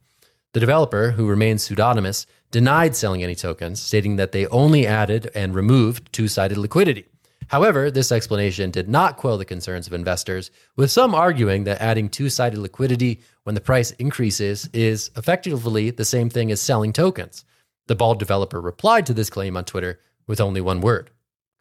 The 0.51 0.59
developer, 0.59 1.11
who 1.11 1.29
remains 1.29 1.63
pseudonymous, 1.63 2.25
denied 2.51 2.93
selling 2.97 3.23
any 3.23 3.35
tokens, 3.35 3.81
stating 3.81 4.17
that 4.17 4.33
they 4.33 4.47
only 4.47 4.85
added 4.85 5.31
and 5.33 5.55
removed 5.55 6.11
two 6.11 6.27
sided 6.27 6.57
liquidity. 6.57 7.05
However, 7.49 7.89
this 7.89 8.11
explanation 8.11 8.69
did 8.69 8.87
not 8.87 9.17
quell 9.17 9.37
the 9.37 9.45
concerns 9.45 9.87
of 9.87 9.93
investors, 9.93 10.51
with 10.75 10.91
some 10.91 11.15
arguing 11.15 11.63
that 11.63 11.81
adding 11.81 12.07
two 12.07 12.29
sided 12.29 12.59
liquidity 12.59 13.21
when 13.43 13.55
the 13.55 13.61
price 13.61 13.91
increases 13.91 14.69
is 14.71 15.09
effectively 15.17 15.89
the 15.89 16.05
same 16.05 16.29
thing 16.29 16.51
as 16.51 16.61
selling 16.61 16.93
tokens. 16.93 17.43
The 17.87 17.95
Bald 17.95 18.19
developer 18.19 18.61
replied 18.61 19.07
to 19.07 19.15
this 19.15 19.31
claim 19.31 19.57
on 19.57 19.65
Twitter 19.65 19.99
with 20.27 20.39
only 20.39 20.61
one 20.61 20.79
word 20.79 21.09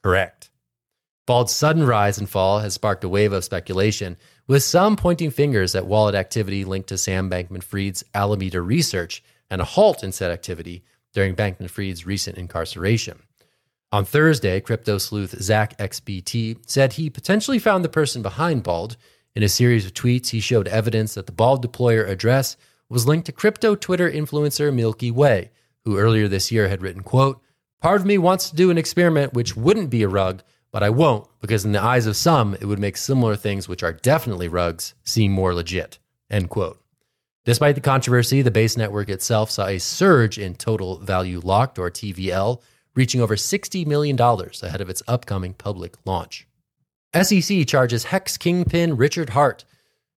correct. 0.03 0.51
Bald's 1.27 1.55
sudden 1.55 1.85
rise 1.85 2.19
and 2.19 2.29
fall 2.29 2.61
has 2.61 2.75
sparked 2.75 3.05
a 3.05 3.09
wave 3.09 3.33
of 3.33 3.45
speculation, 3.45 4.17
with 4.47 4.63
some 4.63 4.97
pointing 4.97 5.31
fingers 5.31 5.75
at 5.75 5.87
wallet 5.87 6.15
activity 6.15 6.65
linked 6.65 6.89
to 6.91 6.99
Sam 6.99 7.29
Bankman 7.29 7.63
Fried's 7.63 8.05
Alameda 8.15 8.63
research 8.63 9.23
and 9.51 9.61
a 9.61 9.65
halt 9.65 10.03
in 10.03 10.13
said 10.13 10.31
activity 10.31 10.85
during 11.13 11.35
Bankman 11.35 11.69
Fried's 11.69 12.07
recent 12.07 12.39
incarceration. 12.39 13.23
On 13.91 14.05
Thursday, 14.05 14.61
crypto 14.61 14.99
sleuth 14.99 15.33
ZachXBT 15.33 16.59
said 16.69 16.93
he 16.93 17.09
potentially 17.09 17.59
found 17.59 17.83
the 17.83 17.89
person 17.89 18.21
behind 18.21 18.63
Bald. 18.63 18.99
In 19.35 19.43
a 19.43 19.49
series 19.49 19.87
of 19.87 19.95
tweets, 19.95 20.29
he 20.29 20.41
showed 20.41 20.69
evidence 20.69 21.15
that 21.15 21.25
the 21.25 21.33
Bald 21.33 21.67
deployer 21.67 22.07
address 22.07 22.59
was 22.91 23.07
linked 23.07 23.25
to 23.27 23.33
crypto 23.33 23.75
Twitter 23.75 24.11
influencer 24.11 24.75
Milky 24.75 25.11
Way, 25.11 25.53
who 25.87 25.97
earlier 25.97 26.29
this 26.29 26.53
year 26.53 26.69
had 26.69 26.83
written, 26.83 27.03
quote, 27.03 27.41
Part 27.81 28.03
of 28.03 28.07
me 28.07 28.19
wants 28.19 28.51
to 28.51 28.57
do 28.57 28.71
an 28.71 28.77
experiment 28.77 29.33
which 29.33 29.57
wouldn't 29.57 29.89
be 29.89 30.03
a 30.03 30.09
rug, 30.09 30.43
but 30.71 30.83
I 30.83 30.91
won't 30.91 31.27
because 31.41 31.65
in 31.65 31.73
the 31.73 31.83
eyes 31.83 32.05
of 32.05 32.17
some, 32.17 32.55
it 32.61 32.67
would 32.67 32.79
make 32.79 32.99
similar 32.99 33.37
things, 33.37 33.69
which 33.69 33.83
are 33.83 33.93
definitely 33.95 34.49
rugs, 34.49 34.95
seem 35.03 35.33
more 35.33 35.55
legit. 35.55 35.99
End 36.29 36.51
quote. 36.51 36.79
Despite 37.47 37.75
the 37.75 37.81
controversy, 37.81 38.43
the 38.43 38.51
base 38.51 38.77
network 38.77 39.09
itself 39.09 39.51
saw 39.51 39.67
a 39.67 39.79
surge 39.79 40.39
in 40.39 40.57
total 40.57 40.99
value 40.99 41.41
locked, 41.43 41.79
or 41.79 41.91
TVL, 41.91 42.61
reaching 42.99 43.21
over 43.21 43.37
$60 43.37 43.87
million 43.87 44.21
ahead 44.21 44.81
of 44.81 44.91
its 44.91 45.05
upcoming 45.07 45.55
public 45.55 45.95
launch. 46.05 46.49
SEC 47.15 47.65
charges 47.67 48.05
Hex 48.05 48.37
kingpin 48.37 48.97
Richard 48.97 49.31
Heart. 49.31 49.65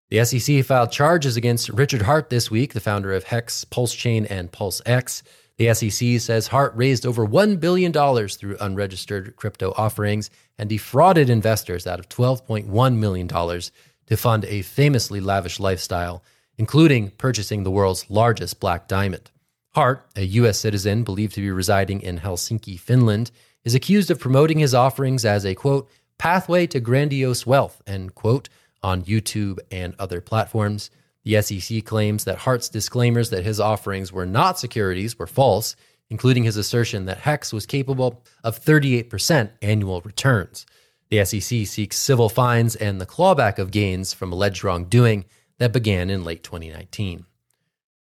The 0.10 0.26
SEC 0.26 0.66
filed 0.66 0.92
charges 0.92 1.38
against 1.38 1.70
Richard 1.70 2.02
Heart 2.02 2.32
this 2.32 2.50
week, 2.50 2.74
the 2.74 2.80
founder 2.80 3.14
of 3.14 3.26
Hex, 3.26 3.64
PulseChain, 3.66 4.26
and 4.32 4.52
PulseX. 4.52 5.22
The 5.58 5.74
SEC 5.76 6.20
says 6.20 6.48
Heart 6.48 6.74
raised 6.76 7.06
over 7.06 7.26
$1 7.26 7.60
billion 7.60 7.94
through 7.94 8.58
unregistered 8.60 9.36
crypto 9.38 9.74
offerings 9.78 10.32
and 10.58 10.68
defrauded 10.68 11.30
investors 11.30 11.86
out 11.86 12.00
of 12.00 12.10
$12.1 12.10 12.96
million 12.96 13.28
to 13.28 14.18
fund 14.18 14.46
a 14.46 14.64
famously 14.64 15.22
lavish 15.22 15.60
lifestyle, 15.60 16.24
including 16.58 17.12
purchasing 17.12 17.64
the 17.64 17.72
world's 17.72 18.10
largest 18.10 18.60
black 18.60 18.90
diamond. 18.90 19.31
Heart, 19.74 20.06
a 20.18 20.24
U.S. 20.24 20.60
citizen 20.60 21.04
believed 21.04 21.36
to 21.36 21.42
be 21.42 21.50
residing 21.50 22.02
in 22.02 22.20
Helsinki, 22.20 22.78
Finland, 22.78 23.32
is 23.64 23.74
accused 23.74 24.12
of 24.12 24.20
promoting 24.20 24.60
his 24.60 24.74
offerings 24.74 25.24
as 25.24 25.46
a 25.46 25.56
quote, 25.56 25.90
pathway 26.18 26.68
to 26.68 26.82
grandiose 26.82 27.46
wealth, 27.46 27.82
end 27.88 28.14
quote, 28.14 28.50
on 28.84 29.04
YouTube 29.04 29.60
and 29.72 29.96
other 29.98 30.20
platforms. 30.20 30.90
The 31.24 31.42
SEC 31.42 31.86
claims 31.86 32.26
that 32.26 32.40
Heart's 32.40 32.68
disclaimers 32.68 33.30
that 33.30 33.46
his 33.46 33.62
offerings 33.62 34.12
were 34.12 34.26
not 34.26 34.60
securities 34.60 35.18
were 35.18 35.28
false, 35.28 35.78
including 36.10 36.44
his 36.44 36.58
assertion 36.58 37.06
that 37.06 37.20
Hex 37.20 37.54
was 37.54 37.66
capable 37.66 38.24
of 38.44 38.62
38% 38.62 39.52
annual 39.62 40.02
returns. 40.02 40.66
The 41.10 41.24
SEC 41.24 41.66
seeks 41.66 41.98
civil 41.98 42.28
fines 42.28 42.76
and 42.76 43.00
the 43.00 43.06
clawback 43.06 43.58
of 43.58 43.72
gains 43.72 44.14
from 44.14 44.34
alleged 44.34 44.66
wrongdoing 44.66 45.24
that 45.60 45.72
began 45.72 46.10
in 46.10 46.26
late 46.26 46.44
2019. 46.44 47.26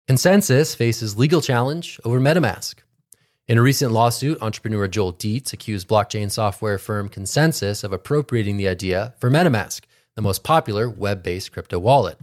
ConsenSys 0.09 0.75
faces 0.75 1.19
legal 1.19 1.39
challenge 1.39 1.99
over 2.03 2.19
MetaMask. 2.19 2.77
In 3.47 3.59
a 3.59 3.61
recent 3.61 3.91
lawsuit, 3.91 4.41
entrepreneur 4.41 4.87
Joel 4.87 5.11
Dietz 5.11 5.53
accused 5.53 5.87
blockchain 5.87 6.31
software 6.31 6.79
firm 6.79 7.09
ConsenSys 7.09 7.83
of 7.83 7.93
appropriating 7.93 8.57
the 8.57 8.67
idea 8.67 9.13
for 9.19 9.29
MetaMask, 9.29 9.81
the 10.15 10.23
most 10.23 10.43
popular 10.43 10.89
web 10.89 11.21
based 11.21 11.51
crypto 11.51 11.77
wallet. 11.77 12.17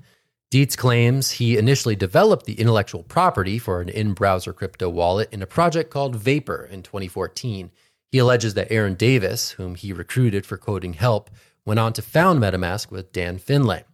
Dietz 0.50 0.74
claims 0.74 1.30
he 1.30 1.56
initially 1.56 1.94
developed 1.94 2.44
the 2.44 2.58
intellectual 2.58 3.04
property 3.04 3.56
for 3.56 3.80
an 3.80 3.88
in 3.88 4.14
browser 4.14 4.52
crypto 4.52 4.88
wallet 4.88 5.28
in 5.30 5.40
a 5.40 5.46
project 5.46 5.88
called 5.88 6.16
Vapor 6.16 6.68
in 6.68 6.82
2014. 6.82 7.70
He 8.10 8.18
alleges 8.18 8.54
that 8.54 8.72
Aaron 8.72 8.94
Davis, 8.94 9.52
whom 9.52 9.76
he 9.76 9.92
recruited 9.92 10.44
for 10.44 10.58
coding 10.58 10.94
help, 10.94 11.30
went 11.64 11.78
on 11.78 11.92
to 11.92 12.02
found 12.02 12.40
MetaMask 12.40 12.90
with 12.90 13.12
Dan 13.12 13.38
Finlay. 13.38 13.84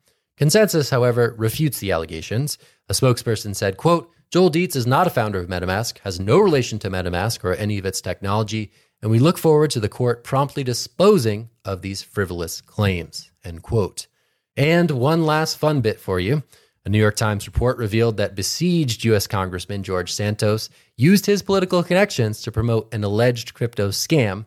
ConsenSys, 0.42 0.90
however, 0.90 1.36
refutes 1.38 1.78
the 1.78 1.92
allegations. 1.92 2.58
A 2.88 2.94
spokesperson 2.94 3.54
said, 3.54 3.76
quote, 3.76 4.10
Joel 4.32 4.50
Dietz 4.50 4.74
is 4.74 4.88
not 4.88 5.06
a 5.06 5.10
founder 5.10 5.38
of 5.38 5.46
MetaMask, 5.46 5.98
has 6.00 6.18
no 6.18 6.40
relation 6.40 6.80
to 6.80 6.90
MetaMask 6.90 7.44
or 7.44 7.54
any 7.54 7.78
of 7.78 7.86
its 7.86 8.00
technology, 8.00 8.72
and 9.00 9.10
we 9.10 9.20
look 9.20 9.38
forward 9.38 9.70
to 9.70 9.78
the 9.78 9.88
court 9.88 10.24
promptly 10.24 10.64
disposing 10.64 11.48
of 11.64 11.82
these 11.82 12.02
frivolous 12.02 12.60
claims. 12.60 13.30
End 13.44 13.62
quote. 13.62 14.08
And 14.56 14.90
one 14.90 15.26
last 15.26 15.58
fun 15.58 15.80
bit 15.80 16.00
for 16.00 16.18
you. 16.18 16.42
A 16.84 16.88
New 16.88 16.98
York 16.98 17.14
Times 17.14 17.46
report 17.46 17.78
revealed 17.78 18.16
that 18.16 18.34
besieged 18.34 19.04
U.S. 19.04 19.28
Congressman 19.28 19.84
George 19.84 20.12
Santos 20.12 20.70
used 20.96 21.24
his 21.24 21.42
political 21.42 21.84
connections 21.84 22.42
to 22.42 22.50
promote 22.50 22.92
an 22.92 23.04
alleged 23.04 23.54
crypto 23.54 23.90
scam. 23.90 24.46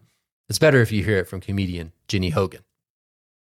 It's 0.49 0.59
better 0.59 0.81
if 0.81 0.91
you 0.91 1.05
hear 1.05 1.19
it 1.19 1.29
from 1.29 1.39
comedian 1.39 1.93
Ginny 2.09 2.31
Hogan. 2.31 2.65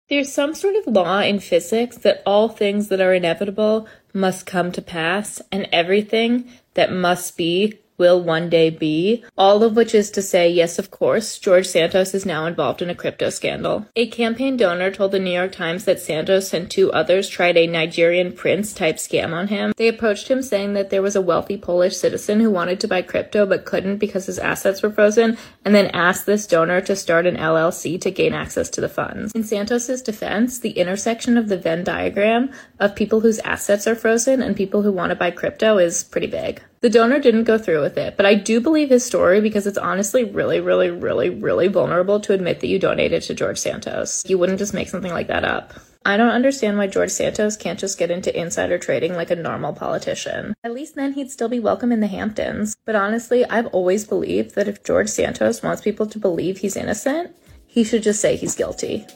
There's 0.10 0.32
some 0.32 0.54
sort 0.54 0.76
of 0.76 0.93
law 0.93 1.22
in 1.22 1.39
physics 1.39 1.97
that 1.99 2.22
all 2.26 2.49
things 2.49 2.89
that 2.89 2.99
are 2.99 3.14
inevitable 3.14 3.88
must 4.14 4.45
come 4.45 4.72
to 4.74 4.82
pass, 4.82 5.41
and 5.51 5.68
everything 5.72 6.49
that 6.74 6.91
must 6.91 7.38
be 7.38 7.80
will 7.97 8.21
one 8.21 8.49
day 8.49 8.69
be, 8.69 9.23
all 9.37 9.63
of 9.63 9.75
which 9.75 9.93
is 9.93 10.09
to 10.11 10.21
say, 10.21 10.49
yes, 10.49 10.79
of 10.79 10.91
course, 10.91 11.37
George 11.37 11.67
Santos 11.67 12.13
is 12.13 12.25
now 12.25 12.45
involved 12.45 12.81
in 12.81 12.89
a 12.89 12.95
crypto 12.95 13.29
scandal. 13.29 13.85
A 13.95 14.07
campaign 14.07 14.57
donor 14.57 14.91
told 14.91 15.11
the 15.11 15.19
New 15.19 15.31
York 15.31 15.51
Times 15.51 15.85
that 15.85 15.99
Santos 15.99 16.53
and 16.53 16.69
two 16.69 16.91
others 16.91 17.29
tried 17.29 17.57
a 17.57 17.67
Nigerian 17.67 18.31
prince 18.31 18.73
type 18.73 18.97
scam 18.97 19.33
on 19.33 19.47
him. 19.47 19.73
They 19.77 19.87
approached 19.87 20.27
him 20.27 20.41
saying 20.41 20.73
that 20.73 20.89
there 20.89 21.01
was 21.01 21.15
a 21.15 21.21
wealthy 21.21 21.57
Polish 21.57 21.97
citizen 21.97 22.39
who 22.39 22.49
wanted 22.49 22.79
to 22.79 22.87
buy 22.87 23.01
crypto 23.01 23.45
but 23.45 23.65
couldn't 23.65 23.97
because 23.97 24.25
his 24.25 24.39
assets 24.39 24.81
were 24.81 24.91
frozen, 24.91 25.37
and 25.65 25.73
then 25.73 25.87
asked 25.87 26.25
this 26.25 26.47
donor 26.47 26.81
to 26.81 26.95
start 26.95 27.25
an 27.25 27.37
LLC 27.37 27.99
to 28.01 28.11
gain 28.11 28.33
access 28.33 28.69
to 28.69 28.81
the 28.81 28.89
funds. 28.89 29.31
In 29.33 29.43
Santos's 29.43 30.01
defense, 30.01 30.59
the 30.59 30.71
intersection 30.71 31.37
of 31.37 31.47
the 31.47 31.57
Venn 31.57 31.83
diagram 31.83 32.51
of 32.79 32.95
people 32.95 33.21
whose 33.21 33.39
assets 33.39 33.87
are 33.87 33.95
frozen 33.95 34.41
and 34.41 34.55
people 34.55 34.81
who 34.81 34.91
want 34.91 35.09
to 35.11 35.15
buy 35.15 35.31
crypto 35.31 35.77
is 35.77 36.03
pretty 36.03 36.27
big. 36.27 36.61
The 36.84 36.89
donor 36.89 37.17
didn't 37.17 37.45
go 37.45 37.57
through 37.57 37.79
with 37.79 37.97
it, 37.97 38.17
but 38.17 38.25
I 38.25 38.36
do 38.36 38.59
believe 38.59 38.89
his 38.89 39.05
story 39.05 39.39
because 39.39 39.65
it's 39.65 39.77
honestly 39.77 40.25
really, 40.25 40.59
really, 40.59 40.91
really, 40.91 41.29
really 41.29 41.69
vulnerable 41.69 42.19
to 42.19 42.34
admit 42.34 42.59
that 42.59 42.67
you 42.67 42.77
donated 42.77 43.23
to 43.23 43.34
George 43.34 43.57
Santos. 43.57 44.21
You 44.27 44.38
wouldn't 44.38 44.59
just 44.59 44.73
make 44.73 44.89
something 44.89 45.13
like 45.13 45.27
that 45.27 45.45
up. 45.45 45.71
I 46.05 46.17
don't 46.17 46.31
understand 46.31 46.77
why 46.77 46.88
George 46.88 47.11
Santos 47.11 47.55
can't 47.55 47.79
just 47.79 47.97
get 47.97 48.11
into 48.11 48.38
insider 48.38 48.77
trading 48.77 49.13
like 49.13 49.31
a 49.31 49.36
normal 49.38 49.71
politician. 49.71 50.53
At 50.65 50.73
least 50.73 50.95
then 50.95 51.13
he'd 51.13 51.31
still 51.31 51.47
be 51.47 51.61
welcome 51.61 51.93
in 51.93 52.01
the 52.01 52.07
Hamptons. 52.07 52.75
But 52.84 52.95
honestly, 52.95 53.45
I've 53.45 53.67
always 53.67 54.03
believed 54.03 54.55
that 54.55 54.67
if 54.67 54.84
George 54.84 55.07
Santos 55.07 55.63
wants 55.63 55.81
people 55.81 56.07
to 56.07 56.19
believe 56.19 56.57
he's 56.57 56.75
innocent, 56.75 57.34
he 57.65 57.86
should 57.86 58.03
just 58.03 58.19
say 58.19 58.36
he's 58.36 58.55
guilty. 58.55 59.07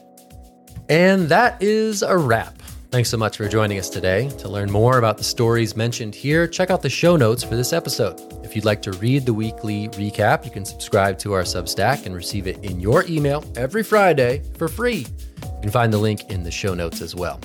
And 0.88 1.28
that 1.28 1.61
is 1.61 2.01
a 2.01 2.18
wrap. 2.18 2.57
Thanks 2.90 3.10
so 3.10 3.18
much 3.18 3.36
for 3.36 3.50
joining 3.50 3.80
us 3.80 3.90
today. 3.90 4.30
To 4.40 4.48
learn 4.48 4.72
more 4.72 4.98
about 4.98 5.18
the 5.18 5.24
stories 5.24 5.76
mentioned 5.76 6.16
here, 6.16 6.48
check 6.48 6.70
out 6.70 6.82
the 6.82 6.90
show 6.90 7.18
notes 7.18 7.44
for 7.44 7.58
this 7.58 7.74
episode. 7.74 8.18
If 8.46 8.56
you'd 8.56 8.64
like 8.64 8.82
to 8.84 8.94
read 8.94 9.26
the 9.26 9.34
weekly 9.34 9.90
recap, 9.90 10.46
you 10.46 10.52
can 10.52 10.64
subscribe 10.64 11.20
to 11.20 11.34
our 11.34 11.44
Substack 11.44 12.06
and 12.06 12.16
receive 12.16 12.48
it 12.48 12.64
in 12.64 12.80
your 12.80 13.04
email 13.10 13.44
every 13.58 13.84
Friday 13.84 14.42
for 14.58 14.70
free. 14.70 15.06
You 15.44 15.62
can 15.64 15.70
find 15.70 15.92
the 15.92 15.98
link 15.98 16.30
in 16.32 16.44
the 16.44 16.52
show 16.52 16.74
notes 16.74 17.02
as 17.02 17.14
well. 17.14 17.42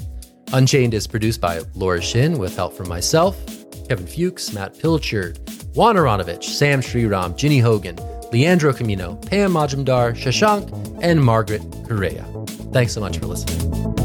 Unchained 0.53 0.95
is 0.95 1.09
produced 1.09 1.41
by 1.41 1.63
Laura 1.75 2.01
Shin 2.01 2.39
with 2.39 2.55
help 2.55 2.73
from 2.75 2.89
myself, 2.89 3.37
Kevin 3.89 4.07
Fuchs, 4.07 4.53
Matt 4.53 4.75
Pilchard, 4.75 5.39
Juan 5.75 5.97
Aronovich, 5.97 6.45
Sam 6.45 6.81
Sriram, 6.81 7.37
Ginny 7.37 7.59
Hogan, 7.59 7.97
Leandro 8.31 8.73
Camino, 8.73 9.17
Pam 9.17 9.53
Majumdar, 9.53 10.15
Shashank, 10.15 11.01
and 11.03 11.23
Margaret 11.23 11.63
Correa. 11.89 12.25
Thanks 12.73 12.93
so 12.93 13.01
much 13.01 13.19
for 13.19 13.27
listening. 13.27 14.02